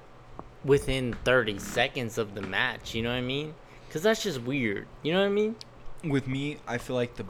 within 0.65 1.15
30 1.25 1.59
seconds 1.59 2.19
of 2.19 2.35
the 2.35 2.43
match. 2.43 2.95
You 2.95 3.03
know 3.03 3.11
what 3.11 3.17
I 3.17 3.23
mean? 3.23 3.55
Because 3.87 4.03
that's 4.03 4.23
just 4.23 4.41
weird. 4.43 4.87
You 5.03 5.13
know 5.13 5.21
what 5.21 5.27
I 5.27 5.31
mean? 5.31 5.57
with 6.05 6.27
me, 6.27 6.59
I 6.67 6.79
feel 6.79 6.97
like 6.97 7.17
the 7.17 7.27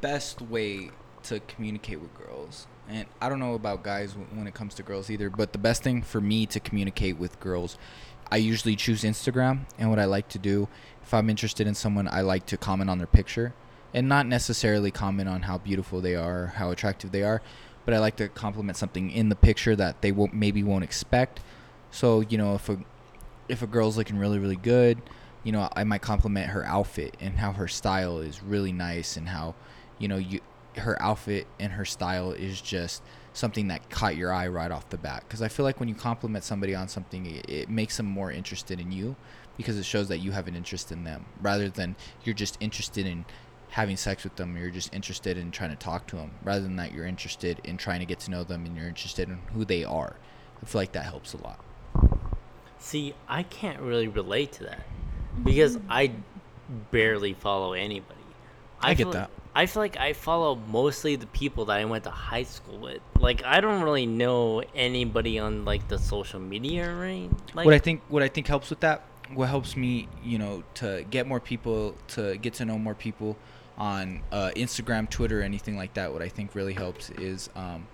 best 0.00 0.40
way 0.42 0.90
to 1.24 1.40
communicate 1.40 2.00
with 2.00 2.14
girls, 2.14 2.66
and 2.88 3.06
I 3.20 3.28
don't 3.28 3.38
know 3.38 3.54
about 3.54 3.82
guys 3.82 4.12
when 4.12 4.46
it 4.46 4.54
comes 4.54 4.74
to 4.74 4.82
girls 4.82 5.10
either, 5.10 5.30
but 5.30 5.52
the 5.52 5.58
best 5.58 5.82
thing 5.82 6.02
for 6.02 6.20
me 6.20 6.46
to 6.46 6.60
communicate 6.60 7.18
with 7.18 7.38
girls, 7.40 7.78
I 8.30 8.36
usually 8.36 8.76
choose 8.76 9.02
Instagram. 9.02 9.66
And 9.78 9.90
what 9.90 9.98
I 9.98 10.06
like 10.06 10.28
to 10.30 10.38
do, 10.38 10.68
if 11.12 11.18
I'm 11.18 11.28
interested 11.28 11.66
in 11.66 11.74
someone, 11.74 12.08
I 12.08 12.22
like 12.22 12.46
to 12.46 12.56
comment 12.56 12.88
on 12.88 12.96
their 12.96 13.06
picture, 13.06 13.52
and 13.92 14.08
not 14.08 14.26
necessarily 14.26 14.90
comment 14.90 15.28
on 15.28 15.42
how 15.42 15.58
beautiful 15.58 16.00
they 16.00 16.14
are, 16.14 16.54
how 16.56 16.70
attractive 16.70 17.12
they 17.12 17.22
are, 17.22 17.42
but 17.84 17.92
I 17.92 17.98
like 17.98 18.16
to 18.16 18.28
compliment 18.28 18.78
something 18.78 19.10
in 19.10 19.28
the 19.28 19.36
picture 19.36 19.76
that 19.76 20.00
they 20.00 20.10
won't 20.10 20.32
maybe 20.32 20.62
won't 20.62 20.84
expect. 20.84 21.40
So 21.90 22.22
you 22.22 22.38
know, 22.38 22.54
if 22.54 22.66
a 22.70 22.78
if 23.46 23.60
a 23.60 23.66
girl's 23.66 23.98
looking 23.98 24.16
really 24.16 24.38
really 24.38 24.56
good, 24.56 25.02
you 25.44 25.52
know, 25.52 25.68
I 25.76 25.84
might 25.84 26.00
compliment 26.00 26.48
her 26.48 26.64
outfit 26.64 27.14
and 27.20 27.36
how 27.36 27.52
her 27.52 27.68
style 27.68 28.20
is 28.20 28.42
really 28.42 28.72
nice 28.72 29.18
and 29.18 29.28
how, 29.28 29.54
you 29.98 30.08
know, 30.08 30.16
you 30.16 30.40
her 30.78 30.96
outfit 31.02 31.46
and 31.60 31.72
her 31.74 31.84
style 31.84 32.32
is 32.32 32.58
just 32.62 33.02
something 33.34 33.68
that 33.68 33.90
caught 33.90 34.16
your 34.16 34.32
eye 34.32 34.48
right 34.48 34.70
off 34.70 34.88
the 34.88 34.96
bat. 34.96 35.24
Because 35.28 35.42
I 35.42 35.48
feel 35.48 35.64
like 35.64 35.78
when 35.78 35.90
you 35.90 35.94
compliment 35.94 36.42
somebody 36.42 36.74
on 36.74 36.88
something, 36.88 37.26
it, 37.26 37.50
it 37.50 37.68
makes 37.68 37.98
them 37.98 38.06
more 38.06 38.32
interested 38.32 38.80
in 38.80 38.90
you 38.90 39.14
because 39.56 39.78
it 39.78 39.84
shows 39.84 40.08
that 40.08 40.18
you 40.18 40.32
have 40.32 40.48
an 40.48 40.56
interest 40.56 40.92
in 40.92 41.04
them 41.04 41.26
rather 41.40 41.68
than 41.68 41.96
you're 42.24 42.34
just 42.34 42.56
interested 42.60 43.06
in 43.06 43.24
having 43.70 43.96
sex 43.96 44.24
with 44.24 44.36
them. 44.36 44.56
You're 44.56 44.70
just 44.70 44.94
interested 44.94 45.36
in 45.36 45.50
trying 45.50 45.70
to 45.70 45.76
talk 45.76 46.06
to 46.08 46.16
them 46.16 46.32
rather 46.42 46.62
than 46.62 46.76
that 46.76 46.92
you're 46.92 47.06
interested 47.06 47.60
in 47.64 47.76
trying 47.76 48.00
to 48.00 48.06
get 48.06 48.20
to 48.20 48.30
know 48.30 48.44
them 48.44 48.66
and 48.66 48.76
you're 48.76 48.88
interested 48.88 49.28
in 49.28 49.38
who 49.54 49.64
they 49.64 49.84
are. 49.84 50.16
I 50.62 50.66
feel 50.66 50.80
like 50.80 50.92
that 50.92 51.04
helps 51.04 51.34
a 51.34 51.38
lot. 51.38 51.60
See, 52.78 53.14
I 53.28 53.44
can't 53.44 53.80
really 53.80 54.08
relate 54.08 54.52
to 54.52 54.64
that 54.64 54.84
because 55.44 55.76
mm-hmm. 55.76 55.92
I 55.92 56.12
barely 56.90 57.32
follow 57.34 57.72
anybody. 57.72 58.20
I 58.80 58.94
get 58.94 59.04
feel- 59.04 59.12
that. 59.12 59.30
I 59.54 59.66
feel 59.66 59.82
like 59.82 59.98
I 59.98 60.14
follow 60.14 60.54
mostly 60.54 61.16
the 61.16 61.26
people 61.26 61.66
that 61.66 61.78
I 61.78 61.84
went 61.84 62.04
to 62.04 62.10
high 62.10 62.44
school 62.44 62.78
with. 62.78 63.00
Like 63.18 63.44
I 63.44 63.60
don't 63.60 63.82
really 63.82 64.06
know 64.06 64.62
anybody 64.74 65.38
on 65.38 65.64
like 65.64 65.88
the 65.88 65.98
social 65.98 66.40
media 66.40 66.94
right? 66.94 67.28
Like 67.54 67.66
what 67.66 67.74
I 67.74 67.78
think 67.78 68.00
what 68.08 68.22
I 68.22 68.28
think 68.28 68.46
helps 68.46 68.70
with 68.70 68.80
that, 68.80 69.02
what 69.34 69.48
helps 69.48 69.76
me, 69.76 70.08
you 70.22 70.38
know, 70.38 70.62
to 70.74 71.04
get 71.10 71.26
more 71.26 71.40
people, 71.40 71.96
to 72.08 72.36
get 72.38 72.54
to 72.54 72.64
know 72.64 72.78
more 72.78 72.94
people 72.94 73.36
on 73.78 74.20
uh, 74.30 74.50
Instagram, 74.56 75.08
Twitter, 75.08 75.42
anything 75.42 75.76
like 75.76 75.94
that. 75.94 76.12
What 76.12 76.22
I 76.22 76.28
think 76.28 76.54
really 76.54 76.74
helps 76.74 77.10
is, 77.10 77.48
um, 77.56 77.86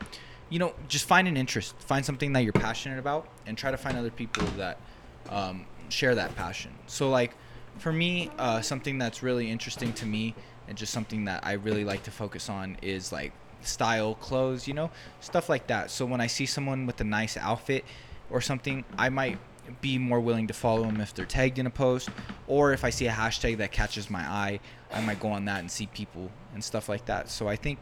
you 0.50 0.58
know, 0.58 0.74
just 0.88 1.06
find 1.06 1.28
an 1.28 1.36
interest, 1.36 1.74
find 1.78 2.04
something 2.04 2.32
that 2.32 2.40
you're 2.40 2.52
passionate 2.52 2.98
about, 2.98 3.28
and 3.46 3.56
try 3.56 3.70
to 3.70 3.76
find 3.76 3.96
other 3.96 4.10
people 4.10 4.44
that 4.56 4.80
um, 5.28 5.66
share 5.88 6.14
that 6.14 6.34
passion. 6.36 6.72
So 6.86 7.10
like, 7.10 7.32
for 7.78 7.92
me, 7.92 8.30
uh, 8.38 8.60
something 8.60 8.98
that's 8.98 9.22
really 9.22 9.50
interesting 9.50 9.92
to 9.94 10.06
me, 10.06 10.34
and 10.66 10.76
just 10.76 10.92
something 10.92 11.24
that 11.24 11.46
I 11.46 11.52
really 11.52 11.84
like 11.84 12.02
to 12.04 12.10
focus 12.10 12.50
on 12.50 12.76
is 12.82 13.12
like 13.12 13.32
style, 13.62 14.14
clothes, 14.16 14.68
you 14.68 14.74
know, 14.74 14.90
stuff 15.20 15.48
like 15.48 15.66
that. 15.68 15.90
So 15.90 16.04
when 16.04 16.20
I 16.20 16.26
see 16.26 16.46
someone 16.46 16.86
with 16.86 17.00
a 17.00 17.04
nice 17.04 17.36
outfit 17.36 17.84
or 18.30 18.40
something, 18.40 18.84
I 18.98 19.08
might 19.08 19.38
be 19.80 19.98
more 19.98 20.20
willing 20.20 20.46
to 20.46 20.54
follow 20.54 20.82
them 20.82 21.00
if 21.00 21.14
they're 21.14 21.24
tagged 21.24 21.58
in 21.58 21.66
a 21.66 21.70
post, 21.70 22.08
or 22.46 22.72
if 22.72 22.84
I 22.84 22.90
see 22.90 23.06
a 23.06 23.12
hashtag 23.12 23.58
that 23.58 23.72
catches 23.72 24.10
my 24.10 24.20
eye, 24.20 24.60
I 24.92 25.00
might 25.00 25.20
go 25.20 25.28
on 25.28 25.44
that 25.46 25.60
and 25.60 25.70
see 25.70 25.86
people 25.86 26.30
and 26.54 26.62
stuff 26.62 26.88
like 26.88 27.06
that. 27.06 27.28
So 27.30 27.48
I 27.48 27.56
think 27.56 27.78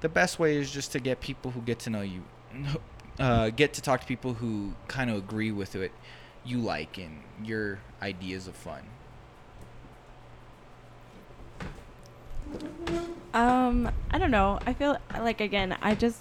the 0.00 0.08
best 0.08 0.38
way 0.38 0.56
is 0.56 0.70
just 0.70 0.92
to 0.92 1.00
get 1.00 1.20
people 1.20 1.50
who 1.50 1.60
get 1.62 1.78
to 1.80 1.90
know 1.90 2.02
you, 2.02 2.22
uh, 3.18 3.50
get 3.50 3.72
to 3.74 3.82
talk 3.82 4.00
to 4.00 4.06
people 4.06 4.34
who 4.34 4.74
kind 4.86 5.10
of 5.10 5.16
agree 5.16 5.52
with 5.52 5.74
it, 5.74 5.92
you 6.44 6.58
like 6.58 6.98
and 6.98 7.22
your 7.44 7.80
ideas 8.02 8.48
of 8.48 8.54
fun. 8.54 8.82
Um, 13.34 13.90
I 14.10 14.18
don't 14.18 14.30
know. 14.30 14.58
I 14.66 14.72
feel 14.72 14.98
like 15.18 15.40
again, 15.40 15.76
I 15.82 15.94
just 15.94 16.18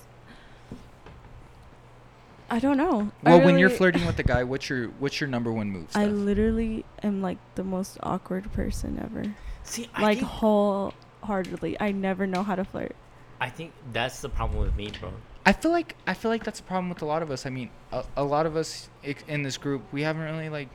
I 2.49 2.59
don't 2.59 2.77
know. 2.77 3.11
I 3.23 3.31
Well, 3.31 3.45
when 3.45 3.57
you're 3.57 3.69
flirting 3.69 4.05
with 4.07 4.19
a 4.19 4.23
guy, 4.23 4.43
what's 4.43 4.69
your 4.69 4.87
what's 4.99 5.19
your 5.19 5.29
number 5.29 5.51
one 5.51 5.69
move? 5.69 5.89
I 5.95 6.05
literally 6.05 6.85
am 7.03 7.21
like 7.21 7.37
the 7.55 7.63
most 7.63 7.97
awkward 8.01 8.51
person 8.53 8.99
ever. 9.03 9.35
See, 9.63 9.89
I 9.93 10.01
like 10.01 10.17
think, 10.19 10.29
wholeheartedly. 10.29 11.77
I 11.79 11.91
never 11.91 12.25
know 12.25 12.43
how 12.43 12.55
to 12.55 12.63
flirt. 12.63 12.95
I 13.39 13.49
think 13.49 13.73
that's 13.93 14.21
the 14.21 14.29
problem 14.29 14.59
with 14.59 14.75
me, 14.75 14.91
bro. 14.99 15.11
I 15.45 15.53
feel 15.53 15.71
like 15.71 15.95
I 16.05 16.13
feel 16.13 16.31
like 16.31 16.43
that's 16.43 16.59
a 16.59 16.63
problem 16.63 16.89
with 16.89 17.01
a 17.01 17.05
lot 17.05 17.21
of 17.21 17.31
us. 17.31 17.45
I 17.45 17.49
mean, 17.49 17.69
a, 17.91 18.03
a 18.15 18.23
lot 18.23 18.45
of 18.45 18.55
us 18.55 18.89
in 19.27 19.43
this 19.43 19.57
group, 19.57 19.81
we 19.91 20.01
haven't 20.01 20.23
really 20.23 20.49
like 20.49 20.69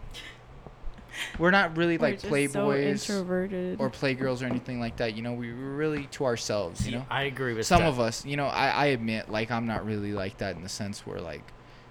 we're 1.38 1.50
not 1.50 1.76
really 1.76 1.98
We're 1.98 2.08
like 2.08 2.20
playboys 2.20 3.00
so 3.00 3.22
or 3.22 3.90
playgirls 3.90 4.42
or 4.42 4.46
anything 4.46 4.80
like 4.80 4.96
that. 4.96 5.14
You 5.14 5.22
know, 5.22 5.32
we 5.32 5.52
we're 5.52 5.74
really 5.74 6.06
to 6.12 6.24
ourselves. 6.24 6.80
See, 6.80 6.90
You 6.90 6.98
know, 6.98 7.06
I 7.10 7.24
agree 7.24 7.54
with 7.54 7.66
some 7.66 7.78
Steph. 7.78 7.88
of 7.88 8.00
us. 8.00 8.24
You 8.24 8.36
know, 8.36 8.46
I 8.46 8.68
I 8.68 8.86
admit 8.86 9.30
like 9.30 9.50
I'm 9.50 9.66
not 9.66 9.84
really 9.84 10.12
like 10.12 10.38
that 10.38 10.56
in 10.56 10.62
the 10.62 10.68
sense 10.68 11.06
where 11.06 11.20
like, 11.20 11.42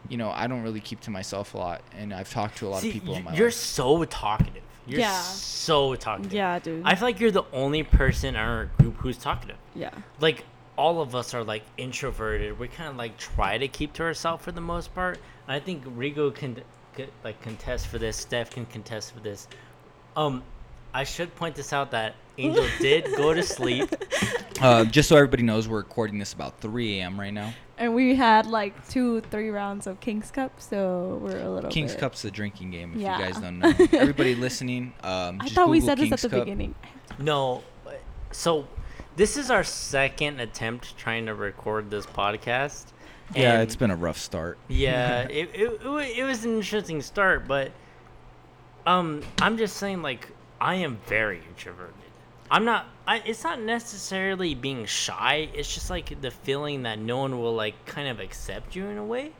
you 0.09 0.17
know, 0.17 0.29
I 0.31 0.47
don't 0.47 0.61
really 0.63 0.79
keep 0.81 0.99
to 1.01 1.11
myself 1.11 1.53
a 1.53 1.57
lot, 1.57 1.81
and 1.97 2.13
I've 2.13 2.29
talked 2.31 2.57
to 2.59 2.67
a 2.67 2.69
lot 2.69 2.81
See, 2.81 2.89
of 2.89 2.93
people 2.93 3.15
in 3.15 3.23
y- 3.25 3.31
my 3.31 3.37
you're 3.37 3.47
life. 3.47 3.53
so 3.55 4.03
talkative. 4.05 4.63
You're 4.87 5.01
Yeah. 5.01 5.21
so 5.21 5.95
talkative. 5.95 6.33
yeah, 6.33 6.59
dude. 6.59 6.81
I 6.85 6.95
feel 6.95 7.07
like 7.07 7.19
you're 7.19 7.31
the 7.31 7.43
only 7.53 7.83
person 7.83 8.29
in 8.29 8.35
our 8.35 8.65
group 8.79 8.95
who's 8.97 9.17
talkative. 9.17 9.57
yeah. 9.75 9.91
Like 10.19 10.43
all 10.77 11.01
of 11.01 11.13
us 11.15 11.33
are 11.33 11.43
like 11.43 11.63
introverted. 11.77 12.57
We 12.57 12.67
kind 12.67 12.89
of 12.89 12.95
like 12.97 13.17
try 13.17 13.57
to 13.57 13.67
keep 13.67 13.93
to 13.93 14.03
ourselves 14.03 14.43
for 14.43 14.51
the 14.51 14.61
most 14.61 14.93
part. 14.95 15.19
And 15.47 15.55
I 15.55 15.59
think 15.59 15.85
Rigo 15.85 16.33
can, 16.33 16.57
can 16.95 17.07
like 17.23 17.39
contest 17.41 17.87
for 17.87 17.99
this. 17.99 18.17
Steph 18.17 18.49
can 18.49 18.65
contest 18.65 19.13
for 19.13 19.19
this. 19.19 19.47
Um, 20.15 20.41
I 20.93 21.03
should 21.03 21.33
point 21.35 21.55
this 21.55 21.71
out 21.71 21.91
that 21.91 22.15
Angel 22.37 22.65
did 22.79 23.05
go 23.15 23.33
to 23.33 23.43
sleep. 23.43 23.93
Uh, 24.59 24.85
just 24.85 25.07
so 25.09 25.15
everybody 25.15 25.43
knows, 25.43 25.67
we're 25.67 25.77
recording 25.77 26.17
this 26.17 26.33
about 26.33 26.59
3 26.59 26.99
a.m. 26.99 27.19
right 27.19 27.33
now. 27.33 27.53
And 27.81 27.95
we 27.95 28.13
had 28.15 28.45
like 28.45 28.87
two, 28.89 29.21
three 29.21 29.49
rounds 29.49 29.87
of 29.87 29.99
King's 29.99 30.29
Cup, 30.29 30.51
so 30.61 31.19
we're 31.21 31.39
a 31.39 31.49
little 31.49 31.71
King's 31.71 31.93
bit- 31.93 31.99
Cup's 32.01 32.21
the 32.21 32.29
drinking 32.29 32.69
game. 32.69 32.93
If 32.93 32.99
Yeah. 33.01 33.17
you 33.17 33.23
guys 33.25 33.41
don't 33.41 33.57
know, 33.59 33.69
everybody 33.93 34.35
listening, 34.35 34.93
um, 35.03 35.39
I 35.41 35.45
just 35.45 35.55
thought 35.55 35.67
we 35.67 35.79
Google 35.79 35.95
said 35.97 35.97
this 36.11 36.23
at 36.25 36.29
the 36.31 36.37
Cup. 36.37 36.45
beginning. 36.45 36.75
No, 37.17 37.63
so 38.31 38.67
this 39.15 39.35
is 39.35 39.49
our 39.49 39.63
second 39.63 40.39
attempt 40.39 40.95
trying 40.95 41.25
to 41.25 41.33
record 41.33 41.89
this 41.89 42.05
podcast. 42.05 42.85
Yeah, 43.35 43.61
it's 43.61 43.75
been 43.75 43.89
a 43.91 43.95
rough 43.95 44.17
start. 44.19 44.59
yeah 44.67 45.21
it, 45.29 45.49
it, 45.53 45.81
it, 45.83 46.17
it 46.19 46.23
was 46.23 46.45
an 46.45 46.55
interesting 46.57 47.01
start 47.01 47.47
but 47.47 47.71
um 48.85 49.21
i'm 49.41 49.57
just 49.57 49.77
saying 49.77 50.01
like 50.01 50.27
i 50.59 50.75
am 50.75 50.97
very 51.07 51.39
introverted 51.47 51.93
i'm 52.51 52.65
not 52.65 52.85
I, 53.11 53.21
it's 53.25 53.43
not 53.43 53.59
necessarily 53.59 54.55
being 54.55 54.85
shy. 54.85 55.49
It's 55.53 55.73
just 55.73 55.89
like 55.89 56.21
the 56.21 56.31
feeling 56.31 56.83
that 56.83 56.97
no 56.97 57.17
one 57.17 57.41
will 57.41 57.53
like 57.53 57.85
kind 57.85 58.07
of 58.07 58.21
accept 58.21 58.73
you 58.73 58.85
in 58.85 58.97
a 58.97 59.03
way. 59.03 59.33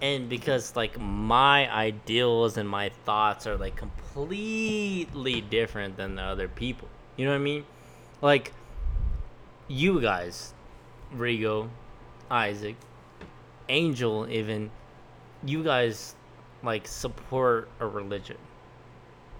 And 0.00 0.28
because 0.28 0.74
like 0.74 0.98
my 0.98 1.72
ideals 1.72 2.56
and 2.56 2.68
my 2.68 2.88
thoughts 3.04 3.46
are 3.46 3.56
like 3.56 3.76
completely 3.76 5.40
different 5.42 5.96
than 5.96 6.16
the 6.16 6.22
other 6.22 6.48
people. 6.48 6.88
You 7.16 7.26
know 7.26 7.30
what 7.30 7.36
i 7.36 7.44
mean? 7.44 7.64
Like 8.20 8.52
you 9.68 10.00
guys 10.00 10.54
rigo 11.14 11.68
isaac 12.30 12.76
angel 13.68 14.26
even 14.28 14.70
you 15.44 15.62
guys 15.62 16.16
like 16.64 16.88
support 16.88 17.68
a 17.78 17.86
religion. 17.86 18.38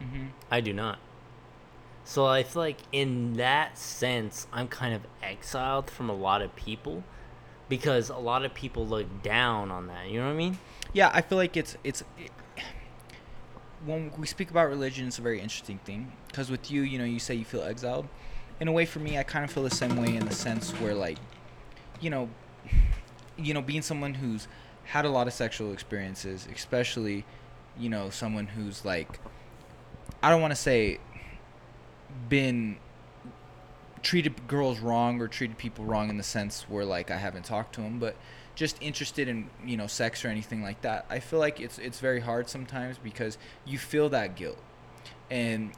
Mm-hmm. 0.00 0.26
i 0.50 0.60
do 0.60 0.72
not 0.72 1.00
so 2.08 2.26
i 2.26 2.42
feel 2.42 2.62
like 2.62 2.80
in 2.92 3.34
that 3.34 3.76
sense 3.76 4.46
i'm 4.52 4.68
kind 4.68 4.94
of 4.94 5.02
exiled 5.22 5.90
from 5.90 6.08
a 6.08 6.14
lot 6.14 6.40
of 6.40 6.50
people 6.56 7.04
because 7.68 8.08
a 8.08 8.16
lot 8.16 8.44
of 8.46 8.54
people 8.54 8.86
look 8.86 9.06
down 9.22 9.70
on 9.70 9.88
that 9.88 10.08
you 10.08 10.18
know 10.18 10.26
what 10.26 10.32
i 10.32 10.36
mean 10.36 10.56
Yeah, 10.94 11.10
I 11.12 11.20
feel 11.20 11.36
like 11.36 11.54
it's 11.56 11.76
it's 11.84 12.02
when 13.84 14.10
we 14.18 14.26
speak 14.26 14.50
about 14.50 14.68
religion, 14.68 15.06
it's 15.06 15.18
a 15.18 15.22
very 15.22 15.40
interesting 15.40 15.78
thing 15.84 16.12
because 16.28 16.50
with 16.50 16.70
you, 16.70 16.82
you 16.82 16.98
know, 16.98 17.04
you 17.04 17.18
say 17.18 17.34
you 17.34 17.44
feel 17.44 17.62
exiled. 17.62 18.08
In 18.60 18.68
a 18.68 18.72
way, 18.72 18.86
for 18.86 18.98
me, 18.98 19.18
I 19.18 19.22
kind 19.22 19.44
of 19.44 19.50
feel 19.52 19.62
the 19.62 19.70
same 19.70 19.96
way 19.96 20.16
in 20.16 20.26
the 20.26 20.34
sense 20.34 20.72
where, 20.80 20.94
like, 20.94 21.18
you 22.00 22.10
know, 22.10 22.28
you 23.36 23.54
know, 23.54 23.62
being 23.62 23.82
someone 23.82 24.14
who's 24.14 24.48
had 24.84 25.04
a 25.04 25.10
lot 25.10 25.26
of 25.26 25.32
sexual 25.32 25.72
experiences, 25.72 26.48
especially, 26.52 27.24
you 27.78 27.88
know, 27.88 28.10
someone 28.10 28.48
who's 28.48 28.84
like, 28.84 29.20
I 30.22 30.30
don't 30.30 30.40
want 30.40 30.52
to 30.52 30.60
say, 30.60 30.98
been 32.28 32.78
treated 34.02 34.46
girls 34.46 34.78
wrong 34.78 35.20
or 35.20 35.28
treated 35.28 35.58
people 35.58 35.84
wrong 35.84 36.08
in 36.08 36.16
the 36.16 36.22
sense 36.22 36.62
where 36.68 36.84
like 36.84 37.10
I 37.10 37.16
haven't 37.16 37.44
talked 37.44 37.74
to 37.76 37.80
them, 37.80 37.98
but 37.98 38.16
just 38.54 38.76
interested 38.80 39.28
in 39.28 39.50
you 39.64 39.76
know 39.76 39.86
sex 39.86 40.24
or 40.24 40.28
anything 40.28 40.62
like 40.62 40.80
that. 40.82 41.06
I 41.08 41.20
feel 41.20 41.38
like 41.38 41.60
it's 41.60 41.78
it's 41.78 42.00
very 42.00 42.20
hard 42.20 42.48
sometimes 42.48 42.98
because 42.98 43.38
you 43.64 43.78
feel 43.78 44.08
that 44.10 44.36
guilt, 44.36 44.58
and 45.30 45.72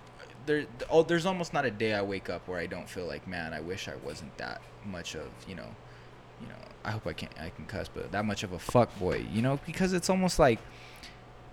there 0.47 0.66
oh 0.89 1.03
there's 1.03 1.26
almost 1.26 1.53
not 1.53 1.64
a 1.64 1.70
day 1.70 1.95
I 1.95 2.03
wake 2.03 2.31
up 2.31 2.49
where 2.49 2.59
I 2.59 2.66
don't 2.66 2.89
feel 2.89 3.07
like 3.07 3.26
man 3.28 3.53
I 3.53 3.61
wish 3.61 3.89
I 3.89 3.97
wasn't 4.05 4.37
that 4.39 4.61
much 4.85 5.14
of 5.14 5.28
you 5.47 5.55
know 5.55 5.68
you 6.41 6.49
know 6.49 6.55
I 6.85 6.91
hope 6.91 7.07
I 7.07 7.12
can 7.12 7.28
I 7.39 7.51
can 7.51 7.66
cuss 7.66 7.89
but 7.93 8.11
that 8.12 8.24
much 8.24 8.43
of 8.43 8.53
a 8.53 8.59
fuck 8.59 8.97
boy 8.99 9.24
you 9.33 9.43
know 9.43 9.61
because 9.66 9.93
it's 9.93 10.09
almost 10.09 10.39
like 10.39 10.59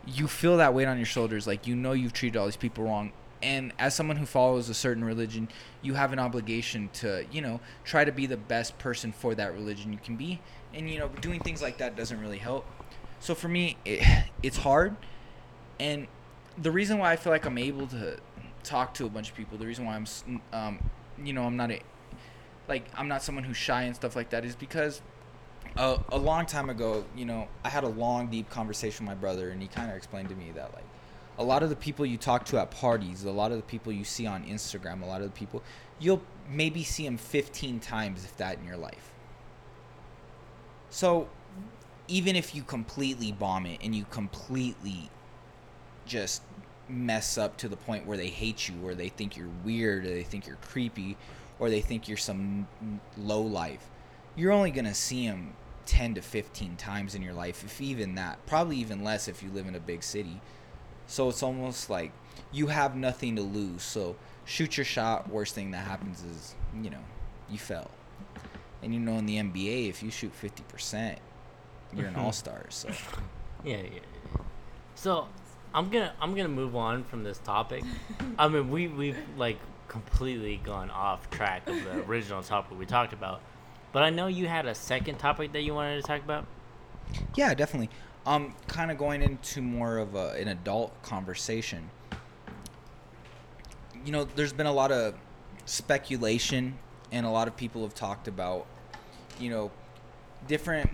you 0.06 0.28
feel 0.28 0.58
that 0.58 0.74
weight 0.74 0.86
on 0.86 0.98
your 0.98 1.06
shoulders 1.06 1.46
like 1.46 1.68
you 1.68 1.76
know 1.76 1.92
you've 1.92 2.14
treated 2.14 2.38
all 2.38 2.46
these 2.46 2.56
people 2.56 2.86
wrong 2.86 3.12
and 3.42 3.72
as 3.78 3.94
someone 3.94 4.18
who 4.18 4.26
follows 4.26 4.70
a 4.70 4.74
certain 4.74 5.04
religion 5.04 5.48
you 5.82 5.94
have 5.94 6.12
an 6.14 6.20
obligation 6.20 6.90
to 6.94 7.26
you 7.32 7.42
know 7.42 7.60
try 7.84 8.04
to 8.04 8.12
be 8.12 8.26
the 8.26 8.38
best 8.38 8.78
person 8.80 9.12
for 9.12 9.36
that 9.36 9.54
religion 9.54 9.92
you 9.92 10.00
can 10.00 10.16
be. 10.16 10.40
And 10.74 10.90
you 10.90 11.00
know 11.00 11.10
doing 11.22 11.40
things 11.40 11.62
like 11.62 11.78
that 11.78 11.96
doesn't 11.96 12.20
really 12.20 12.38
help. 12.38 12.66
So 13.20 13.36
for 13.36 13.48
me 13.48 13.78
it, 13.86 14.02
it's 14.44 14.58
hard. 14.58 14.96
And 15.80 16.08
the 16.58 16.72
reason 16.72 16.98
why 16.98 17.12
i 17.12 17.16
feel 17.16 17.32
like 17.32 17.46
i'm 17.46 17.60
able 17.60 17.86
to 17.86 18.18
talk 18.64 18.92
to 18.96 19.06
a 19.06 19.10
bunch 19.10 19.30
of 19.30 19.36
people 19.36 19.60
the 19.60 19.66
reason 19.68 19.86
why 19.86 19.96
i'm 19.96 20.08
um, 20.52 20.80
you 21.24 21.32
know 21.32 21.44
i'm 21.44 21.56
not 21.56 21.70
a 21.70 21.80
like 22.68 22.86
i'm 22.96 23.08
not 23.08 23.22
someone 23.22 23.44
who's 23.44 23.56
shy 23.56 23.84
and 23.84 23.96
stuff 23.96 24.16
like 24.16 24.32
that 24.32 24.44
is 24.44 24.56
because 24.56 25.04
a, 25.78 26.00
a 26.10 26.18
long 26.18 26.46
time 26.46 26.70
ago, 26.70 27.06
you 27.16 27.26
know, 27.26 27.48
I 27.64 27.70
had 27.70 27.84
a 27.84 27.90
long, 27.90 28.28
deep 28.28 28.50
conversation 28.50 29.06
with 29.06 29.16
my 29.16 29.20
brother, 29.20 29.50
and 29.50 29.62
he 29.62 29.68
kind 29.68 29.90
of 29.90 29.98
explained 29.98 30.30
to 30.30 30.36
me 30.36 30.52
that 30.56 30.74
like 30.74 30.86
a 31.38 31.44
lot 31.44 31.64
of 31.64 31.70
the 31.70 31.76
people 31.76 32.06
you 32.06 32.18
talk 32.18 32.46
to 32.46 32.60
at 32.60 32.72
parties, 32.72 33.24
a 33.24 33.32
lot 33.32 33.52
of 33.52 33.58
the 33.58 33.64
people 33.64 33.92
you 33.92 34.04
see 34.04 34.26
on 34.26 34.44
Instagram, 34.46 35.04
a 35.04 35.06
lot 35.06 35.22
of 35.22 35.28
the 35.28 35.38
people 35.38 35.64
you'll 36.00 36.22
maybe 36.50 36.84
see 36.84 37.04
them 37.04 37.18
15 37.18 37.80
times 37.80 38.24
if 38.24 38.36
that 38.38 38.60
in 38.60 38.66
your 38.66 38.78
life. 38.78 39.14
So 40.90 41.28
even 42.08 42.36
if 42.36 42.56
you 42.56 42.64
completely 42.64 43.32
bomb 43.32 43.66
it 43.66 43.80
and 43.84 43.94
you 43.94 44.06
completely 44.10 45.10
just 46.06 46.42
mess 46.88 47.38
up 47.38 47.58
to 47.58 47.68
the 47.68 47.76
point 47.76 48.06
where 48.06 48.18
they 48.18 48.30
hate 48.30 48.70
you 48.70 48.76
or 48.84 48.96
they 48.96 49.10
think 49.10 49.36
you're 49.36 49.50
weird 49.66 50.06
or 50.06 50.10
they 50.10 50.24
think 50.24 50.48
you're 50.48 50.56
creepy 50.58 51.18
or 51.60 51.70
they 51.70 51.82
think 51.82 52.08
you're 52.08 52.16
some 52.16 52.66
low 53.18 53.42
life 53.42 53.90
you're 54.38 54.54
only 54.54 54.72
going 54.72 54.86
to 54.86 54.94
see 54.94 55.28
them 55.28 55.54
10 55.86 56.14
to 56.14 56.22
15 56.22 56.78
times 56.78 57.14
in 57.14 57.22
your 57.22 57.34
life 57.34 57.66
if 57.66 57.82
even 57.82 58.16
that 58.16 58.38
probably 58.46 58.78
even 58.78 59.04
less 59.04 59.28
if 59.28 59.44
you 59.44 59.50
live 59.50 59.68
in 59.68 59.76
a 59.76 59.80
big 59.82 60.02
city 60.02 60.40
so 61.08 61.30
it's 61.30 61.42
almost 61.42 61.90
like 61.90 62.12
you 62.52 62.68
have 62.68 62.96
nothing 62.96 63.36
to 63.36 63.42
lose 63.42 63.82
so 63.82 64.16
shoot 64.46 64.78
your 64.78 64.86
shot 64.86 65.30
worst 65.30 65.56
thing 65.56 65.72
that 65.72 65.86
happens 65.88 66.24
is 66.24 66.56
you 66.82 66.90
know 66.90 67.04
you 67.50 67.58
fell 67.58 67.90
and 68.84 68.94
you 68.94 69.00
know 69.00 69.14
in 69.14 69.26
the 69.26 69.38
nba 69.38 69.90
if 69.90 70.04
you 70.04 70.12
shoot 70.12 70.32
50% 70.42 71.18
you're 71.96 72.08
an 72.08 72.16
all-star 72.18 72.66
so 72.70 72.90
Yeah, 73.64 73.78
yeah. 73.78 73.84
yeah. 73.96 74.42
So 74.96 75.28
I'm 75.74 75.90
gonna 75.90 76.14
I'm 76.22 76.36
gonna 76.36 76.48
move 76.48 76.76
on 76.76 77.04
from 77.04 77.24
this 77.24 77.38
topic. 77.40 77.84
I 78.40 78.48
mean, 78.48 78.70
we 78.70 78.88
we've 78.88 79.18
like 79.38 79.58
completely 79.88 80.58
gone 80.64 80.90
off 80.90 81.30
track 81.30 81.68
of 81.68 81.84
the 81.84 82.02
original 82.04 82.42
topic 82.44 82.78
we 82.78 82.86
talked 82.86 83.14
about. 83.14 83.42
But 83.94 84.04
I 84.04 84.10
know 84.10 84.28
you 84.28 84.48
had 84.48 84.66
a 84.66 84.76
second 84.76 85.18
topic 85.18 85.54
that 85.54 85.62
you 85.62 85.74
wanted 85.74 86.02
to 86.02 86.08
talk 86.08 86.22
about. 86.22 86.46
Yeah, 87.36 87.54
definitely. 87.54 87.90
Um, 88.28 88.54
kind 88.68 88.92
of 88.92 88.98
going 88.98 89.22
into 89.22 89.62
more 89.62 90.00
of 90.00 90.16
a, 90.16 90.32
an 90.32 90.50
adult 90.50 91.02
conversation. 91.02 91.90
You 94.06 94.12
know, 94.12 94.26
there's 94.26 94.52
been 94.52 94.66
a 94.66 94.74
lot 94.74 94.92
of 94.92 95.16
speculation, 95.64 96.78
and 97.14 97.26
a 97.26 97.30
lot 97.30 97.48
of 97.48 97.56
people 97.56 97.84
have 97.84 97.96
talked 97.96 98.28
about, 98.28 98.66
you 99.40 99.50
know, 99.50 99.72
different 100.46 100.90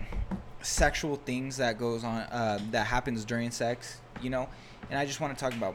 sexual 0.62 1.16
things 1.16 1.56
that 1.56 1.76
goes 1.76 2.04
on 2.04 2.20
uh, 2.20 2.60
that 2.70 2.86
happens 2.86 3.24
during 3.24 3.50
sex. 3.50 4.00
You 4.22 4.30
know, 4.30 4.48
and 4.88 4.96
I 4.96 5.04
just 5.04 5.18
want 5.18 5.36
to 5.36 5.44
talk 5.44 5.54
about 5.54 5.74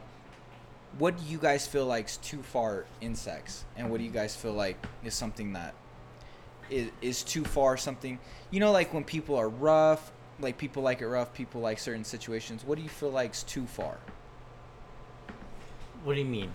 what 0.97 1.17
do 1.17 1.25
you 1.25 1.37
guys 1.37 1.67
feel 1.67 1.85
like's 1.85 2.15
too 2.15 2.41
far 2.41 2.85
in 3.01 3.15
sex, 3.15 3.65
and 3.75 3.89
what 3.89 3.97
do 3.97 4.05
you 4.05 4.11
guys 4.11 4.33
feel 4.33 4.53
like 4.53 4.77
is 5.03 5.13
something 5.13 5.51
that 5.51 5.75
is, 6.69 6.89
is 7.01 7.21
too 7.21 7.43
far 7.43 7.77
something 7.77 8.19
you 8.51 8.59
know 8.59 8.71
like 8.71 8.93
when 8.93 9.03
people 9.03 9.35
are 9.35 9.49
rough 9.49 10.11
like 10.39 10.57
people 10.57 10.83
like 10.83 11.01
it 11.01 11.07
rough, 11.07 11.33
people 11.33 11.61
like 11.61 11.79
certain 11.79 12.03
situations. 12.03 12.63
What 12.63 12.77
do 12.77 12.83
you 12.83 12.89
feel 12.89 13.09
like's 13.09 13.43
too 13.43 13.65
far? 13.65 13.97
What 16.03 16.13
do 16.13 16.19
you 16.19 16.25
mean? 16.25 16.53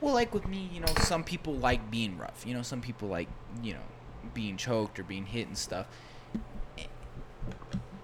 Well, 0.00 0.14
like 0.14 0.32
with 0.32 0.46
me, 0.46 0.70
you 0.72 0.80
know, 0.80 0.92
some 1.00 1.24
people 1.24 1.54
like 1.54 1.90
being 1.90 2.16
rough. 2.16 2.44
You 2.46 2.54
know, 2.54 2.62
some 2.62 2.80
people 2.80 3.08
like, 3.08 3.28
you 3.62 3.74
know, 3.74 3.80
being 4.34 4.56
choked 4.56 4.98
or 4.98 5.02
being 5.02 5.26
hit 5.26 5.48
and 5.48 5.58
stuff. 5.58 5.86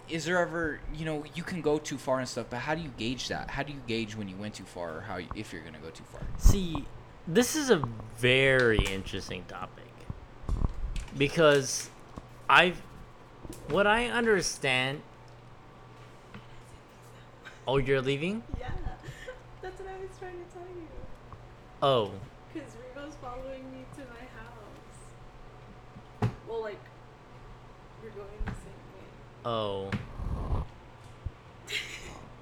Is 0.09 0.25
there 0.25 0.39
ever, 0.39 0.81
you 0.95 1.05
know, 1.05 1.25
you 1.35 1.43
can 1.43 1.63
go 1.63 1.79
too 1.79 1.97
far 1.97 2.19
and 2.19 2.29
stuff, 2.29 2.47
but 2.51 2.59
how 2.59 2.75
do 2.75 2.83
you 2.83 2.91
gauge 2.99 3.29
that? 3.29 3.51
How 3.51 3.63
do 3.63 3.73
you 3.73 3.81
gauge 3.87 4.17
when 4.17 4.29
you 4.29 4.37
went 4.37 4.55
too 4.55 4.65
far 4.65 4.99
or 4.99 5.01
how 5.01 5.17
you, 5.17 5.29
if 5.35 5.53
you're 5.53 5.63
going 5.63 5.75
to 5.75 5.81
go 5.81 5.91
too 5.91 6.05
far? 6.13 6.21
See, 6.37 6.85
this 7.27 7.57
is 7.57 7.71
a 7.71 7.83
very 8.19 8.79
interesting 8.79 9.45
topic 9.49 9.85
because 11.17 11.89
I, 12.51 12.75
what 13.69 13.87
I 13.87 14.07
understand. 14.07 15.03
Oh, 17.67 17.79
you're 17.79 18.03
leaving? 18.03 18.43
Yeah, 18.61 18.71
that's 19.63 19.81
what 19.81 19.89
I 19.89 19.99
was 20.01 20.11
trying 20.19 20.33
to 20.33 20.53
tell 20.53 20.67
you. 20.69 20.89
Oh, 21.83 22.11
Because 22.53 22.71
Rigo's 22.95 23.15
following 23.23 23.65
me 23.73 23.85
to 23.97 24.01
my 24.01 24.25
house. 24.39 26.31
Well, 26.49 26.63
like, 26.63 26.81
we're 28.03 28.11
going 28.11 28.29
the 28.45 28.53
same 28.53 28.81
way. 28.93 29.07
oh. 29.47 29.91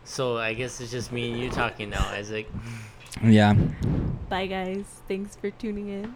So 0.04 0.36
I 0.36 0.52
guess 0.52 0.80
it's 0.80 0.90
just 0.90 1.10
me 1.12 1.30
and 1.32 1.40
you 1.40 1.48
talking 1.50 1.88
now, 1.88 2.06
Isaac. 2.08 2.46
Yeah. 3.22 3.54
Bye, 4.28 4.46
guys. 4.46 4.84
Thanks 5.08 5.36
for 5.36 5.50
tuning 5.50 5.88
in. 5.88 6.14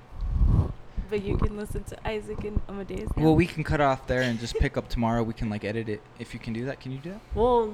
But 1.08 1.22
you 1.22 1.36
can 1.36 1.56
listen 1.56 1.84
to 1.84 2.08
Isaac 2.08 2.42
and 2.44 2.60
Amadeus. 2.68 3.08
Now. 3.16 3.24
Well, 3.24 3.36
we 3.36 3.46
can 3.46 3.62
cut 3.62 3.80
off 3.80 4.06
there 4.06 4.22
and 4.22 4.38
just 4.40 4.56
pick 4.56 4.76
up 4.76 4.88
tomorrow. 4.88 5.22
We 5.22 5.34
can 5.34 5.48
like 5.48 5.64
edit 5.64 5.88
it 5.88 6.00
if 6.18 6.34
you 6.34 6.40
can 6.40 6.52
do 6.52 6.64
that. 6.64 6.80
Can 6.80 6.92
you 6.92 6.98
do 6.98 7.10
that? 7.10 7.20
Well, 7.34 7.72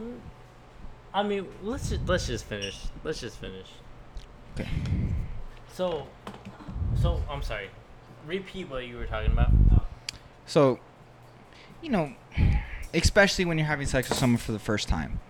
I 1.14 1.22
mean, 1.22 1.46
let's 1.62 1.90
just, 1.90 2.06
let's 2.06 2.26
just 2.26 2.44
finish. 2.44 2.78
Let's 3.04 3.20
just 3.20 3.38
finish. 3.38 3.68
Okay. 4.54 4.68
So, 5.72 6.06
so 7.00 7.22
I'm 7.30 7.42
sorry. 7.42 7.70
Repeat 8.26 8.68
what 8.68 8.86
you 8.86 8.96
were 8.96 9.06
talking 9.06 9.32
about. 9.32 9.50
So, 10.46 10.80
you 11.80 11.90
know, 11.90 12.12
especially 12.92 13.44
when 13.44 13.58
you're 13.58 13.66
having 13.66 13.86
sex 13.86 14.08
with 14.08 14.18
someone 14.18 14.38
for 14.38 14.52
the 14.52 14.58
first 14.58 14.88
time, 14.88 15.20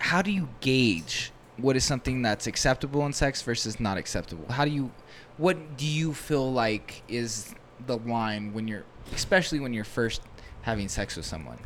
how 0.00 0.22
do 0.22 0.30
you 0.30 0.48
gauge 0.60 1.32
what 1.56 1.76
is 1.76 1.84
something 1.84 2.22
that's 2.22 2.46
acceptable 2.46 3.04
in 3.06 3.12
sex 3.12 3.42
versus 3.42 3.78
not 3.80 3.96
acceptable? 3.96 4.50
How 4.50 4.64
do 4.64 4.70
you, 4.70 4.90
what 5.38 5.76
do 5.76 5.86
you 5.86 6.14
feel 6.14 6.52
like 6.52 7.02
is 7.08 7.54
the 7.86 7.98
line 7.98 8.52
when 8.52 8.68
you're, 8.68 8.84
especially 9.14 9.60
when 9.60 9.74
you're 9.74 9.84
first 9.84 10.22
having 10.62 10.88
sex 10.88 11.16
with 11.16 11.26
someone? 11.26 11.58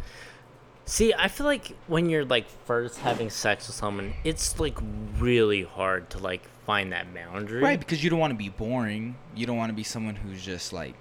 See, 0.87 1.15
I 1.15 1.29
feel 1.29 1.47
like 1.47 1.77
when 1.87 2.11
you're 2.11 2.25
like 2.25 2.49
first 2.67 2.99
having 2.99 3.31
sex 3.31 3.69
with 3.69 3.77
someone, 3.77 4.13
it's 4.25 4.59
like 4.59 4.77
really 5.19 5.63
hard 5.63 6.11
to 6.11 6.19
like 6.19 6.43
find 6.67 6.93
that 6.93 7.15
boundary. 7.15 7.63
Right, 7.63 7.79
because 7.79 8.03
you 8.03 8.11
don't 8.11 8.19
want 8.19 8.33
to 8.33 8.37
be 8.37 8.49
boring. 8.49 9.17
You 9.37 9.47
don't 9.47 9.57
want 9.57 9.71
to 9.71 9.77
be 9.77 9.85
someone 9.85 10.17
who's 10.17 10.43
just 10.43 10.73
like 10.73 10.95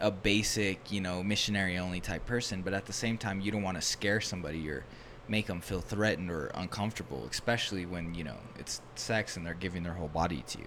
a 0.00 0.10
basic, 0.10 0.90
you 0.90 1.00
know, 1.00 1.22
missionary 1.22 1.78
only 1.78 2.00
type 2.00 2.26
person. 2.26 2.62
But 2.62 2.74
at 2.74 2.86
the 2.86 2.92
same 2.92 3.16
time, 3.16 3.40
you 3.40 3.52
don't 3.52 3.62
want 3.62 3.76
to 3.76 3.80
scare 3.80 4.20
somebody 4.20 4.68
or 4.68 4.84
make 5.28 5.46
them 5.46 5.60
feel 5.60 5.80
threatened 5.80 6.30
or 6.30 6.50
uncomfortable, 6.54 7.26
especially 7.30 7.86
when 7.86 8.14
you 8.14 8.24
know 8.24 8.36
it's 8.58 8.80
sex 8.96 9.36
and 9.36 9.46
they're 9.46 9.54
giving 9.54 9.84
their 9.84 9.94
whole 9.94 10.08
body 10.08 10.42
to 10.48 10.58
you. 10.58 10.66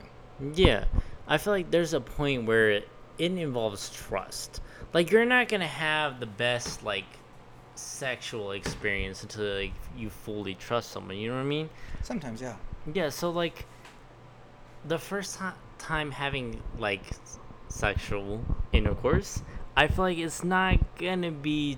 Yeah, 0.53 0.85
I 1.27 1.37
feel 1.37 1.53
like 1.53 1.71
there's 1.71 1.93
a 1.93 2.01
point 2.01 2.45
where 2.45 2.69
it, 2.71 2.89
it 3.17 3.31
involves 3.31 3.89
trust. 3.89 4.61
Like 4.93 5.11
you're 5.11 5.25
not 5.25 5.47
gonna 5.49 5.67
have 5.67 6.19
the 6.19 6.25
best 6.25 6.83
like 6.83 7.05
sexual 7.75 8.51
experience 8.51 9.23
until 9.23 9.55
like 9.55 9.73
you 9.97 10.09
fully 10.09 10.55
trust 10.55 10.91
someone. 10.91 11.17
You 11.17 11.29
know 11.29 11.35
what 11.35 11.41
I 11.41 11.45
mean? 11.45 11.69
Sometimes, 12.03 12.41
yeah. 12.41 12.55
Yeah. 12.93 13.09
So 13.09 13.29
like 13.29 13.65
the 14.85 14.97
first 14.97 15.37
ti- 15.39 15.45
time 15.77 16.11
having 16.11 16.61
like 16.77 17.01
s- 17.09 17.39
sexual 17.67 18.43
intercourse, 18.71 19.41
I 19.75 19.87
feel 19.87 20.05
like 20.05 20.17
it's 20.17 20.43
not 20.43 20.79
gonna 20.97 21.31
be 21.31 21.77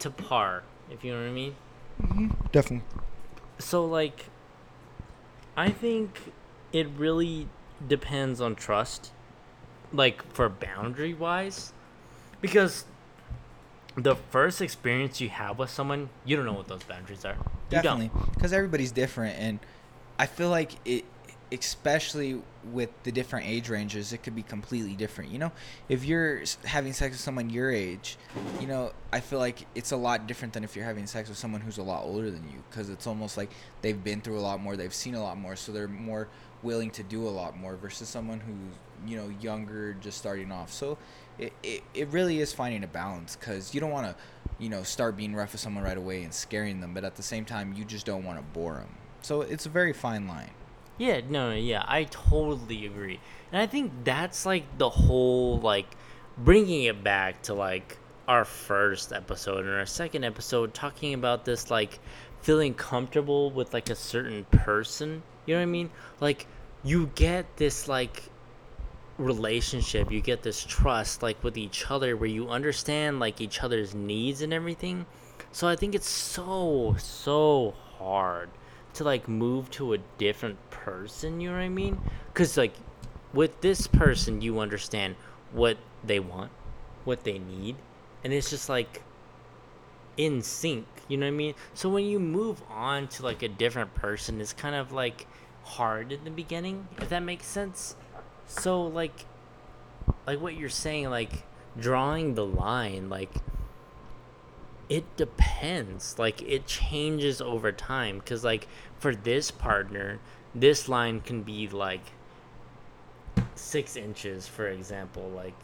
to 0.00 0.10
par. 0.10 0.62
If 0.90 1.04
you 1.04 1.12
know 1.12 1.20
what 1.22 1.28
I 1.28 1.32
mean. 1.32 1.54
Mm-hmm, 2.02 2.26
definitely. 2.52 2.86
so 3.58 3.86
like 3.86 4.26
i 5.56 5.70
think 5.70 6.34
it 6.74 6.86
really 6.98 7.48
depends 7.86 8.40
on 8.40 8.54
trust 8.54 9.12
like 9.92 10.22
for 10.32 10.48
boundary 10.48 11.14
wise 11.14 11.72
because 12.40 12.84
the 13.96 14.14
first 14.14 14.60
experience 14.60 15.20
you 15.20 15.28
have 15.28 15.58
with 15.58 15.70
someone 15.70 16.08
you 16.24 16.36
don't 16.36 16.44
know 16.44 16.52
what 16.52 16.68
those 16.68 16.82
boundaries 16.82 17.24
are 17.24 17.36
You. 17.70 17.82
Definitely, 17.82 18.10
because 18.34 18.52
everybody's 18.52 18.92
different, 18.92 19.38
and 19.38 19.58
I 20.18 20.26
feel 20.26 20.50
like 20.50 20.72
it, 20.84 21.04
especially 21.52 22.40
with 22.72 22.90
the 23.04 23.12
different 23.12 23.46
age 23.46 23.68
ranges, 23.68 24.12
it 24.12 24.22
could 24.22 24.34
be 24.34 24.42
completely 24.42 24.94
different. 24.94 25.30
You 25.30 25.38
know, 25.38 25.52
if 25.88 26.04
you're 26.04 26.42
having 26.64 26.92
sex 26.92 27.14
with 27.14 27.20
someone 27.20 27.50
your 27.50 27.70
age, 27.70 28.16
you 28.60 28.66
know, 28.66 28.92
I 29.12 29.20
feel 29.20 29.38
like 29.38 29.66
it's 29.74 29.92
a 29.92 29.96
lot 29.96 30.26
different 30.26 30.54
than 30.54 30.64
if 30.64 30.76
you're 30.76 30.84
having 30.84 31.06
sex 31.06 31.28
with 31.28 31.38
someone 31.38 31.60
who's 31.60 31.78
a 31.78 31.82
lot 31.82 32.04
older 32.04 32.30
than 32.30 32.44
you, 32.44 32.62
because 32.70 32.88
it's 32.88 33.06
almost 33.06 33.36
like 33.36 33.50
they've 33.82 34.02
been 34.02 34.20
through 34.20 34.38
a 34.38 34.40
lot 34.40 34.60
more, 34.60 34.76
they've 34.76 34.94
seen 34.94 35.14
a 35.14 35.22
lot 35.22 35.38
more, 35.38 35.56
so 35.56 35.72
they're 35.72 35.88
more 35.88 36.28
willing 36.62 36.90
to 36.92 37.02
do 37.02 37.26
a 37.26 37.30
lot 37.30 37.56
more 37.56 37.76
versus 37.76 38.08
someone 38.08 38.40
who's 38.40 39.08
you 39.08 39.16
know 39.16 39.28
younger, 39.40 39.94
just 39.94 40.18
starting 40.18 40.50
off. 40.50 40.72
So 40.72 40.98
it, 41.38 41.52
it, 41.62 41.82
it 41.94 42.08
really 42.08 42.40
is 42.40 42.52
finding 42.52 42.84
a 42.84 42.88
balance 42.88 43.36
because 43.36 43.74
you 43.74 43.80
don't 43.80 43.90
want 43.90 44.06
to 44.06 44.16
you 44.58 44.68
know 44.68 44.82
start 44.82 45.16
being 45.16 45.34
rough 45.34 45.52
with 45.52 45.60
someone 45.60 45.84
right 45.84 45.98
away 45.98 46.22
and 46.22 46.32
scaring 46.32 46.80
them 46.80 46.94
but 46.94 47.04
at 47.04 47.14
the 47.16 47.22
same 47.22 47.44
time 47.44 47.74
you 47.74 47.84
just 47.84 48.06
don't 48.06 48.24
want 48.24 48.38
to 48.38 48.44
bore 48.58 48.76
them 48.76 48.88
so 49.20 49.42
it's 49.42 49.66
a 49.66 49.68
very 49.68 49.92
fine 49.92 50.26
line 50.26 50.50
Yeah, 50.98 51.20
no, 51.28 51.52
yeah, 51.52 51.84
I 51.86 52.04
totally 52.04 52.86
agree. 52.86 53.20
And 53.52 53.60
I 53.60 53.66
think 53.66 53.92
that's 54.04 54.46
like 54.46 54.78
the 54.78 54.88
whole 54.88 55.60
like 55.60 55.94
bringing 56.38 56.84
it 56.84 57.04
back 57.04 57.42
to 57.42 57.54
like 57.54 57.98
our 58.26 58.46
first 58.46 59.12
episode 59.12 59.66
and 59.66 59.74
our 59.74 59.84
second 59.86 60.24
episode 60.24 60.72
talking 60.72 61.12
about 61.12 61.44
this 61.44 61.70
like 61.70 61.98
feeling 62.40 62.72
comfortable 62.72 63.50
with 63.50 63.74
like 63.74 63.90
a 63.90 63.94
certain 63.94 64.44
person. 64.50 65.22
You 65.46 65.54
know 65.54 65.60
what 65.60 65.62
I 65.62 65.66
mean? 65.66 65.90
Like 66.20 66.46
you 66.82 67.10
get 67.14 67.56
this 67.56 67.88
like 67.88 68.24
relationship, 69.18 70.10
you 70.10 70.20
get 70.20 70.42
this 70.42 70.62
trust 70.62 71.22
like 71.22 71.42
with 71.42 71.56
each 71.56 71.90
other 71.90 72.16
where 72.16 72.28
you 72.28 72.48
understand 72.50 73.20
like 73.20 73.40
each 73.40 73.62
other's 73.62 73.94
needs 73.94 74.42
and 74.42 74.52
everything. 74.52 75.06
So 75.52 75.68
I 75.68 75.76
think 75.76 75.94
it's 75.94 76.08
so 76.08 76.96
so 76.98 77.74
hard 77.98 78.50
to 78.94 79.04
like 79.04 79.28
move 79.28 79.70
to 79.72 79.94
a 79.94 79.98
different 80.18 80.58
person, 80.70 81.40
you 81.40 81.48
know 81.50 81.56
what 81.56 81.62
I 81.62 81.68
mean? 81.68 82.00
Cuz 82.34 82.56
like 82.56 82.74
with 83.32 83.60
this 83.60 83.86
person 83.86 84.42
you 84.42 84.60
understand 84.60 85.16
what 85.52 85.78
they 86.04 86.20
want, 86.20 86.50
what 87.04 87.24
they 87.24 87.38
need, 87.38 87.76
and 88.24 88.32
it's 88.32 88.50
just 88.50 88.68
like 88.68 89.02
in 90.16 90.42
sync, 90.42 90.86
you 91.08 91.16
know 91.16 91.26
what 91.26 91.32
I 91.32 91.36
mean? 91.36 91.54
So 91.74 91.88
when 91.88 92.04
you 92.04 92.18
move 92.18 92.62
on 92.70 93.08
to 93.08 93.22
like 93.22 93.42
a 93.42 93.48
different 93.48 93.94
person, 93.94 94.40
it's 94.40 94.52
kind 94.52 94.74
of 94.74 94.92
like 94.92 95.26
hard 95.64 96.12
in 96.12 96.24
the 96.24 96.30
beginning, 96.30 96.88
if 96.98 97.08
that 97.08 97.22
makes 97.22 97.46
sense. 97.46 97.96
So 98.46 98.82
like 98.82 99.24
like 100.26 100.40
what 100.40 100.56
you're 100.56 100.68
saying 100.68 101.10
like 101.10 101.44
drawing 101.78 102.34
the 102.34 102.44
line 102.44 103.08
like 103.08 103.30
it 104.88 105.16
depends 105.16 106.18
like 106.18 106.42
it 106.42 106.66
changes 106.66 107.40
over 107.40 107.72
time 107.72 108.18
because 108.18 108.44
like 108.44 108.68
for 108.98 109.14
this 109.14 109.50
partner 109.50 110.18
this 110.54 110.88
line 110.88 111.20
can 111.20 111.42
be 111.42 111.68
like 111.68 112.00
six 113.54 113.96
inches 113.96 114.46
for 114.46 114.68
example 114.68 115.28
like 115.34 115.56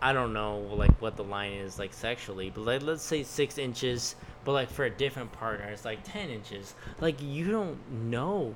i 0.00 0.12
don't 0.12 0.32
know 0.32 0.58
like 0.72 1.00
what 1.02 1.16
the 1.16 1.24
line 1.24 1.52
is 1.52 1.78
like 1.78 1.92
sexually 1.92 2.50
but 2.50 2.62
like 2.62 2.82
let's 2.82 3.02
say 3.02 3.22
six 3.22 3.58
inches 3.58 4.16
but 4.44 4.52
like 4.52 4.70
for 4.70 4.84
a 4.84 4.90
different 4.90 5.32
partner 5.32 5.66
it's 5.66 5.84
like 5.84 6.00
10 6.04 6.30
inches. 6.30 6.74
Like 7.00 7.22
you 7.22 7.50
don't 7.50 7.78
know 7.90 8.54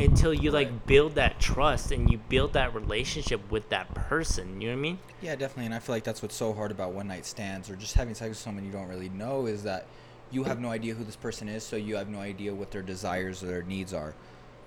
until 0.00 0.32
you 0.32 0.50
like 0.50 0.86
build 0.86 1.16
that 1.16 1.40
trust 1.40 1.92
and 1.92 2.10
you 2.10 2.18
build 2.28 2.52
that 2.52 2.74
relationship 2.74 3.40
with 3.50 3.68
that 3.70 3.92
person 3.94 4.60
you 4.60 4.68
know 4.68 4.74
what 4.74 4.78
i 4.78 4.82
mean? 4.82 4.98
Yeah 5.20 5.34
definitely 5.34 5.66
and 5.66 5.74
i 5.74 5.78
feel 5.78 5.94
like 5.94 6.04
that's 6.04 6.22
what's 6.22 6.36
so 6.36 6.52
hard 6.52 6.70
about 6.70 6.92
one 6.92 7.08
night 7.08 7.26
stands 7.26 7.68
or 7.70 7.76
just 7.76 7.94
having 7.94 8.14
sex 8.14 8.28
with 8.28 8.38
someone 8.38 8.64
you 8.64 8.72
don't 8.72 8.88
really 8.88 9.08
know 9.08 9.46
is 9.46 9.62
that 9.64 9.86
you 10.30 10.44
have 10.44 10.60
no 10.60 10.68
idea 10.70 10.94
who 10.94 11.04
this 11.04 11.16
person 11.16 11.48
is 11.48 11.62
so 11.62 11.76
you 11.76 11.96
have 11.96 12.08
no 12.08 12.18
idea 12.18 12.54
what 12.54 12.70
their 12.70 12.82
desires 12.82 13.42
or 13.42 13.46
their 13.46 13.62
needs 13.62 13.92
are. 13.92 14.14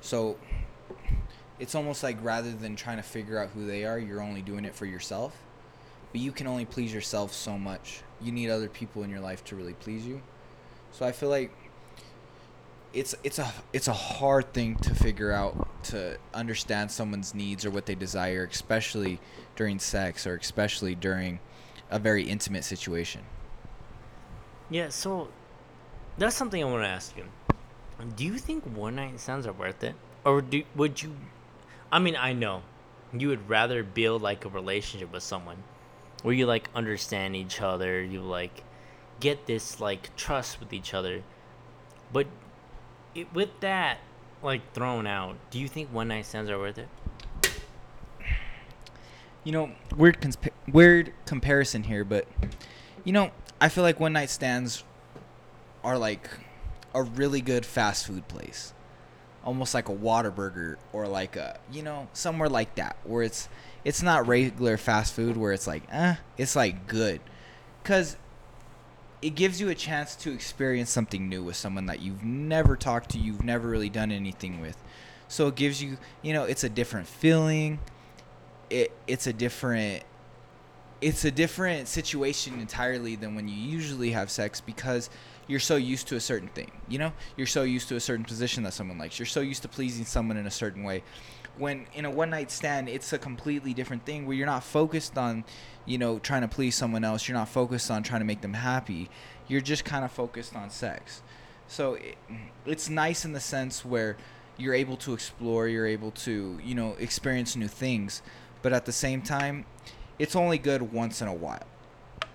So 0.02 0.38
it's 1.60 1.76
almost 1.76 2.04
like 2.04 2.18
rather 2.22 2.52
than 2.52 2.76
trying 2.76 2.98
to 2.98 3.04
figure 3.04 3.38
out 3.38 3.50
who 3.50 3.66
they 3.66 3.84
are 3.84 3.98
you're 4.00 4.22
only 4.22 4.42
doing 4.42 4.64
it 4.66 4.76
for 4.76 4.86
yourself 4.86 5.36
but 6.12 6.22
you 6.22 6.32
can 6.32 6.48
only 6.48 6.66
please 6.66 6.94
yourself 6.94 7.34
so 7.34 7.58
much. 7.58 8.02
You 8.22 8.32
need 8.32 8.50
other 8.50 8.70
people 8.70 9.04
in 9.04 9.10
your 9.10 9.20
life 9.20 9.44
to 9.46 9.56
really 9.56 9.74
please 9.74 10.06
you 10.06 10.22
so 10.92 11.06
i 11.06 11.12
feel 11.12 11.30
like 11.30 11.52
it's 12.94 13.16
it's 13.24 13.38
a 13.38 13.54
it's 13.74 13.88
a 13.88 13.94
hard 13.94 14.54
thing 14.54 14.76
to 14.78 14.96
figure 14.96 15.32
out 15.32 15.84
to 15.84 16.18
understand 16.34 16.92
someone's 16.92 17.36
needs 17.36 17.64
or 17.66 17.70
what 17.70 17.86
they 17.86 17.96
desire, 17.96 18.48
especially 18.50 19.20
during 19.56 19.78
sex 19.80 20.26
or 20.26 20.36
especially 20.36 20.96
during 20.96 21.40
a 21.92 22.00
very 22.00 22.24
intimate 22.24 22.64
situation. 22.64 23.22
Yeah, 24.70 24.90
so 24.90 25.30
that's 26.18 26.36
something 26.36 26.62
I 26.62 26.66
want 26.66 26.84
to 26.84 26.90
ask 26.90 27.16
you. 27.16 27.26
Do 28.16 28.26
you 28.26 28.38
think 28.38 28.64
one 28.64 28.96
night 28.96 29.20
stands 29.20 29.48
are 29.48 29.54
worth 29.54 29.84
it, 29.84 29.96
or 30.26 30.42
do 30.42 30.64
would 30.76 31.02
you? 31.02 31.16
I 31.92 32.00
mean, 32.00 32.16
I 32.16 32.34
know 32.34 32.64
you 33.14 33.30
would 33.30 33.48
rather 33.48 33.84
build 33.84 34.22
like 34.22 34.44
a 34.44 34.50
relationship 34.50 35.12
with 35.12 35.24
someone 35.24 35.64
where 36.24 36.34
you 36.34 36.46
like 36.46 36.70
understand 36.74 37.36
each 37.36 37.62
other, 37.62 38.02
you 38.02 38.22
like 38.22 38.64
get 39.20 39.46
this 39.46 39.80
like 39.80 40.16
trust 40.16 40.60
with 40.60 40.74
each 40.74 40.94
other, 40.94 41.24
but 42.12 42.28
it, 43.16 43.34
with 43.34 43.60
that 43.62 44.00
like 44.44 44.74
thrown 44.74 45.08
out, 45.08 45.36
do 45.52 45.60
you 45.60 45.68
think 45.68 45.92
one 45.92 46.10
night 46.10 46.26
stands 46.26 46.50
are 46.50 46.60
worth 46.60 46.78
it? 46.78 46.88
you 49.48 49.54
know, 49.54 49.72
weird 49.96 50.20
consp- 50.20 50.52
weird 50.68 51.14
comparison 51.26 51.84
here, 51.84 52.04
but 52.04 52.28
you 53.06 53.14
know, 53.14 53.32
I 53.62 53.70
feel 53.70 53.84
like 53.84 53.98
one 53.98 54.12
night 54.12 54.30
stands 54.30 54.84
are 55.86 55.98
like 55.98 56.30
a 56.94 57.02
really 57.02 57.40
good 57.40 57.66
fast 57.66 58.06
food 58.08 58.28
place. 58.28 58.74
Almost 59.46 59.74
like 59.74 59.88
a 59.88 59.96
Whataburger 59.96 60.76
or 60.92 61.08
like 61.08 61.38
a, 61.38 61.62
you 61.72 61.82
know, 61.82 62.10
somewhere 62.12 62.50
like 62.50 62.76
that 62.76 62.98
where 63.06 63.24
it's 63.24 63.48
it's 63.86 64.02
not 64.02 64.28
regular 64.28 64.76
fast 64.76 65.14
food 65.14 65.38
where 65.38 65.54
it's 65.54 65.66
like, 65.66 65.84
eh, 65.94 66.16
it's 66.38 66.58
like 66.58 66.86
good. 66.86 67.22
Cuz 67.86 68.18
it 69.28 69.36
gives 69.36 69.62
you 69.62 69.70
a 69.70 69.76
chance 69.76 70.16
to 70.16 70.32
experience 70.32 70.90
something 70.90 71.30
new 71.30 71.44
with 71.44 71.56
someone 71.56 71.86
that 71.86 72.02
you've 72.02 72.24
never 72.24 72.76
talked 72.76 73.12
to, 73.12 73.18
you've 73.18 73.44
never 73.44 73.68
really 73.68 73.90
done 73.90 74.12
anything 74.12 74.62
with. 74.62 74.78
So 75.28 75.48
it 75.48 75.56
gives 75.56 75.84
you, 75.84 75.98
you 76.22 76.34
know, 76.34 76.46
it's 76.46 76.64
a 76.64 76.70
different 76.70 77.08
feeling 77.08 77.80
it 78.70 78.92
it's 79.08 79.28
a 79.28 79.34
different 79.34 80.04
it's 81.00 81.26
a 81.26 81.32
different 81.32 81.88
situation 81.88 82.60
entirely 82.60 83.16
than 83.16 83.36
when 83.36 83.48
you 83.48 83.56
usually 83.56 84.12
have 84.12 84.32
sex 84.32 84.60
because 84.62 85.10
you're 85.48 85.60
so 85.60 85.76
used 85.76 86.08
to 86.08 86.16
a 86.16 86.20
certain 86.20 86.50
thing 86.50 86.72
you 86.90 86.98
know? 86.98 87.12
You're 87.36 87.48
so 87.48 87.64
used 87.64 87.90
to 87.90 87.96
a 87.96 88.00
certain 88.00 88.26
position 88.26 88.64
that 88.64 88.74
someone 88.74 88.98
likes. 88.98 89.20
You're 89.20 89.26
so 89.26 89.42
used 89.42 89.62
to 89.64 89.68
pleasing 89.68 90.06
someone 90.06 90.38
in 90.38 90.48
a 90.48 90.52
certain 90.52 90.84
way. 90.84 91.04
When 91.58 91.88
in 91.94 92.06
a 92.06 92.12
one 92.12 92.30
night 92.30 92.52
stand 92.52 92.88
it's 92.88 93.14
a 93.14 93.18
completely 93.18 93.74
different 93.74 94.06
thing 94.06 94.26
where 94.26 94.36
you're 94.36 94.46
not 94.46 94.64
focused 94.64 95.18
on 95.18 95.44
you 95.86 95.98
know 95.98 96.20
trying 96.20 96.42
to 96.42 96.48
please 96.48 96.76
someone 96.76 97.04
else. 97.04 97.28
You're 97.28 97.38
not 97.38 97.50
focused 97.50 97.90
on 97.92 98.04
trying 98.04 98.22
to 98.22 98.26
make 98.26 98.42
them 98.42 98.54
happy. 98.54 99.10
You're 99.48 99.62
just 99.62 99.86
kind 99.86 100.06
of 100.06 100.12
focused 100.12 100.56
on 100.56 100.70
sex. 100.70 101.22
So 101.68 101.96
it, 101.96 102.18
it's 102.66 102.90
nice 102.90 103.26
in 103.26 103.34
the 103.34 103.40
sense 103.40 103.84
where 103.84 104.18
you're 104.58 104.74
able 104.74 104.98
to 104.98 105.14
explore 105.14 105.68
you're 105.68 105.88
able 105.88 106.12
to 106.12 106.60
you 106.64 106.76
know 106.76 106.96
experience 107.00 107.56
new 107.56 107.68
things. 107.68 108.22
But 108.62 108.74
at 108.74 108.86
the 108.86 108.92
same 108.92 109.22
time, 109.22 109.66
it's 110.20 110.36
only 110.36 110.58
good 110.58 110.94
once 110.94 111.22
in 111.22 111.28
a 111.28 111.34
while. 111.34 111.66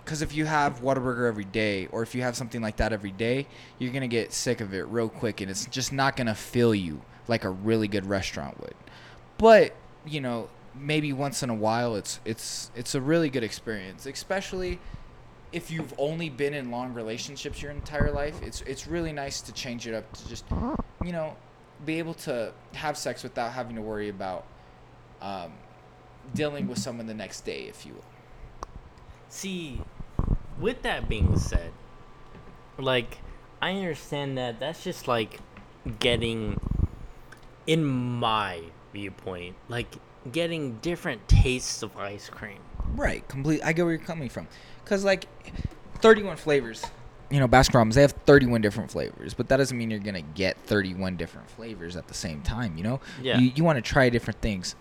Because 0.05 0.23
if 0.23 0.35
you 0.35 0.45
have 0.47 0.81
Whataburger 0.81 1.29
every 1.29 1.45
day, 1.45 1.87
or 1.93 2.03
if 2.03 2.15
you 2.15 2.23
have 2.23 2.37
something 2.37 2.61
like 2.61 2.77
that 2.77 2.93
every 2.93 3.13
day, 3.13 3.47
you're 3.79 3.93
gonna 3.93 4.09
get 4.09 4.33
sick 4.33 4.61
of 4.61 4.75
it 4.75 4.83
real 4.89 5.09
quick, 5.09 5.41
and 5.41 5.51
it's 5.51 5.67
just 5.67 5.93
not 5.93 6.17
gonna 6.17 6.35
fill 6.35 6.75
you 6.75 7.03
like 7.29 7.45
a 7.45 7.51
really 7.51 7.89
good 7.89 8.07
restaurant 8.07 8.61
would. 8.61 8.75
But 9.39 9.75
you 10.05 10.21
know, 10.21 10.49
maybe 10.75 11.13
once 11.13 11.43
in 11.43 11.51
a 11.51 11.55
while, 11.55 11.95
it's 11.95 12.21
it's 12.25 12.71
it's 12.75 12.95
a 12.95 13.01
really 13.01 13.31
good 13.31 13.45
experience, 13.45 14.07
especially 14.07 14.81
if 15.53 15.71
you've 15.71 15.95
only 15.99 16.31
been 16.31 16.55
in 16.55 16.71
long 16.71 16.95
relationships 16.95 17.63
your 17.63 17.71
entire 17.71 18.11
life. 18.11 18.41
It's 18.43 18.63
it's 18.63 18.87
really 18.87 19.13
nice 19.13 19.41
to 19.43 19.53
change 19.53 19.87
it 19.87 19.95
up 19.95 20.11
to 20.17 20.29
just 20.29 20.45
you 21.05 21.13
know 21.13 21.37
be 21.85 21.99
able 21.99 22.15
to 22.15 22.53
have 22.75 22.97
sex 22.97 23.23
without 23.23 23.53
having 23.53 23.77
to 23.77 23.83
worry 23.83 24.09
about 24.09 24.45
um, 25.21 25.53
dealing 26.35 26.69
with 26.69 26.79
someone 26.79 27.07
the 27.07 27.15
next 27.15 27.43
day, 27.43 27.63
if 27.63 27.85
you 27.85 27.95
will. 27.95 28.05
See, 29.29 29.81
with 30.59 30.83
that 30.83 31.09
being 31.09 31.39
said, 31.39 31.73
like 32.79 33.19
I 33.61 33.73
understand 33.73 34.37
that 34.39 34.59
that's 34.61 34.83
just 34.85 35.07
like 35.09 35.41
getting 35.99 36.61
in 37.67 37.85
my 37.85 38.61
viewpoint, 38.93 39.57
like 39.69 39.87
getting 40.31 40.79
different 40.79 41.27
tastes 41.29 41.83
of 41.83 41.97
ice 41.97 42.29
cream. 42.29 42.59
Right, 42.95 43.27
complete. 43.29 43.63
I 43.65 43.73
get 43.73 43.85
where 43.85 43.95
you're 43.95 44.05
coming 44.05 44.29
from, 44.29 44.49
cause 44.85 45.05
like, 45.05 45.27
31 46.01 46.37
flavors. 46.37 46.85
You 47.31 47.41
know, 47.41 47.49
Baskin 47.49 47.75
Robbins 47.75 47.95
they 47.95 48.03
have 48.03 48.13
31 48.13 48.61
different 48.61 48.91
flavors, 48.91 49.33
but 49.33 49.49
that 49.49 49.57
doesn't 49.57 49.79
mean 49.79 49.91
you're 49.91 50.01
gonna 50.01 50.21
get 50.21 50.59
31 50.67 51.17
different 51.17 51.49
flavors 51.49 51.97
at 51.97 52.09
the 52.09 52.15
same 52.15 52.43
time. 52.43 52.77
You 52.77 52.83
know, 52.83 53.01
Yeah. 53.23 53.39
You 53.39 53.53
you 53.55 53.65
want 53.65 53.77
to 53.77 53.83
try 53.83 54.11
different 54.11 54.41
things. 54.43 54.75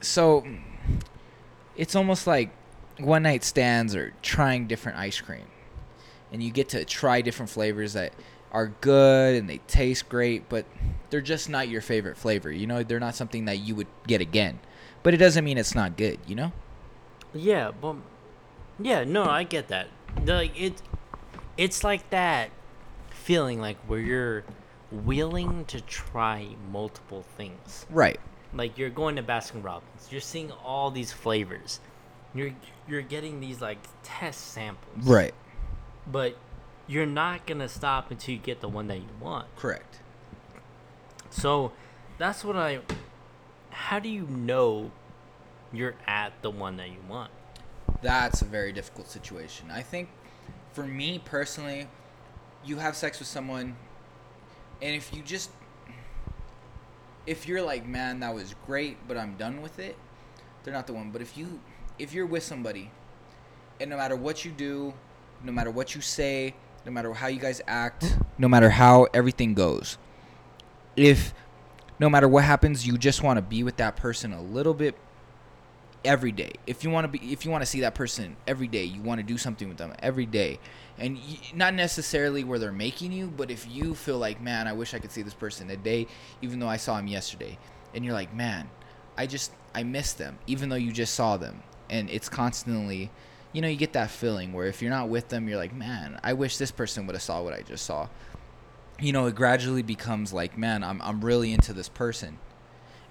So, 0.00 0.44
it's 1.76 1.94
almost 1.94 2.26
like 2.26 2.50
one 3.04 3.22
night 3.22 3.44
stands 3.44 3.94
or 3.94 4.12
trying 4.22 4.66
different 4.66 4.98
ice 4.98 5.20
cream, 5.20 5.46
and 6.32 6.42
you 6.42 6.50
get 6.50 6.70
to 6.70 6.84
try 6.84 7.20
different 7.20 7.50
flavors 7.50 7.92
that 7.94 8.12
are 8.52 8.68
good 8.80 9.36
and 9.36 9.48
they 9.48 9.58
taste 9.58 10.08
great, 10.08 10.48
but 10.48 10.66
they're 11.10 11.20
just 11.20 11.48
not 11.48 11.68
your 11.68 11.80
favorite 11.80 12.16
flavor. 12.16 12.50
You 12.50 12.66
know, 12.66 12.82
they're 12.82 13.00
not 13.00 13.14
something 13.14 13.44
that 13.44 13.58
you 13.58 13.74
would 13.74 13.86
get 14.06 14.20
again. 14.20 14.58
But 15.02 15.14
it 15.14 15.18
doesn't 15.18 15.44
mean 15.44 15.56
it's 15.56 15.74
not 15.74 15.96
good. 15.96 16.18
You 16.26 16.34
know. 16.34 16.52
Yeah, 17.32 17.70
but 17.70 17.96
yeah, 18.78 19.04
no, 19.04 19.24
I 19.24 19.44
get 19.44 19.68
that. 19.68 19.88
Like 20.24 20.60
it, 20.60 20.82
it's 21.56 21.84
like 21.84 22.10
that 22.10 22.50
feeling 23.10 23.60
like 23.60 23.76
where 23.86 24.00
you're 24.00 24.44
willing 24.90 25.64
to 25.66 25.80
try 25.80 26.48
multiple 26.70 27.24
things. 27.36 27.86
Right. 27.90 28.18
Like 28.52 28.78
you're 28.78 28.90
going 28.90 29.16
to 29.16 29.22
Baskin 29.22 29.62
Robbins, 29.62 30.08
you're 30.10 30.20
seeing 30.20 30.50
all 30.50 30.90
these 30.90 31.12
flavors, 31.12 31.80
you're 32.34 32.52
you're 32.90 33.02
getting 33.02 33.40
these 33.40 33.60
like 33.60 33.78
test 34.02 34.52
samples. 34.52 35.06
Right. 35.06 35.34
But 36.06 36.36
you're 36.86 37.06
not 37.06 37.46
gonna 37.46 37.68
stop 37.68 38.10
until 38.10 38.34
you 38.34 38.40
get 38.40 38.60
the 38.60 38.68
one 38.68 38.88
that 38.88 38.98
you 38.98 39.08
want. 39.20 39.54
Correct. 39.56 40.00
So 41.30 41.72
that's 42.18 42.44
what 42.44 42.56
I. 42.56 42.80
How 43.70 43.98
do 43.98 44.08
you 44.08 44.26
know 44.26 44.90
you're 45.72 45.94
at 46.06 46.32
the 46.42 46.50
one 46.50 46.76
that 46.78 46.88
you 46.88 46.98
want? 47.08 47.30
That's 48.02 48.42
a 48.42 48.44
very 48.44 48.72
difficult 48.72 49.08
situation. 49.08 49.70
I 49.70 49.82
think 49.82 50.08
for 50.72 50.84
me 50.84 51.20
personally, 51.24 51.86
you 52.64 52.76
have 52.76 52.96
sex 52.96 53.18
with 53.18 53.28
someone 53.28 53.76
and 54.82 54.94
if 54.94 55.14
you 55.14 55.22
just 55.22 55.50
if 57.26 57.46
you're 57.46 57.62
like, 57.62 57.86
man, 57.86 58.20
that 58.20 58.34
was 58.34 58.54
great, 58.66 58.96
but 59.06 59.16
I'm 59.16 59.34
done 59.34 59.60
with 59.62 59.78
it, 59.78 59.96
they're 60.64 60.74
not 60.74 60.86
the 60.86 60.94
one. 60.94 61.10
But 61.10 61.20
if 61.20 61.36
you 61.36 61.60
if 62.00 62.14
you're 62.14 62.26
with 62.26 62.42
somebody 62.42 62.90
and 63.80 63.90
no 63.90 63.96
matter 63.96 64.16
what 64.16 64.44
you 64.44 64.50
do, 64.50 64.94
no 65.44 65.52
matter 65.52 65.70
what 65.70 65.94
you 65.94 66.00
say, 66.00 66.54
no 66.84 66.92
matter 66.92 67.12
how 67.12 67.26
you 67.26 67.38
guys 67.38 67.60
act, 67.66 68.18
no 68.38 68.48
matter 68.48 68.70
how 68.70 69.06
everything 69.14 69.54
goes, 69.54 69.98
if 70.96 71.34
no 71.98 72.08
matter 72.08 72.26
what 72.26 72.44
happens, 72.44 72.86
you 72.86 72.96
just 72.96 73.22
want 73.22 73.36
to 73.36 73.42
be 73.42 73.62
with 73.62 73.76
that 73.76 73.96
person 73.96 74.32
a 74.32 74.40
little 74.40 74.74
bit 74.74 74.96
every 76.04 76.32
day. 76.32 76.52
If 76.66 76.82
you 76.82 76.90
want 76.90 77.04
to 77.04 77.08
be, 77.18 77.32
if 77.32 77.44
you 77.44 77.50
want 77.50 77.62
to 77.62 77.66
see 77.66 77.80
that 77.80 77.94
person 77.94 78.36
every 78.46 78.66
day, 78.66 78.84
you 78.84 79.02
want 79.02 79.20
to 79.20 79.26
do 79.26 79.36
something 79.36 79.68
with 79.68 79.76
them 79.76 79.92
every 79.98 80.26
day, 80.26 80.58
and 80.98 81.16
y 81.16 81.38
not 81.54 81.74
necessarily 81.74 82.44
where 82.44 82.58
they're 82.58 82.72
making 82.72 83.12
you, 83.12 83.26
but 83.28 83.50
if 83.50 83.70
you 83.70 83.94
feel 83.94 84.18
like, 84.18 84.40
man, 84.40 84.66
I 84.66 84.72
wish 84.72 84.94
I 84.94 84.98
could 84.98 85.12
see 85.12 85.22
this 85.22 85.34
person 85.34 85.68
today, 85.68 86.06
even 86.40 86.58
though 86.58 86.68
I 86.68 86.78
saw 86.78 86.98
him 86.98 87.06
yesterday, 87.06 87.58
and 87.94 88.04
you're 88.04 88.14
like, 88.14 88.34
man, 88.34 88.70
I 89.18 89.26
just 89.26 89.52
I 89.74 89.82
miss 89.82 90.14
them, 90.14 90.38
even 90.46 90.70
though 90.70 90.76
you 90.76 90.92
just 90.92 91.14
saw 91.14 91.36
them, 91.36 91.62
and 91.90 92.08
it's 92.08 92.30
constantly, 92.30 93.10
you 93.52 93.60
know, 93.60 93.68
you 93.68 93.76
get 93.76 93.92
that 93.92 94.10
feeling 94.10 94.54
where 94.54 94.66
if 94.66 94.80
you're 94.80 94.90
not 94.90 95.10
with 95.10 95.28
them, 95.28 95.48
you're 95.48 95.58
like, 95.58 95.74
man, 95.74 96.18
I 96.22 96.32
wish 96.32 96.56
this 96.56 96.70
person 96.70 97.06
would 97.06 97.14
have 97.14 97.22
saw 97.22 97.42
what 97.42 97.52
I 97.52 97.60
just 97.60 97.84
saw. 97.84 98.08
You 98.98 99.12
know, 99.12 99.26
it 99.26 99.34
gradually 99.34 99.82
becomes 99.82 100.32
like, 100.32 100.56
man, 100.56 100.82
I'm 100.82 101.02
I'm 101.02 101.22
really 101.22 101.52
into 101.52 101.74
this 101.74 101.88
person 101.88 102.38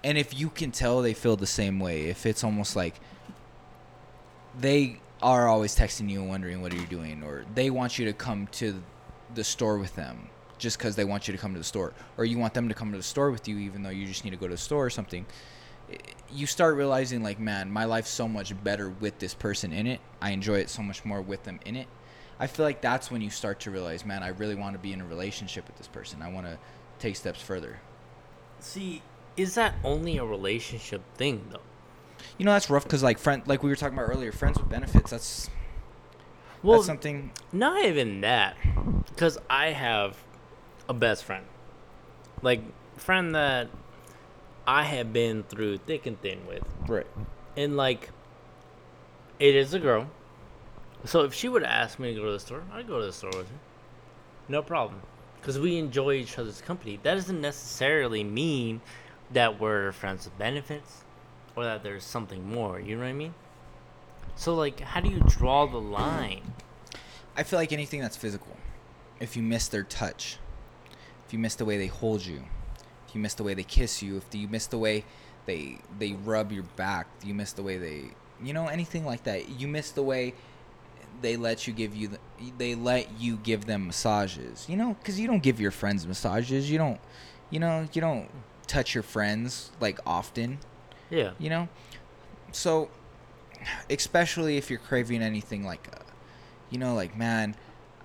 and 0.04 0.18
if 0.18 0.38
you 0.38 0.50
can 0.50 0.72
tell 0.72 1.02
they 1.02 1.14
feel 1.14 1.36
the 1.36 1.48
same 1.48 1.80
way 1.80 2.08
if 2.08 2.26
it's 2.26 2.44
almost 2.44 2.76
like 2.76 3.00
they 4.60 5.00
are 5.22 5.48
always 5.48 5.76
texting 5.76 6.10
you 6.10 6.22
and 6.22 6.30
wondering 6.30 6.62
what 6.62 6.74
are 6.74 6.78
you 6.78 6.88
doing 6.88 7.24
or 7.24 7.46
they 7.54 7.70
want 7.70 8.00
you 8.00 8.06
to 8.06 8.14
come 8.14 8.48
to 8.48 8.82
the 9.36 9.44
store 9.44 9.78
with 9.78 9.96
them 9.96 10.30
just 10.58 10.78
because 10.78 10.96
they 10.96 11.06
want 11.06 11.28
you 11.28 11.34
to 11.34 11.38
come 11.38 11.54
to 11.54 11.60
the 11.60 11.64
store 11.64 11.94
or 12.18 12.26
you 12.26 12.38
want 12.38 12.54
them 12.54 12.68
to 12.70 12.76
come 12.76 12.92
to 12.92 12.98
the 12.98 13.04
store 13.04 13.32
with 13.32 13.48
you 13.48 13.58
even 13.58 13.84
though 13.84 13.90
you 13.90 14.06
just 14.06 14.24
need 14.24 14.32
to 14.32 14.38
go 14.38 14.48
to 14.48 14.54
the 14.54 14.58
store 14.58 14.86
or 14.86 14.90
something 14.90 15.26
you 16.32 16.46
start 16.46 16.76
realizing 16.76 17.24
like 17.24 17.40
man 17.40 17.72
my 17.72 17.86
life's 17.86 18.10
so 18.10 18.28
much 18.28 18.54
better 18.64 18.90
with 18.90 19.18
this 19.20 19.34
person 19.34 19.72
in 19.74 19.88
it 19.88 20.00
i 20.22 20.32
enjoy 20.32 20.56
it 20.60 20.70
so 20.70 20.82
much 20.82 21.04
more 21.04 21.22
with 21.22 21.44
them 21.44 21.60
in 21.66 21.76
it 21.76 21.88
i 22.40 22.46
feel 22.48 22.66
like 22.66 22.82
that's 22.82 23.10
when 23.10 23.22
you 23.22 23.30
start 23.30 23.60
to 23.60 23.72
realize 23.72 24.06
man 24.06 24.22
i 24.24 24.28
really 24.28 24.56
want 24.56 24.74
to 24.74 24.80
be 24.80 24.94
in 24.94 25.02
a 25.02 25.06
relationship 25.06 25.66
with 25.68 25.78
this 25.78 25.88
person 25.88 26.22
i 26.22 26.30
want 26.30 26.46
to 26.46 26.58
take 27.00 27.16
steps 27.16 27.42
further 27.42 27.80
See, 28.62 29.02
is 29.38 29.56
that 29.56 29.74
only 29.86 30.18
a 30.18 30.26
relationship 30.26 31.02
thing 31.16 31.48
though? 31.50 31.62
You 32.38 32.46
know 32.46 32.52
that's 32.52 32.70
rough 32.70 32.84
because 32.84 33.02
like 33.02 33.18
friend, 33.18 33.42
like 33.48 33.64
we 33.64 33.70
were 33.70 33.76
talking 33.78 33.98
about 33.98 34.10
earlier, 34.10 34.34
friends 34.34 34.58
with 34.60 34.68
benefits. 34.70 35.12
That's 35.12 35.50
Well, 36.62 36.80
that's 36.80 36.88
something. 36.88 37.32
not 37.54 37.86
even 37.86 38.20
that, 38.22 38.58
because 39.08 39.38
I 39.50 39.68
have 39.68 40.18
a 40.90 40.94
best 40.94 41.24
friend, 41.24 41.46
like 42.42 42.62
friend 42.98 43.34
that 43.34 43.70
I 44.70 44.84
have 44.84 45.12
been 45.12 45.42
through 45.42 45.80
thick 45.80 46.06
and 46.06 46.22
thin 46.22 46.46
with, 46.48 46.62
Right. 46.88 47.08
and 47.58 47.76
like, 47.76 48.12
it 49.40 49.56
is 49.56 49.74
a 49.74 49.80
girl, 49.80 50.08
So 51.06 51.22
if 51.24 51.34
she 51.34 51.50
would 51.50 51.64
ask 51.64 51.98
me 51.98 52.14
to 52.14 52.20
go 52.20 52.26
to 52.28 52.34
the 52.34 52.40
store, 52.40 52.62
I'd 52.72 52.88
go 52.88 53.00
to 53.00 53.06
the 53.08 53.12
store 53.14 53.32
with 53.36 53.48
her. 53.50 53.56
No 54.48 54.62
problem. 54.62 55.02
Because 55.42 55.58
we 55.58 55.78
enjoy 55.78 56.14
each 56.14 56.38
other's 56.38 56.62
company. 56.62 57.00
That 57.02 57.16
doesn't 57.16 57.42
necessarily 57.42 58.24
mean 58.24 58.82
that 59.32 59.60
we're 59.60 59.92
friends 59.92 60.26
with 60.26 60.38
benefits 60.38 61.04
or 61.56 61.64
that 61.64 61.82
there's 61.82 62.04
something 62.04 62.48
more. 62.48 62.80
You 62.80 62.96
know 62.96 63.02
what 63.04 63.10
I 63.10 63.14
mean? 63.14 63.34
So, 64.36 64.54
like, 64.54 64.82
how 64.82 65.00
do 65.00 65.10
you 65.10 65.22
draw 65.26 65.66
the 65.66 65.82
line? 65.82 66.54
I 67.36 67.42
feel 67.42 67.58
like 67.58 67.72
anything 67.72 68.02
that's 68.02 68.18
physical. 68.18 68.56
If 69.20 69.36
you 69.36 69.42
miss 69.42 69.68
their 69.68 69.84
touch, 69.84 70.38
if 71.26 71.34
you 71.34 71.40
miss 71.40 71.56
the 71.56 71.66
way 71.66 71.78
they 71.78 71.88
hold 71.88 72.24
you, 72.24 72.44
if 73.10 73.16
you 73.16 73.22
miss 73.22 73.34
the 73.34 73.44
way 73.44 73.54
they 73.54 73.64
kiss 73.64 74.02
you, 74.02 74.18
if 74.18 74.34
you 74.34 74.48
miss 74.48 74.68
the 74.68 74.78
way 74.78 75.04
they 75.46 75.80
they 75.98 76.14
rub 76.14 76.52
your 76.52 76.64
back, 76.76 77.08
you 77.24 77.34
miss 77.34 77.52
the 77.54 77.64
way 77.64 77.78
they, 77.78 78.12
you 78.42 78.54
know, 78.54 78.68
anything 78.68 79.04
like 79.06 79.24
that. 79.24 79.50
You 79.50 79.68
miss 79.68 79.92
the 79.92 80.04
way 80.04 80.34
they 81.22 81.36
let 81.36 81.68
you 81.68 81.74
give 81.74 81.96
you 81.96 82.10
the, 82.10 82.20
they 82.58 82.76
let 82.76 83.20
you 83.20 83.36
give 83.38 83.66
them 83.66 83.88
massages. 83.88 84.68
You 84.70 84.78
know, 84.78 84.96
cuz 85.04 85.20
you 85.20 85.28
don't 85.28 85.44
give 85.44 85.60
your 85.60 85.72
friends 85.72 86.06
massages. 86.08 86.70
You 86.72 86.78
don't 86.78 87.00
you 87.50 87.60
know, 87.60 87.88
you 87.94 88.00
don't 88.02 88.30
touch 88.68 88.94
your 88.94 89.02
friends 89.04 89.72
like 89.80 90.00
often 90.06 90.60
Yeah. 91.10 91.32
you 91.40 91.50
know 91.50 91.68
so 92.52 92.90
especially 93.90 94.58
if 94.58 94.70
you're 94.70 94.80
craving 94.80 95.24
anything 95.24 95.64
like 95.66 95.88
uh, 95.92 96.04
you 96.70 96.78
know 96.78 96.94
like 96.94 97.18
man 97.18 97.56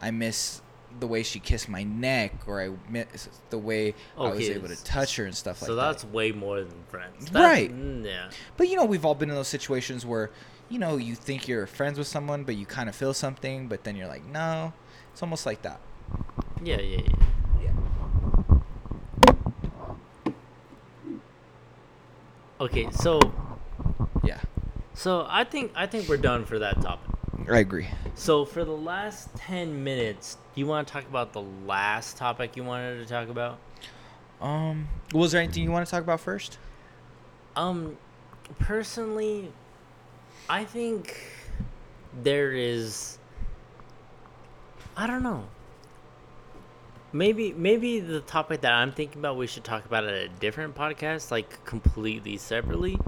i 0.01 0.11
miss 0.11 0.63
the 1.01 1.07
way 1.07 1.23
she 1.23 1.39
kissed 1.41 1.69
my 1.69 1.83
neck 1.83 2.33
or 2.47 2.61
i 2.63 2.71
miss 2.89 3.29
the 3.51 3.59
way 3.59 3.95
i 4.19 4.29
was 4.31 4.49
able 4.49 4.69
to 4.69 4.85
touch 4.85 5.17
her 5.17 5.25
and 5.25 5.35
stuff 5.35 5.61
like 5.63 5.67
that. 5.69 5.73
so 5.73 5.75
that 5.77 5.83
that's 5.93 6.05
way 6.05 6.31
more 6.33 6.61
than 6.61 6.85
friends. 6.89 7.33
Right. 7.33 7.71
mm, 7.73 8.05
yeah. 8.05 8.31
but 8.57 8.69
you 8.69 8.77
know 8.77 8.85
we've 8.85 9.05
all 9.05 9.15
been 9.15 9.29
in 9.29 9.35
those 9.35 9.49
situations 9.49 10.07
where 10.07 10.31
you 10.69 10.79
know 10.79 10.97
you 10.97 11.15
think 11.15 11.49
you're 11.49 11.67
friends 11.67 11.99
with 11.99 12.07
someone 12.07 12.45
but 12.45 12.57
you 12.57 12.67
kind 12.67 12.89
of 12.89 12.95
feel 12.95 13.13
something 13.15 13.67
but 13.69 13.85
then 13.85 13.97
you're 13.97 14.09
like 14.09 14.25
no 14.25 14.73
it's 15.13 15.23
almost 15.23 15.47
like 15.47 15.63
that 15.63 15.81
Yeah, 16.63 16.81
yeah, 16.81 17.01
yeah. 17.63 17.63
yeah 17.63 17.71
Okay, 22.61 22.89
so 22.93 23.21
yeah 24.23 24.41
so 24.95 25.27
I 25.29 25.45
think 25.45 25.73
I 25.75 25.87
think 25.87 26.09
we're 26.09 26.17
done 26.17 26.45
for 26.45 26.59
that 26.61 26.81
topic. 26.81 27.11
I 27.51 27.59
agree 27.59 27.89
So 28.15 28.45
for 28.45 28.65
the 28.65 28.77
last 28.77 29.35
10 29.37 29.83
minutes, 29.85 30.37
do 30.55 30.61
you 30.61 30.67
want 30.67 30.87
to 30.87 30.93
talk 30.93 31.05
about 31.05 31.33
the 31.33 31.43
last 31.67 32.17
topic 32.17 32.57
you 32.57 32.65
wanted 32.65 32.99
to 32.99 33.07
talk 33.07 33.29
about? 33.29 33.59
um 34.41 34.89
was 35.13 35.33
there 35.33 35.41
anything 35.41 35.63
you 35.63 35.71
want 35.71 35.87
to 35.87 35.91
talk 35.91 36.03
about 36.03 36.21
first 36.21 36.59
Um 37.57 37.97
personally, 38.59 39.53
I 40.49 40.65
think 40.65 41.17
there 42.23 42.53
is 42.53 43.19
I 44.97 45.07
don't 45.07 45.23
know. 45.23 45.45
Maybe 47.13 47.53
maybe 47.53 48.01
the 48.01 48.21
topic 48.21 48.63
that 48.63 48.73
I'm 48.73 48.91
thinking 48.93 49.21
about 49.21 49.37
we 49.37 49.47
should 49.47 49.63
talk 49.65 49.85
about 49.85 50.05
at 50.05 50.15
a 50.15 50.29
different 50.29 50.75
podcast 50.75 51.31
like 51.31 51.65
completely 51.65 52.37
separately. 52.37 52.99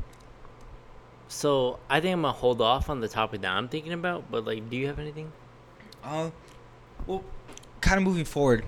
So, 1.29 1.79
I 1.91 2.01
think 2.01 2.13
I'm 2.15 2.23
going 2.23 2.33
to 2.35 2.39
hold 2.39 2.61
off 2.61 2.89
on 2.89 3.01
the 3.01 3.09
topic 3.09 3.41
that 3.43 3.51
I'm 3.51 3.69
thinking 3.69 3.93
about, 3.93 4.31
but 4.31 4.45
like 4.45 4.69
do 4.71 4.77
you 4.77 4.87
have 4.87 4.99
anything? 4.99 5.33
Uh, 6.05 6.31
well, 7.07 7.25
kind 7.81 7.99
of 7.99 8.05
moving 8.05 8.25
forward, 8.25 8.65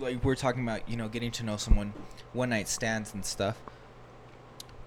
like 0.00 0.22
we're 0.24 0.34
talking 0.34 0.62
about, 0.62 0.88
you 0.88 0.96
know, 0.96 1.08
getting 1.08 1.30
to 1.32 1.44
know 1.44 1.56
someone, 1.56 1.92
one 2.32 2.50
night 2.50 2.68
stands 2.68 3.14
and 3.14 3.24
stuff. 3.24 3.56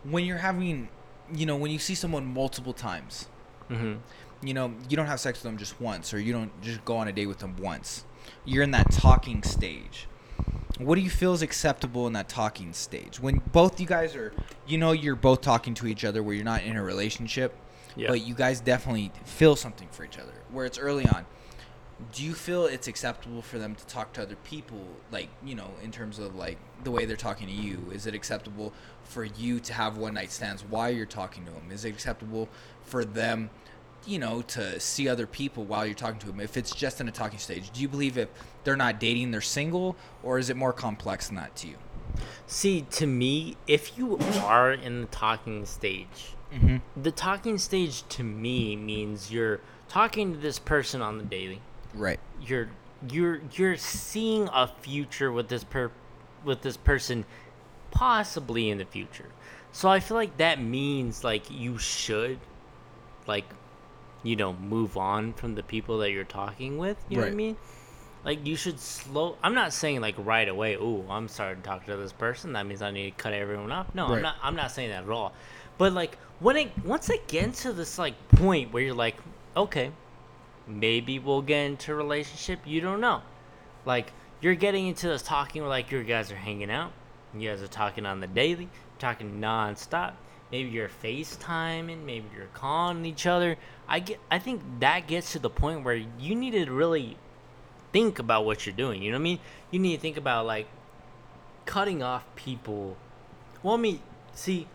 When 0.04 0.26
you're 0.26 0.38
having, 0.40 0.90
you 1.34 1.46
know, 1.46 1.56
when 1.56 1.72
you 1.72 1.80
see 1.80 1.96
someone 1.96 2.26
multiple 2.26 2.74
times, 2.74 3.28
Mhm. 3.70 4.00
you 4.44 4.54
know, 4.54 4.74
you 4.90 4.98
don't 4.98 5.08
have 5.08 5.20
sex 5.20 5.40
with 5.40 5.44
them 5.44 5.58
just 5.58 5.80
once, 5.80 6.14
or 6.14 6.20
you 6.20 6.34
don't 6.34 6.62
just 6.62 6.84
go 6.86 6.98
on 6.98 7.08
a 7.08 7.12
date 7.14 7.28
with 7.28 7.40
them 7.40 7.56
once. 7.58 8.04
You're 8.44 8.64
in 8.64 8.72
that 8.72 8.92
talking 8.92 9.42
stage. 9.42 10.08
What 10.78 10.96
do 10.96 11.02
you 11.02 11.10
feel 11.10 11.34
is 11.34 11.42
acceptable 11.42 12.06
in 12.08 12.14
that 12.14 12.28
talking 12.28 12.74
stage? 12.74 13.20
When 13.20 13.42
both 13.52 13.80
you 13.80 13.88
guys 13.88 14.16
are, 14.16 14.34
you 14.68 14.78
know, 14.78 14.92
you're 14.92 15.16
both 15.16 15.42
talking 15.42 15.74
to 15.76 15.88
each 15.88 16.04
other 16.04 16.22
where 16.22 16.36
you're 16.36 16.44
not 16.44 16.64
in 16.64 16.76
a 16.76 16.84
relationship, 16.84 17.56
Yeah. 17.96 18.10
but 18.10 18.22
you 18.22 18.36
guys 18.36 18.60
definitely 18.60 19.12
feel 19.24 19.56
something 19.56 19.88
for 19.90 20.04
each 20.04 20.18
other, 20.20 20.34
where 20.52 20.66
it's 20.66 20.78
early 20.78 21.06
on. 21.08 21.26
Do 22.12 22.26
you 22.26 22.34
feel 22.34 22.66
it's 22.66 22.90
acceptable 22.90 23.42
for 23.42 23.58
them 23.58 23.74
to 23.74 23.86
talk 23.86 24.12
to 24.14 24.22
other 24.24 24.36
people, 24.44 24.86
like, 25.12 25.30
you 25.46 25.56
know, 25.56 25.72
in 25.82 25.92
terms 25.92 26.20
of 26.20 26.36
like 26.36 26.58
the 26.84 26.92
way 26.92 27.06
they're 27.06 27.16
talking 27.16 27.48
to 27.48 27.54
you? 27.54 27.90
Is 27.94 28.06
it 28.06 28.14
acceptable 28.14 28.74
for 29.06 29.24
you 29.24 29.62
to 29.62 29.74
have 29.74 29.96
one 29.96 30.16
night 30.16 30.30
stands 30.34 30.62
while 30.66 30.90
you're 30.90 31.06
talking 31.06 31.46
to 31.46 31.52
them? 31.52 31.72
Is 31.72 31.86
it 31.86 31.90
acceptable 31.90 32.50
for 32.84 33.06
them, 33.06 33.50
you 34.08 34.20
know, 34.20 34.42
to 34.44 34.80
see 34.80 35.08
other 35.10 35.28
people 35.28 35.64
while 35.64 35.86
you're 35.86 35.96
talking 35.96 36.20
to 36.20 36.28
them? 36.28 36.40
If 36.40 36.58
it's 36.58 36.74
just 36.74 37.02
in 37.02 37.08
a 37.08 37.12
talking 37.12 37.40
stage, 37.40 37.72
do 37.72 37.82
you 37.82 37.88
believe 37.88 38.18
if 38.18 38.30
they're 38.64 38.76
not 38.76 39.00
dating, 39.00 39.32
they're 39.32 39.42
single, 39.42 39.96
or 40.24 40.40
is 40.40 40.50
it 40.50 40.58
more 40.58 40.74
complex 40.74 41.28
than 41.28 41.36
that 41.38 41.56
to 41.58 41.68
you? 41.68 41.76
See, 42.48 42.82
to 42.92 43.08
me, 43.08 43.58
if 43.68 43.98
you 43.98 44.18
are 44.44 44.72
in 44.72 45.02
the 45.02 45.08
talking 45.08 45.66
stage, 45.66 46.32
Mm-hmm. 46.54 47.02
the 47.02 47.12
talking 47.12 47.58
stage 47.58 48.08
to 48.10 48.24
me 48.24 48.76
means 48.76 49.32
you're 49.32 49.60
talking 49.90 50.32
to 50.34 50.40
this 50.40 50.60
person 50.60 51.02
on 51.02 51.18
the 51.18 51.24
daily. 51.24 51.60
Right. 51.94 52.20
You're 52.40 52.70
you're 53.10 53.42
you're 53.54 53.76
seeing 53.78 54.48
a 54.54 54.68
future 54.68 55.32
with 55.32 55.50
this 55.50 55.64
per 55.64 55.92
with 56.46 56.62
this 56.62 56.78
person 56.78 57.26
possibly 57.92 58.70
in 58.70 58.78
the 58.78 58.86
future. 58.86 59.26
So 59.72 59.90
I 59.90 60.00
feel 60.00 60.16
like 60.16 60.38
that 60.38 60.62
means 60.62 61.24
like 61.24 61.50
you 61.50 61.78
should 61.78 62.40
like 63.28 63.46
you 64.26 64.36
know 64.36 64.54
move 64.54 64.98
on 64.98 65.34
from 65.34 65.56
the 65.56 65.64
people 65.64 66.00
that 66.00 66.12
you're 66.12 66.24
talking 66.26 66.78
with, 66.78 66.98
you 67.08 67.18
know 67.18 67.24
what 67.24 67.32
I 67.32 67.36
mean? 67.36 67.56
Like 68.26 68.46
you 68.46 68.56
should 68.56 68.80
slow 68.80 69.38
I'm 69.44 69.54
not 69.54 69.72
saying 69.72 70.02
like 70.02 70.16
right 70.18 70.50
away, 70.50 70.76
"Oh, 70.78 71.06
I'm 71.10 71.28
starting 71.28 71.62
to 71.62 71.68
talk 71.68 71.86
to 71.86 71.96
this 71.96 72.12
person. 72.12 72.54
That 72.54 72.66
means 72.66 72.82
I 72.82 72.90
need 72.90 73.12
to 73.12 73.24
cut 73.24 73.34
everyone 73.34 73.72
off." 73.72 73.94
No, 73.94 74.08
I'm 74.08 74.22
not 74.22 74.36
I'm 74.42 74.56
not 74.56 74.72
saying 74.72 74.90
that 74.90 75.04
at 75.04 75.10
all. 75.10 75.32
But 75.78 75.94
like 75.94 76.18
when 76.40 76.58
it 76.58 76.72
once 76.84 77.10
it 77.10 77.28
gets 77.28 77.62
to 77.62 77.72
this 77.72 78.00
like 78.00 78.16
point 78.30 78.74
where 78.74 78.82
you're 78.82 78.96
like, 78.96 79.16
"Okay, 79.56 79.92
maybe 80.68 81.20
we'll 81.20 81.44
get 81.44 81.66
into 81.66 81.92
a 81.92 81.96
relationship." 81.96 82.60
You 82.66 82.82
don't 82.82 83.00
know. 83.00 83.22
Like 83.86 84.12
you're 84.42 84.56
getting 84.56 84.88
into 84.88 85.08
this 85.08 85.22
talking 85.22 85.62
where 85.62 85.70
like 85.70 85.92
your 85.92 86.04
guys 86.04 86.32
are 86.32 86.36
hanging 86.36 86.72
out. 86.72 86.92
You 87.38 87.50
guys 87.50 87.62
are 87.62 87.68
talking 87.68 88.08
on 88.08 88.22
the 88.22 88.28
daily, 88.28 88.70
talking 88.98 89.40
nonstop. 89.40 90.14
Maybe 90.52 90.70
you're 90.70 90.90
FaceTiming, 90.90 92.06
maybe 92.06 92.26
you're 92.36 92.48
calling 92.54 93.06
each 93.06 93.26
other. 93.26 93.58
I 93.88 94.00
get 94.00 94.20
I 94.30 94.40
think 94.40 94.62
that 94.80 95.08
gets 95.08 95.32
to 95.34 95.40
the 95.40 95.50
point 95.50 95.84
where 95.84 95.96
you 96.20 96.36
need 96.36 96.52
to 96.52 96.72
really 96.72 97.18
think 97.92 98.20
about 98.20 98.46
what 98.46 98.66
you're 98.66 98.76
doing. 98.76 99.02
You 99.02 99.12
know 99.12 99.18
what 99.18 99.22
I 99.22 99.24
mean? 99.24 99.40
You 99.72 99.80
need 99.80 99.96
to 99.96 100.02
think 100.02 100.18
about 100.18 100.46
like 100.46 100.68
cutting 101.66 102.04
off 102.04 102.24
people. 102.36 102.98
Well, 103.64 103.74
I 103.74 103.78
mean, 103.78 104.00
see, 104.34 104.68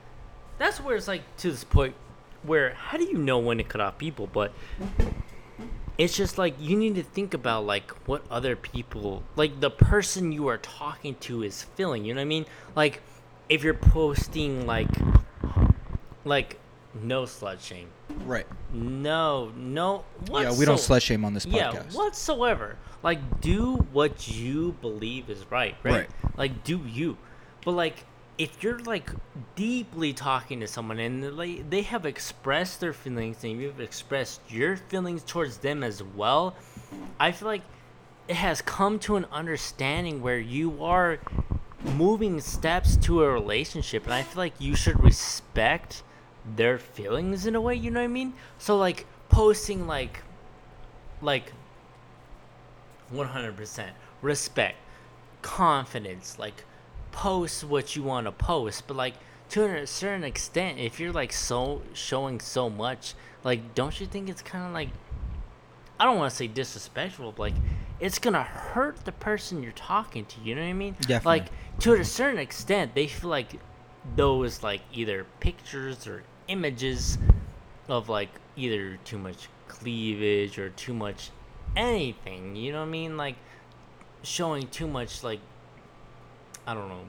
that's 0.59 0.81
where 0.81 0.97
it's 0.97 1.09
like 1.09 1.23
to 1.39 1.51
this 1.51 1.65
point 1.65 1.95
where 2.43 2.75
how 2.75 2.99
do 2.99 3.05
you 3.05 3.19
know 3.19 3.39
when 3.39 3.59
to 3.59 3.65
cut 3.65 3.81
off 3.81 3.99
people? 3.99 4.27
But 4.27 4.53
it's 5.99 6.17
just 6.17 6.39
like 6.39 6.55
you 6.59 6.77
need 6.77 6.95
to 6.95 7.03
think 7.03 7.35
about 7.35 7.65
like 7.67 7.91
what 8.07 8.25
other 8.31 8.57
people, 8.57 9.23
like 9.37 9.61
the 9.61 9.71
person 9.71 10.33
you 10.33 10.47
are 10.49 10.59
talking 10.59 11.15
to, 11.17 11.43
is 11.43 11.63
feeling. 11.63 12.05
You 12.05 12.15
know 12.15 12.21
what 12.21 12.23
I 12.23 12.27
mean? 12.27 12.47
Like 12.75 13.03
if 13.49 13.63
you're 13.63 13.75
posting 13.75 14.67
like 14.67 14.89
like 16.25 16.59
no 16.95 17.23
slut 17.23 17.61
shame. 17.61 17.89
Right. 18.25 18.47
No, 18.73 19.53
no. 19.57 20.05
Yeah, 20.31 20.57
we 20.57 20.65
don't 20.65 20.77
slut 20.77 21.03
shame 21.03 21.25
on 21.25 21.35
this 21.35 21.47
yeah, 21.47 21.71
podcast. 21.71 21.95
whatsoever. 21.95 22.77
Like, 23.03 23.41
do 23.41 23.77
what 23.93 24.29
you 24.29 24.73
believe 24.81 25.31
is 25.31 25.51
right, 25.51 25.77
right? 25.83 25.93
Right. 25.93 26.09
Like, 26.37 26.65
do 26.65 26.81
you. 26.87 27.17
But, 27.65 27.73
like, 27.73 28.05
if 28.37 28.63
you're, 28.63 28.79
like, 28.81 29.11
deeply 29.55 30.13
talking 30.13 30.61
to 30.61 30.67
someone 30.67 30.99
and 30.99 31.37
like, 31.37 31.69
they 31.71 31.83
have 31.83 32.05
expressed 32.05 32.81
their 32.81 32.93
feelings 32.93 33.43
and 33.45 33.61
you've 33.61 33.81
expressed 33.81 34.41
your 34.49 34.77
feelings 34.77 35.23
towards 35.23 35.59
them 35.59 35.83
as 35.83 36.03
well, 36.03 36.57
I 37.19 37.33
feel 37.33 37.49
like 37.49 37.63
it 38.29 38.37
has 38.37 38.63
come 38.63 38.99
to 39.01 39.17
an 39.17 39.27
understanding 39.33 40.23
where 40.23 40.39
you 40.39 40.83
are 40.85 41.19
moving 41.97 42.41
steps 42.41 42.97
to 42.99 43.23
a 43.23 43.31
relationship. 43.31 44.05
And 44.05 44.13
I 44.13 44.23
feel 44.23 44.39
like 44.41 44.55
you 44.59 44.75
should 44.75 45.03
respect 45.03 46.03
their 46.57 46.79
feelings 46.79 47.47
in 47.47 47.55
a 47.55 47.61
way, 47.61 47.75
you 47.75 47.91
know 47.91 48.01
what 48.01 48.05
I 48.05 48.09
mean? 48.09 48.35
So, 48.59 48.77
like, 48.77 49.07
posting, 49.29 49.87
like, 49.87 50.23
like 51.23 51.53
100% 53.13 53.91
respect 54.23 54.77
confidence 55.43 56.39
like 56.39 56.65
post 57.13 57.65
what 57.65 57.97
you 57.97 58.03
want 58.03 58.27
to 58.27 58.33
post 58.33 58.87
but 58.87 58.97
like 58.97 59.15
to 59.49 59.65
a 59.65 59.87
certain 59.87 60.23
extent 60.23 60.79
if 60.79 61.01
you're 61.01 61.13
like 61.13 61.33
so 61.33 61.81
showing 61.95 62.39
so 62.39 62.69
much 62.69 63.15
like 63.43 63.75
don't 63.75 64.01
you 64.01 64.07
think 64.07 64.29
it's 64.29 64.43
kind 64.43 64.67
of 64.67 64.73
like 64.73 64.91
i 65.99 66.05
don't 66.05 66.19
want 66.19 66.31
to 66.31 66.37
say 66.37 66.47
disrespectful 66.47 67.33
but 67.33 67.41
like 67.41 67.55
it's 67.99 68.19
gonna 68.19 68.43
hurt 68.43 69.05
the 69.05 69.13
person 69.13 69.63
you're 69.63 69.73
talking 69.73 70.25
to 70.27 70.41
you 70.43 70.55
know 70.55 70.61
what 70.61 70.69
i 70.69 70.73
mean 70.75 70.95
Definitely. 71.01 71.41
like 71.41 71.81
to 71.81 71.95
a 71.95 72.05
certain 72.05 72.39
extent 72.39 72.95
they 72.95 73.07
feel 73.07 73.31
like 73.31 73.59
those 74.15 74.63
like 74.63 74.83
either 74.93 75.27
pictures 75.41 76.07
or 76.07 76.23
images 76.51 77.17
of 77.89 78.09
like 78.09 78.29
either 78.57 78.99
too 79.05 79.19
much 79.19 79.49
cleavage 79.69 80.59
or 80.59 80.71
too 80.71 80.93
much 80.93 81.31
anything. 81.77 82.57
You 82.57 82.73
know 82.73 82.81
what 82.81 82.87
I 82.87 82.91
mean? 82.91 83.17
Like 83.17 83.37
showing 84.23 84.67
too 84.69 84.87
much 84.87 85.23
like 85.23 85.41
I 86.67 86.75
don't 86.75 86.89
know. 86.89 87.05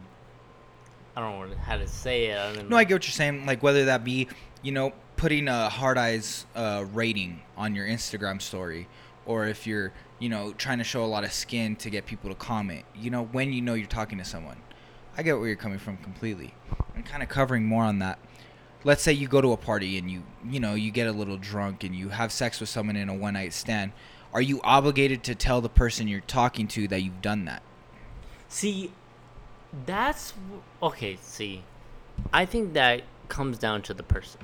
I 1.15 1.19
don't 1.19 1.49
know 1.49 1.55
how 1.57 1.77
to 1.77 1.87
say 1.87 2.27
it. 2.27 2.37
I 2.37 2.53
mean, 2.55 2.69
No, 2.69 2.77
I 2.77 2.85
get 2.85 2.95
what 2.95 3.05
you're 3.05 3.11
saying. 3.11 3.45
Like 3.45 3.61
whether 3.61 3.85
that 3.85 4.03
be, 4.03 4.29
you 4.61 4.71
know, 4.71 4.93
putting 5.17 5.47
a 5.47 5.67
hard 5.67 5.97
eyes 5.97 6.45
uh, 6.55 6.85
rating 6.93 7.41
on 7.57 7.75
your 7.75 7.85
Instagram 7.85 8.41
story, 8.41 8.87
or 9.25 9.45
if 9.45 9.67
you're, 9.67 9.91
you 10.19 10.29
know, 10.29 10.53
trying 10.53 10.77
to 10.77 10.83
show 10.85 11.03
a 11.03 11.05
lot 11.05 11.23
of 11.25 11.33
skin 11.33 11.75
to 11.77 11.89
get 11.89 12.05
people 12.05 12.29
to 12.29 12.35
comment. 12.35 12.85
You 12.95 13.09
know, 13.09 13.25
when 13.25 13.51
you 13.51 13.61
know 13.61 13.73
you're 13.73 13.87
talking 13.87 14.17
to 14.19 14.25
someone. 14.25 14.57
I 15.17 15.23
get 15.23 15.37
where 15.37 15.47
you're 15.47 15.57
coming 15.57 15.77
from 15.79 15.97
completely. 15.97 16.53
I'm 16.95 17.03
kind 17.03 17.21
of 17.21 17.27
covering 17.27 17.65
more 17.65 17.83
on 17.83 17.99
that. 17.99 18.17
Let's 18.83 19.03
say 19.03 19.13
you 19.13 19.27
go 19.27 19.41
to 19.41 19.51
a 19.51 19.57
party 19.57 19.97
and 19.97 20.09
you, 20.09 20.23
you 20.47 20.59
know, 20.59 20.73
you 20.73 20.91
get 20.91 21.07
a 21.07 21.11
little 21.11 21.37
drunk 21.37 21.83
and 21.83 21.95
you 21.95 22.09
have 22.09 22.31
sex 22.31 22.59
with 22.59 22.69
someone 22.69 22.95
in 22.95 23.09
a 23.09 23.13
one 23.13 23.35
night 23.35 23.53
stand. 23.53 23.91
Are 24.33 24.41
you 24.41 24.61
obligated 24.63 25.23
to 25.23 25.35
tell 25.35 25.61
the 25.61 25.69
person 25.69 26.07
you're 26.07 26.21
talking 26.21 26.67
to 26.69 26.87
that 26.87 27.01
you've 27.01 27.21
done 27.21 27.45
that? 27.45 27.61
See, 28.47 28.91
that's 29.85 30.33
okay. 30.81 31.17
See, 31.21 31.63
I 32.33 32.45
think 32.45 32.73
that 32.73 33.03
comes 33.27 33.57
down 33.57 33.81
to 33.83 33.93
the 33.93 34.03
person. 34.03 34.41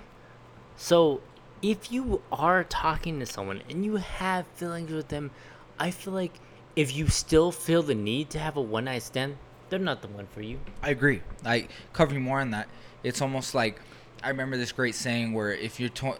So, 0.76 1.22
if 1.62 1.92
you 1.92 2.22
are 2.32 2.64
talking 2.64 3.20
to 3.20 3.26
someone 3.26 3.64
and 3.70 3.84
you 3.84 3.96
have 3.96 4.46
feelings 4.56 4.92
with 4.92 5.08
them, 5.08 5.32
I 5.80 5.92
feel 5.92 6.14
like 6.14 6.40
if 6.76 6.96
you 6.96 7.08
still 7.08 7.52
feel 7.52 7.82
the 7.82 7.96
need 7.96 8.30
to 8.32 8.40
have 8.40 8.56
a 8.56 8.62
one 8.62 8.86
night 8.86 9.04
stand, 9.04 9.38
they're 9.70 9.80
not 9.80 10.02
the 10.02 10.08
one 10.08 10.28
for 10.28 10.42
you. 10.42 10.60
I 10.84 10.92
agree. 10.92 11.22
I 11.44 11.68
covering 11.94 12.22
more 12.22 12.40
on 12.40 12.52
that. 12.52 12.68
It's 13.04 13.22
almost 13.22 13.56
like 13.56 13.82
I 14.24 14.30
remember 14.30 14.57
this 14.57 14.72
great 14.72 14.95
saying 14.95 15.34
where 15.34 15.51
if 15.53 15.80
you're 15.80 15.89
tor- 15.89 16.18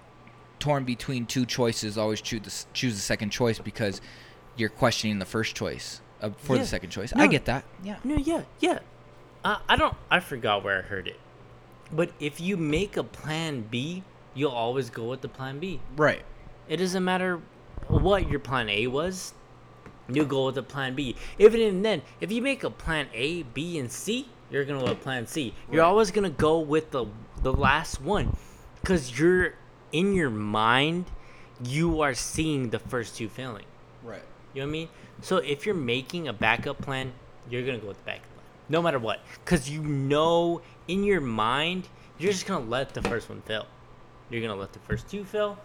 torn 0.60 0.84
between 0.84 1.26
two 1.26 1.46
choices, 1.46 1.98
always 1.98 2.22
choose 2.22 2.42
the, 2.42 2.74
choose 2.74 2.96
the 2.96 3.02
second 3.02 3.30
choice 3.32 3.60
because 3.60 4.02
you're 4.56 4.70
questioning 4.70 5.20
the 5.20 5.26
first 5.26 5.56
choice 5.56 6.02
uh, 6.22 6.30
for 6.38 6.56
Yeah. 6.56 6.62
the 6.62 6.68
second 6.68 6.90
choice. 6.90 7.14
No. 7.14 7.24
I 7.24 7.28
get 7.28 7.46
that. 7.46 7.64
Yeah. 7.84 7.98
No, 8.04 8.16
yeah, 8.16 8.44
yeah. 8.60 8.80
Uh, 9.44 9.58
I 9.70 9.76
don't. 9.76 9.96
I 10.10 10.20
forgot 10.20 10.64
where 10.64 10.80
I 10.80 10.82
heard 10.82 11.08
it. 11.08 11.20
But 11.92 12.12
if 12.20 12.40
you 12.42 12.58
make 12.58 12.98
a 12.98 13.04
plan 13.04 13.62
B, 13.62 14.04
you'll 14.34 14.52
always 14.52 14.90
go 14.90 15.06
with 15.06 15.22
the 15.22 15.30
plan 15.30 15.60
B. 15.60 15.80
Right. 15.96 16.24
It 16.68 16.78
doesn't 16.78 17.04
matter 17.04 17.42
what 17.88 18.30
your 18.30 18.40
plan 18.40 18.70
A 18.70 18.88
was. 18.88 19.34
You 20.10 20.26
go 20.26 20.46
with 20.48 20.56
the 20.56 20.64
plan 20.64 20.96
B. 20.96 21.16
Even 21.38 21.82
then, 21.82 22.02
if 22.22 22.32
you 22.32 22.42
make 22.42 22.64
a 22.64 22.70
plan 22.70 23.08
A, 23.14 23.44
B, 23.44 23.78
and 23.78 23.92
C, 23.92 24.28
you're 24.50 24.64
gonna 24.66 24.80
go 24.80 24.90
with 24.90 25.02
plan 25.02 25.28
C. 25.28 25.54
You're 25.72 25.82
Right. 25.82 25.88
always 25.88 26.12
gonna 26.12 26.30
go 26.30 26.60
with 26.60 26.92
the 26.92 27.06
the 27.42 27.54
last 27.54 28.02
one, 28.02 28.36
because 28.82 29.18
you're 29.20 29.54
in 29.92 30.14
your 30.14 30.30
mind, 30.30 31.06
you 31.64 32.02
are 32.02 32.14
seeing 32.14 32.70
the 32.70 32.80
first 32.80 33.16
two 33.16 33.30
failing. 33.30 33.66
Right. 34.04 34.22
You 34.54 34.62
know 34.62 34.68
what 34.68 34.70
I 34.70 34.72
mean? 34.72 34.90
So 35.22 35.38
if 35.38 35.66
you're 35.66 35.76
making 35.76 36.28
a 36.28 36.34
backup 36.34 36.82
plan, 36.82 37.14
you're 37.50 37.66
gonna 37.66 37.78
go 37.78 37.88
with 37.88 37.98
the 37.98 38.04
backup 38.04 38.34
plan, 38.34 38.46
no 38.70 38.82
matter 38.82 39.00
what, 39.00 39.22
because 39.44 39.70
you 39.70 39.82
know 39.82 40.62
in 40.88 41.04
your 41.04 41.22
mind 41.22 41.88
you're 42.20 42.32
just 42.32 42.46
gonna 42.46 42.66
let 42.66 42.94
the 42.94 43.02
first 43.02 43.30
one 43.30 43.42
fail. 43.42 43.66
You're 44.30 44.42
gonna 44.42 44.60
let 44.60 44.74
the 44.74 44.80
first 44.80 45.10
two 45.10 45.24
fail, 45.24 45.58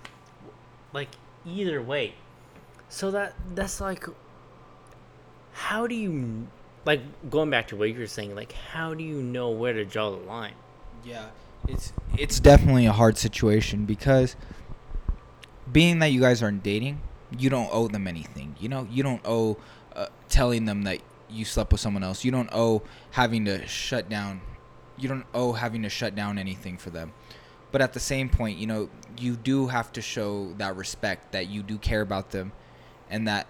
like 0.92 1.08
either 1.46 1.82
way. 1.82 2.14
So 2.88 3.10
that 3.10 3.34
that's 3.54 3.80
like, 3.80 4.06
how 5.52 5.86
do 5.86 5.94
you, 5.94 6.46
like 6.84 7.00
going 7.30 7.50
back 7.50 7.68
to 7.68 7.76
what 7.76 7.88
you 7.88 7.98
were 7.98 8.06
saying, 8.06 8.34
like 8.34 8.52
how 8.52 8.94
do 8.94 9.02
you 9.02 9.22
know 9.22 9.50
where 9.50 9.72
to 9.72 9.84
draw 9.84 10.10
the 10.10 10.16
line? 10.16 10.54
Yeah. 11.04 11.26
It's 11.68 11.92
it's 12.18 12.40
definitely 12.40 12.86
a 12.86 12.92
hard 12.92 13.16
situation 13.16 13.84
because 13.84 14.36
being 15.70 16.00
that 16.00 16.08
you 16.08 16.20
guys 16.20 16.42
aren't 16.42 16.62
dating, 16.62 17.00
you 17.38 17.50
don't 17.50 17.68
owe 17.72 17.88
them 17.88 18.06
anything. 18.06 18.56
You 18.58 18.68
know, 18.68 18.86
you 18.90 19.02
don't 19.02 19.22
owe 19.24 19.56
uh, 19.94 20.06
telling 20.28 20.64
them 20.64 20.82
that 20.82 21.00
you 21.30 21.44
slept 21.44 21.72
with 21.72 21.80
someone 21.80 22.02
else. 22.02 22.24
You 22.24 22.30
don't 22.30 22.50
owe 22.52 22.82
having 23.12 23.44
to 23.46 23.66
shut 23.66 24.08
down. 24.08 24.40
You 24.98 25.08
don't 25.08 25.26
owe 25.32 25.52
having 25.52 25.82
to 25.82 25.88
shut 25.88 26.14
down 26.14 26.38
anything 26.38 26.76
for 26.76 26.90
them. 26.90 27.12
But 27.70 27.80
at 27.80 27.94
the 27.94 28.00
same 28.00 28.28
point, 28.28 28.58
you 28.58 28.66
know, 28.66 28.90
you 29.18 29.34
do 29.34 29.68
have 29.68 29.92
to 29.92 30.02
show 30.02 30.52
that 30.58 30.76
respect 30.76 31.32
that 31.32 31.48
you 31.48 31.62
do 31.62 31.78
care 31.78 32.02
about 32.02 32.30
them, 32.30 32.52
and 33.10 33.26
that 33.26 33.46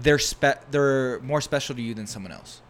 they're 0.00 0.18
spe- 0.18 0.70
they're 0.70 1.20
more 1.20 1.42
special 1.42 1.74
to 1.74 1.82
you 1.82 1.92
than 1.92 2.06
someone 2.06 2.32
else. 2.32 2.62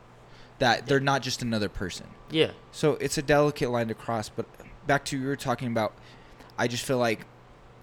That 0.59 0.87
they're 0.87 0.99
not 0.99 1.23
just 1.23 1.41
another 1.41 1.69
person. 1.69 2.07
Yeah, 2.31 2.51
So 2.73 2.95
it's 2.95 3.17
a 3.17 3.23
delicate 3.23 3.71
line 3.71 3.89
to 3.89 3.95
cross. 3.95 4.29
But 4.29 4.47
back 4.89 5.05
to 5.07 5.19
you 5.19 5.27
were 5.27 5.37
talking 5.37 5.69
about, 5.69 5.95
I 6.59 6.67
just 6.67 6.85
feel 6.85 6.99
like 6.99 7.27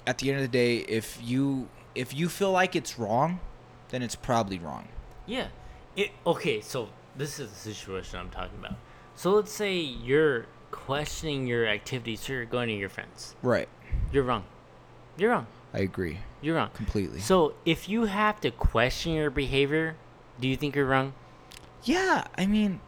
at 0.05 0.17
the 0.17 0.29
end 0.29 0.37
of 0.37 0.41
the 0.43 0.49
day, 0.49 0.77
if 0.79 1.17
you 1.23 1.69
if 1.93 2.13
you 2.13 2.27
feel 2.27 2.51
like 2.51 2.75
it's 2.75 2.99
wrong, 2.99 3.39
then 3.89 4.01
it's 4.03 4.15
probably 4.15 4.59
wrong. 4.59 4.89
Yeah. 5.25 5.47
It 5.95 6.11
okay, 6.27 6.59
so 6.59 6.89
this 7.15 7.39
is 7.39 7.49
the 7.51 7.55
situation 7.55 8.19
I'm 8.19 8.29
talking 8.29 8.59
about. 8.59 8.75
So 9.15 9.31
let's 9.31 9.53
say 9.53 9.77
you're 9.77 10.47
questioning 10.71 11.47
your 11.47 11.65
activities, 11.65 12.19
so 12.19 12.33
you're 12.33 12.43
going 12.43 12.67
to 12.67 12.73
your 12.75 12.89
friends. 12.89 13.33
Right. 13.41 13.69
You're 14.11 14.23
wrong. 14.23 14.43
You're 15.17 15.31
wrong. 15.31 15.47
I 15.73 15.79
agree 15.79 16.19
You're 16.41 16.55
wrong. 16.55 16.69
completely. 16.73 17.19
So 17.21 17.53
if 17.65 17.87
you 17.89 18.05
have 18.05 18.39
to 18.41 18.51
question 18.51 19.13
your 19.13 19.29
behavior, 19.29 19.95
do 20.39 20.47
you 20.49 20.57
think 20.57 20.75
you're 20.75 20.85
wrong? 20.85 21.13
yeah, 21.83 22.25
I 22.37 22.45
mean, 22.47 22.79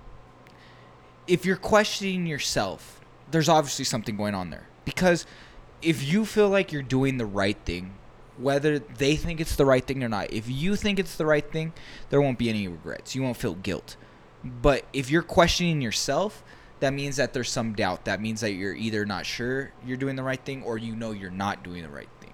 if 1.27 1.45
you're 1.45 1.55
questioning 1.55 2.25
yourself, 2.25 2.96
there's 3.31 3.49
obviously 3.49 3.85
something 3.85 4.15
going 4.15 4.35
on 4.35 4.49
there. 4.49 4.67
Because 4.85 5.25
if 5.81 6.03
you 6.03 6.25
feel 6.25 6.49
like 6.49 6.71
you're 6.71 6.81
doing 6.81 7.17
the 7.17 7.25
right 7.25 7.57
thing, 7.65 7.95
whether 8.37 8.79
they 8.79 9.15
think 9.15 9.41
it's 9.41 9.55
the 9.55 9.65
right 9.65 9.85
thing 9.85 10.03
or 10.03 10.09
not, 10.09 10.31
if 10.31 10.49
you 10.49 10.75
think 10.75 10.99
it's 10.99 11.15
the 11.15 11.25
right 11.25 11.49
thing, 11.51 11.73
there 12.09 12.21
won't 12.21 12.37
be 12.37 12.49
any 12.49 12.67
regrets. 12.67 13.15
You 13.15 13.23
won't 13.23 13.37
feel 13.37 13.55
guilt. 13.55 13.97
But 14.43 14.85
if 14.93 15.09
you're 15.09 15.23
questioning 15.23 15.81
yourself, 15.81 16.43
that 16.79 16.93
means 16.93 17.15
that 17.15 17.33
there's 17.33 17.49
some 17.49 17.73
doubt. 17.73 18.05
That 18.05 18.21
means 18.21 18.41
that 18.41 18.51
you're 18.51 18.75
either 18.75 19.05
not 19.05 19.25
sure 19.25 19.71
you're 19.85 19.97
doing 19.97 20.15
the 20.15 20.23
right 20.23 20.39
thing 20.39 20.63
or 20.63 20.77
you 20.77 20.95
know 20.95 21.11
you're 21.11 21.31
not 21.31 21.63
doing 21.63 21.81
the 21.81 21.89
right 21.89 22.09
thing. 22.21 22.33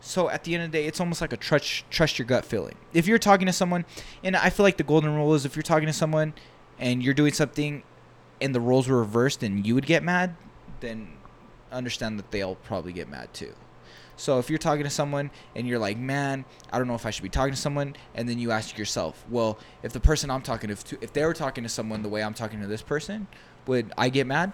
So 0.00 0.28
at 0.30 0.44
the 0.44 0.54
end 0.54 0.64
of 0.64 0.72
the 0.72 0.78
day, 0.78 0.86
it's 0.86 1.00
almost 1.00 1.20
like 1.20 1.32
a 1.32 1.36
trust 1.36 1.88
trust 1.90 2.18
your 2.18 2.26
gut 2.26 2.44
feeling. 2.44 2.76
If 2.92 3.06
you're 3.06 3.18
talking 3.18 3.46
to 3.46 3.52
someone, 3.52 3.84
and 4.22 4.36
I 4.36 4.50
feel 4.50 4.64
like 4.64 4.76
the 4.76 4.82
golden 4.84 5.14
rule 5.14 5.34
is 5.34 5.44
if 5.44 5.56
you're 5.56 5.62
talking 5.62 5.86
to 5.86 5.92
someone 5.92 6.34
and 6.78 7.02
you're 7.02 7.14
doing 7.14 7.32
something 7.32 7.82
and 8.42 8.54
the 8.54 8.60
roles 8.60 8.88
were 8.88 8.98
reversed 8.98 9.42
and 9.42 9.66
you 9.66 9.74
would 9.74 9.86
get 9.86 10.02
mad, 10.02 10.36
then 10.80 11.16
understand 11.70 12.18
that 12.18 12.30
they'll 12.30 12.56
probably 12.56 12.92
get 12.92 13.08
mad 13.08 13.32
too. 13.32 13.54
So 14.16 14.38
if 14.38 14.50
you're 14.50 14.58
talking 14.58 14.84
to 14.84 14.90
someone 14.90 15.30
and 15.56 15.66
you're 15.66 15.78
like, 15.78 15.96
"Man, 15.96 16.44
I 16.70 16.78
don't 16.78 16.86
know 16.86 16.94
if 16.94 17.06
I 17.06 17.10
should 17.10 17.22
be 17.22 17.28
talking 17.30 17.54
to 17.54 17.60
someone," 17.60 17.96
and 18.14 18.28
then 18.28 18.38
you 18.38 18.50
ask 18.50 18.76
yourself, 18.76 19.24
"Well, 19.30 19.58
if 19.82 19.92
the 19.92 20.00
person 20.00 20.30
I'm 20.30 20.42
talking 20.42 20.74
to, 20.74 20.98
if, 21.00 21.12
they 21.12 21.24
were 21.24 21.32
talking 21.34 21.64
to 21.64 21.70
someone 21.70 22.02
the 22.02 22.08
way 22.08 22.22
I'm 22.22 22.34
talking 22.34 22.60
to 22.60 22.66
this 22.66 22.82
person, 22.82 23.26
would 23.66 23.92
I 23.96 24.10
get 24.10 24.26
mad?" 24.26 24.52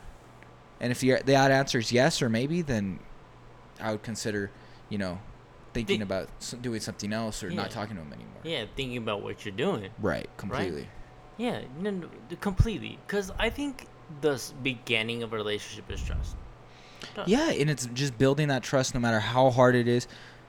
And 0.80 0.93
if 0.93 1.01
the 1.01 1.20
the 1.24 1.34
odd 1.34 1.51
answer 1.51 1.78
is 1.78 1.91
yes 1.91 2.22
or 2.22 2.28
maybe, 2.28 2.62
then 2.62 3.01
I 3.80 3.91
would 3.93 4.03
consider, 4.03 4.51
you 4.89 4.99
know, 4.99 5.18
thinking 5.74 5.99
Thi- 5.99 6.03
about 6.03 6.28
doing 6.62 6.80
something 6.80 7.12
else 7.12 7.43
or 7.43 7.49
Yeah. 7.51 7.57
not 7.57 7.70
talking 7.70 7.97
to 7.97 8.03
them 8.03 8.12
anymore. 8.12 8.41
Yeah, 8.45 8.64
thinking 8.76 8.97
about 8.97 9.22
what 9.22 9.45
you're 9.45 9.55
doing. 9.55 9.91
Right, 10.01 10.28
completely. 10.36 10.89
Yeah, 11.39 11.62
no, 11.80 11.91
no, 11.91 12.09
completely. 12.41 12.99
Because 13.07 13.30
I 13.39 13.49
think 13.49 13.86
the 14.20 14.43
beginning 14.62 15.22
of 15.22 15.32
a 15.32 15.36
relationship 15.36 15.91
is 15.91 16.03
trust. 16.03 16.36
Trust. 17.14 17.28
Yeah, 17.28 17.51
and 17.51 17.70
it's 17.70 17.86
just 17.86 18.18
building 18.18 18.49
that 18.49 18.62
trust 18.62 18.95
no 18.95 19.01
matter 19.01 19.20
how 19.20 19.51
hard 19.51 19.74
it 19.74 19.89
is. 19.89 20.07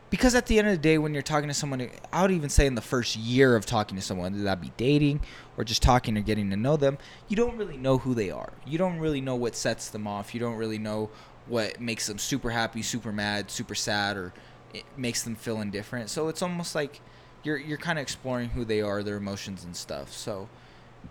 Because 0.09 0.33
at 0.33 0.47
the 0.47 0.57
end 0.57 0.67
of 0.67 0.73
the 0.73 0.79
day, 0.79 0.97
when 0.97 1.13
you're 1.13 1.21
talking 1.21 1.49
to 1.49 1.53
someone, 1.53 1.87
I 2.11 2.23
would 2.23 2.31
even 2.31 2.49
say 2.49 2.65
in 2.65 2.73
the 2.73 2.81
first 2.81 3.15
year 3.15 3.55
of 3.55 3.67
talking 3.67 3.95
to 3.95 4.01
someone, 4.01 4.31
whether 4.31 4.43
that 4.45 4.59
be 4.59 4.73
dating 4.75 5.21
or 5.55 5.63
just 5.63 5.83
talking 5.83 6.17
or 6.17 6.21
getting 6.21 6.49
to 6.49 6.57
know 6.57 6.77
them, 6.77 6.97
you 7.27 7.35
don't 7.35 7.55
really 7.57 7.77
know 7.77 7.99
who 7.99 8.15
they 8.15 8.31
are. 8.31 8.51
You 8.65 8.79
don't 8.79 8.97
really 8.97 9.21
know 9.21 9.35
what 9.35 9.55
sets 9.55 9.89
them 9.89 10.07
off. 10.07 10.33
You 10.33 10.39
don't 10.39 10.55
really 10.55 10.79
know 10.79 11.11
what 11.45 11.79
makes 11.79 12.07
them 12.07 12.17
super 12.17 12.49
happy, 12.49 12.81
super 12.81 13.11
mad, 13.11 13.51
super 13.51 13.75
sad, 13.75 14.17
or 14.17 14.33
it 14.73 14.83
makes 14.97 15.21
them 15.21 15.35
feel 15.35 15.61
indifferent. 15.61 16.09
So 16.09 16.27
it's 16.27 16.41
almost 16.41 16.73
like 16.73 17.01
you're 17.43 17.57
you're 17.57 17.77
kind 17.77 17.99
of 17.99 18.03
exploring 18.03 18.49
who 18.49 18.65
they 18.65 18.81
are, 18.81 19.03
their 19.03 19.17
emotions 19.17 19.63
and 19.63 19.75
stuff. 19.75 20.11
So 20.11 20.49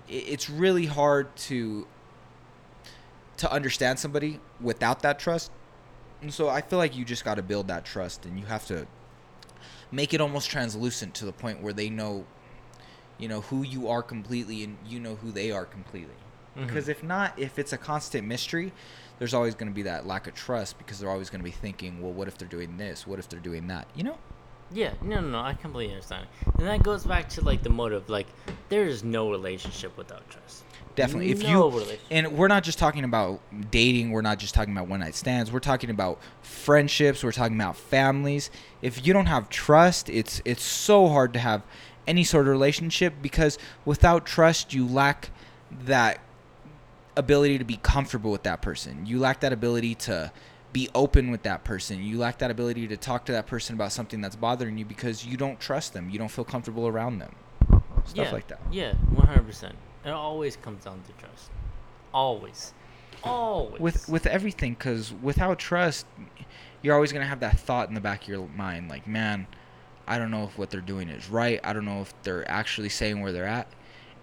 it's 0.08 0.48
really 0.50 0.86
hard 0.86 1.34
to 1.36 1.86
to 3.38 3.52
understand 3.52 3.98
somebody 3.98 4.40
without 4.60 5.00
that 5.02 5.18
trust. 5.18 5.50
And 6.20 6.34
so 6.34 6.48
I 6.48 6.60
feel 6.60 6.78
like 6.78 6.96
you 6.96 7.04
just 7.04 7.24
got 7.24 7.36
to 7.36 7.42
build 7.42 7.68
that 7.68 7.84
trust 7.84 8.26
and 8.26 8.38
you 8.38 8.46
have 8.46 8.66
to 8.66 8.86
make 9.92 10.12
it 10.12 10.20
almost 10.20 10.50
translucent 10.50 11.14
to 11.14 11.24
the 11.24 11.32
point 11.32 11.62
where 11.62 11.72
they 11.72 11.88
know 11.88 12.26
you 13.18 13.28
know 13.28 13.40
who 13.42 13.62
you 13.62 13.88
are 13.88 14.02
completely 14.02 14.64
and 14.64 14.76
you 14.86 14.98
know 15.00 15.16
who 15.16 15.30
they 15.30 15.50
are 15.50 15.64
completely. 15.64 16.14
Mhm. 16.56 16.66
Because 16.66 16.88
if 16.88 17.02
not, 17.02 17.38
if 17.38 17.58
it's 17.58 17.72
a 17.72 17.78
constant 17.78 18.26
mystery, 18.26 18.72
there's 19.18 19.34
always 19.34 19.54
going 19.54 19.68
to 19.70 19.74
be 19.74 19.82
that 19.82 20.06
lack 20.06 20.26
of 20.26 20.34
trust 20.34 20.78
because 20.78 20.98
they're 20.98 21.10
always 21.10 21.30
going 21.30 21.40
to 21.40 21.44
be 21.44 21.50
thinking, 21.50 22.00
well, 22.00 22.12
what 22.12 22.28
if 22.28 22.38
they're 22.38 22.48
doing 22.48 22.76
this? 22.76 23.06
What 23.06 23.18
if 23.18 23.28
they're 23.28 23.40
doing 23.40 23.66
that? 23.68 23.86
You 23.94 24.04
know? 24.04 24.18
Yeah, 24.70 24.92
no, 25.02 25.20
no, 25.20 25.28
no, 25.28 25.40
I 25.40 25.54
completely 25.54 25.94
understand. 25.94 26.26
And 26.58 26.66
that 26.66 26.82
goes 26.82 27.04
back 27.04 27.28
to 27.30 27.40
like 27.42 27.62
the 27.62 27.70
motive. 27.70 28.08
Like, 28.08 28.26
there 28.68 28.84
is 28.84 29.02
no 29.02 29.30
relationship 29.30 29.96
without 29.96 30.28
trust. 30.28 30.64
Definitely. 30.94 31.30
If 31.30 31.42
no 31.42 31.70
you 31.70 31.84
and 32.10 32.32
we're 32.32 32.48
not 32.48 32.64
just 32.64 32.78
talking 32.78 33.04
about 33.04 33.40
dating, 33.70 34.10
we're 34.10 34.20
not 34.20 34.38
just 34.38 34.52
talking 34.52 34.72
about 34.72 34.88
one 34.88 34.98
night 34.98 35.14
stands. 35.14 35.52
We're 35.52 35.60
talking 35.60 35.90
about 35.90 36.18
friendships, 36.42 37.22
we're 37.22 37.30
talking 37.30 37.54
about 37.54 37.76
families. 37.76 38.50
If 38.82 39.06
you 39.06 39.12
don't 39.12 39.26
have 39.26 39.48
trust, 39.48 40.08
it's 40.08 40.42
it's 40.44 40.64
so 40.64 41.06
hard 41.06 41.32
to 41.34 41.38
have 41.38 41.62
any 42.08 42.24
sort 42.24 42.46
of 42.46 42.50
relationship 42.50 43.14
because 43.22 43.58
without 43.84 44.26
trust 44.26 44.74
you 44.74 44.86
lack 44.86 45.30
that 45.84 46.18
ability 47.16 47.58
to 47.58 47.64
be 47.64 47.76
comfortable 47.76 48.32
with 48.32 48.42
that 48.42 48.60
person. 48.60 49.06
You 49.06 49.20
lack 49.20 49.40
that 49.40 49.52
ability 49.52 49.94
to 49.96 50.32
be 50.72 50.88
open 50.94 51.30
with 51.30 51.42
that 51.42 51.64
person. 51.64 52.02
You 52.02 52.18
lack 52.18 52.38
that 52.38 52.50
ability 52.50 52.88
to 52.88 52.96
talk 52.96 53.24
to 53.26 53.32
that 53.32 53.46
person 53.46 53.74
about 53.74 53.92
something 53.92 54.20
that's 54.20 54.36
bothering 54.36 54.76
you 54.78 54.84
because 54.84 55.24
you 55.24 55.36
don't 55.36 55.58
trust 55.58 55.94
them. 55.94 56.10
You 56.10 56.18
don't 56.18 56.30
feel 56.30 56.44
comfortable 56.44 56.86
around 56.86 57.18
them. 57.18 57.34
Stuff 58.04 58.26
yeah, 58.26 58.32
like 58.32 58.48
that. 58.48 58.60
Yeah, 58.70 58.94
one 59.10 59.26
hundred 59.26 59.46
percent. 59.46 59.74
It 60.04 60.10
always 60.10 60.56
comes 60.56 60.84
down 60.84 61.02
to 61.06 61.12
trust. 61.24 61.50
Always, 62.14 62.72
always. 63.22 63.80
with 63.80 64.08
with 64.08 64.26
everything 64.26 64.74
because 64.74 65.12
without 65.22 65.58
trust 65.58 66.06
you're 66.82 66.94
always 66.94 67.12
going 67.12 67.22
to 67.22 67.28
have 67.28 67.40
that 67.40 67.58
thought 67.58 67.88
in 67.88 67.94
the 67.94 68.00
back 68.00 68.22
of 68.22 68.28
your 68.28 68.48
mind 68.48 68.88
like 68.88 69.06
man 69.06 69.46
i 70.06 70.18
don't 70.18 70.30
know 70.30 70.44
if 70.44 70.56
what 70.58 70.70
they're 70.70 70.80
doing 70.80 71.08
is 71.08 71.28
right 71.28 71.60
i 71.64 71.72
don't 71.72 71.84
know 71.84 72.00
if 72.00 72.14
they're 72.22 72.48
actually 72.50 72.88
saying 72.88 73.20
where 73.20 73.32
they're 73.32 73.44
at 73.44 73.66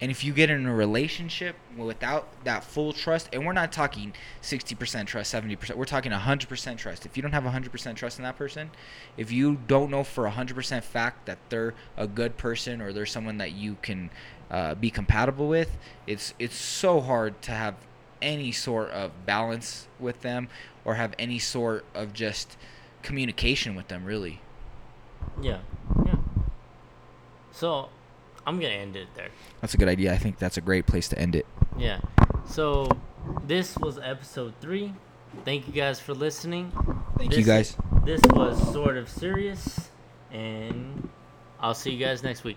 and 0.00 0.10
if 0.10 0.24
you 0.24 0.32
get 0.32 0.50
in 0.50 0.66
a 0.66 0.74
relationship 0.74 1.56
without 1.76 2.28
that 2.44 2.64
full 2.64 2.92
trust 2.92 3.28
and 3.32 3.46
we're 3.46 3.52
not 3.52 3.72
talking 3.72 4.12
60% 4.42 5.06
trust 5.06 5.34
70% 5.34 5.74
we're 5.74 5.84
talking 5.84 6.12
100% 6.12 6.76
trust. 6.76 7.06
If 7.06 7.16
you 7.16 7.22
don't 7.22 7.32
have 7.32 7.44
100% 7.44 7.94
trust 7.96 8.18
in 8.18 8.24
that 8.24 8.36
person 8.36 8.70
if 9.16 9.32
you 9.32 9.58
don't 9.66 9.90
know 9.90 10.04
for 10.04 10.28
100% 10.28 10.82
fact 10.82 11.26
that 11.26 11.38
they're 11.48 11.74
a 11.96 12.06
good 12.06 12.36
person 12.36 12.80
or 12.80 12.92
they're 12.92 13.06
someone 13.06 13.38
that 13.38 13.52
you 13.52 13.76
can 13.82 14.10
uh, 14.50 14.74
be 14.74 14.90
compatible 14.90 15.48
with 15.48 15.76
it's 16.06 16.32
it's 16.38 16.54
so 16.54 17.00
hard 17.00 17.40
to 17.42 17.50
have 17.50 17.74
any 18.22 18.52
sort 18.52 18.90
of 18.90 19.26
balance 19.26 19.88
with 19.98 20.22
them 20.22 20.48
or 20.84 20.94
have 20.94 21.14
any 21.18 21.38
sort 21.38 21.84
of 21.94 22.12
just 22.12 22.56
communication 23.02 23.74
with 23.74 23.88
them 23.88 24.04
really. 24.04 24.40
Yeah, 25.40 25.58
yeah. 26.04 26.16
So, 27.52 27.88
I'm 28.46 28.56
gonna 28.60 28.72
end 28.74 28.94
it 28.96 29.08
there. 29.14 29.28
that's 29.60 29.74
a 29.74 29.76
good 29.76 29.88
idea 29.88 30.12
i 30.12 30.16
think 30.16 30.38
that's 30.38 30.56
a 30.56 30.60
great 30.60 30.86
place 30.86 31.08
to 31.08 31.18
end 31.18 31.34
it 31.36 31.46
Yeah. 31.76 32.00
So, 32.46 32.88
this 33.44 33.76
was 33.76 33.98
episode 33.98 34.54
three. 34.60 34.94
Thank 35.44 35.66
you 35.66 35.72
guys 35.74 35.98
for 36.00 36.14
listening. 36.14 36.70
thank 37.18 37.36
you 37.36 37.42
guys 37.42 37.76
This 38.04 38.20
was 38.32 38.56
sort 38.72 38.96
of 38.96 39.08
serious, 39.10 39.90
and 40.30 41.08
I'll 41.60 41.74
see 41.74 41.90
you 41.90 41.98
guys 41.98 42.22
next 42.22 42.44
week. 42.44 42.56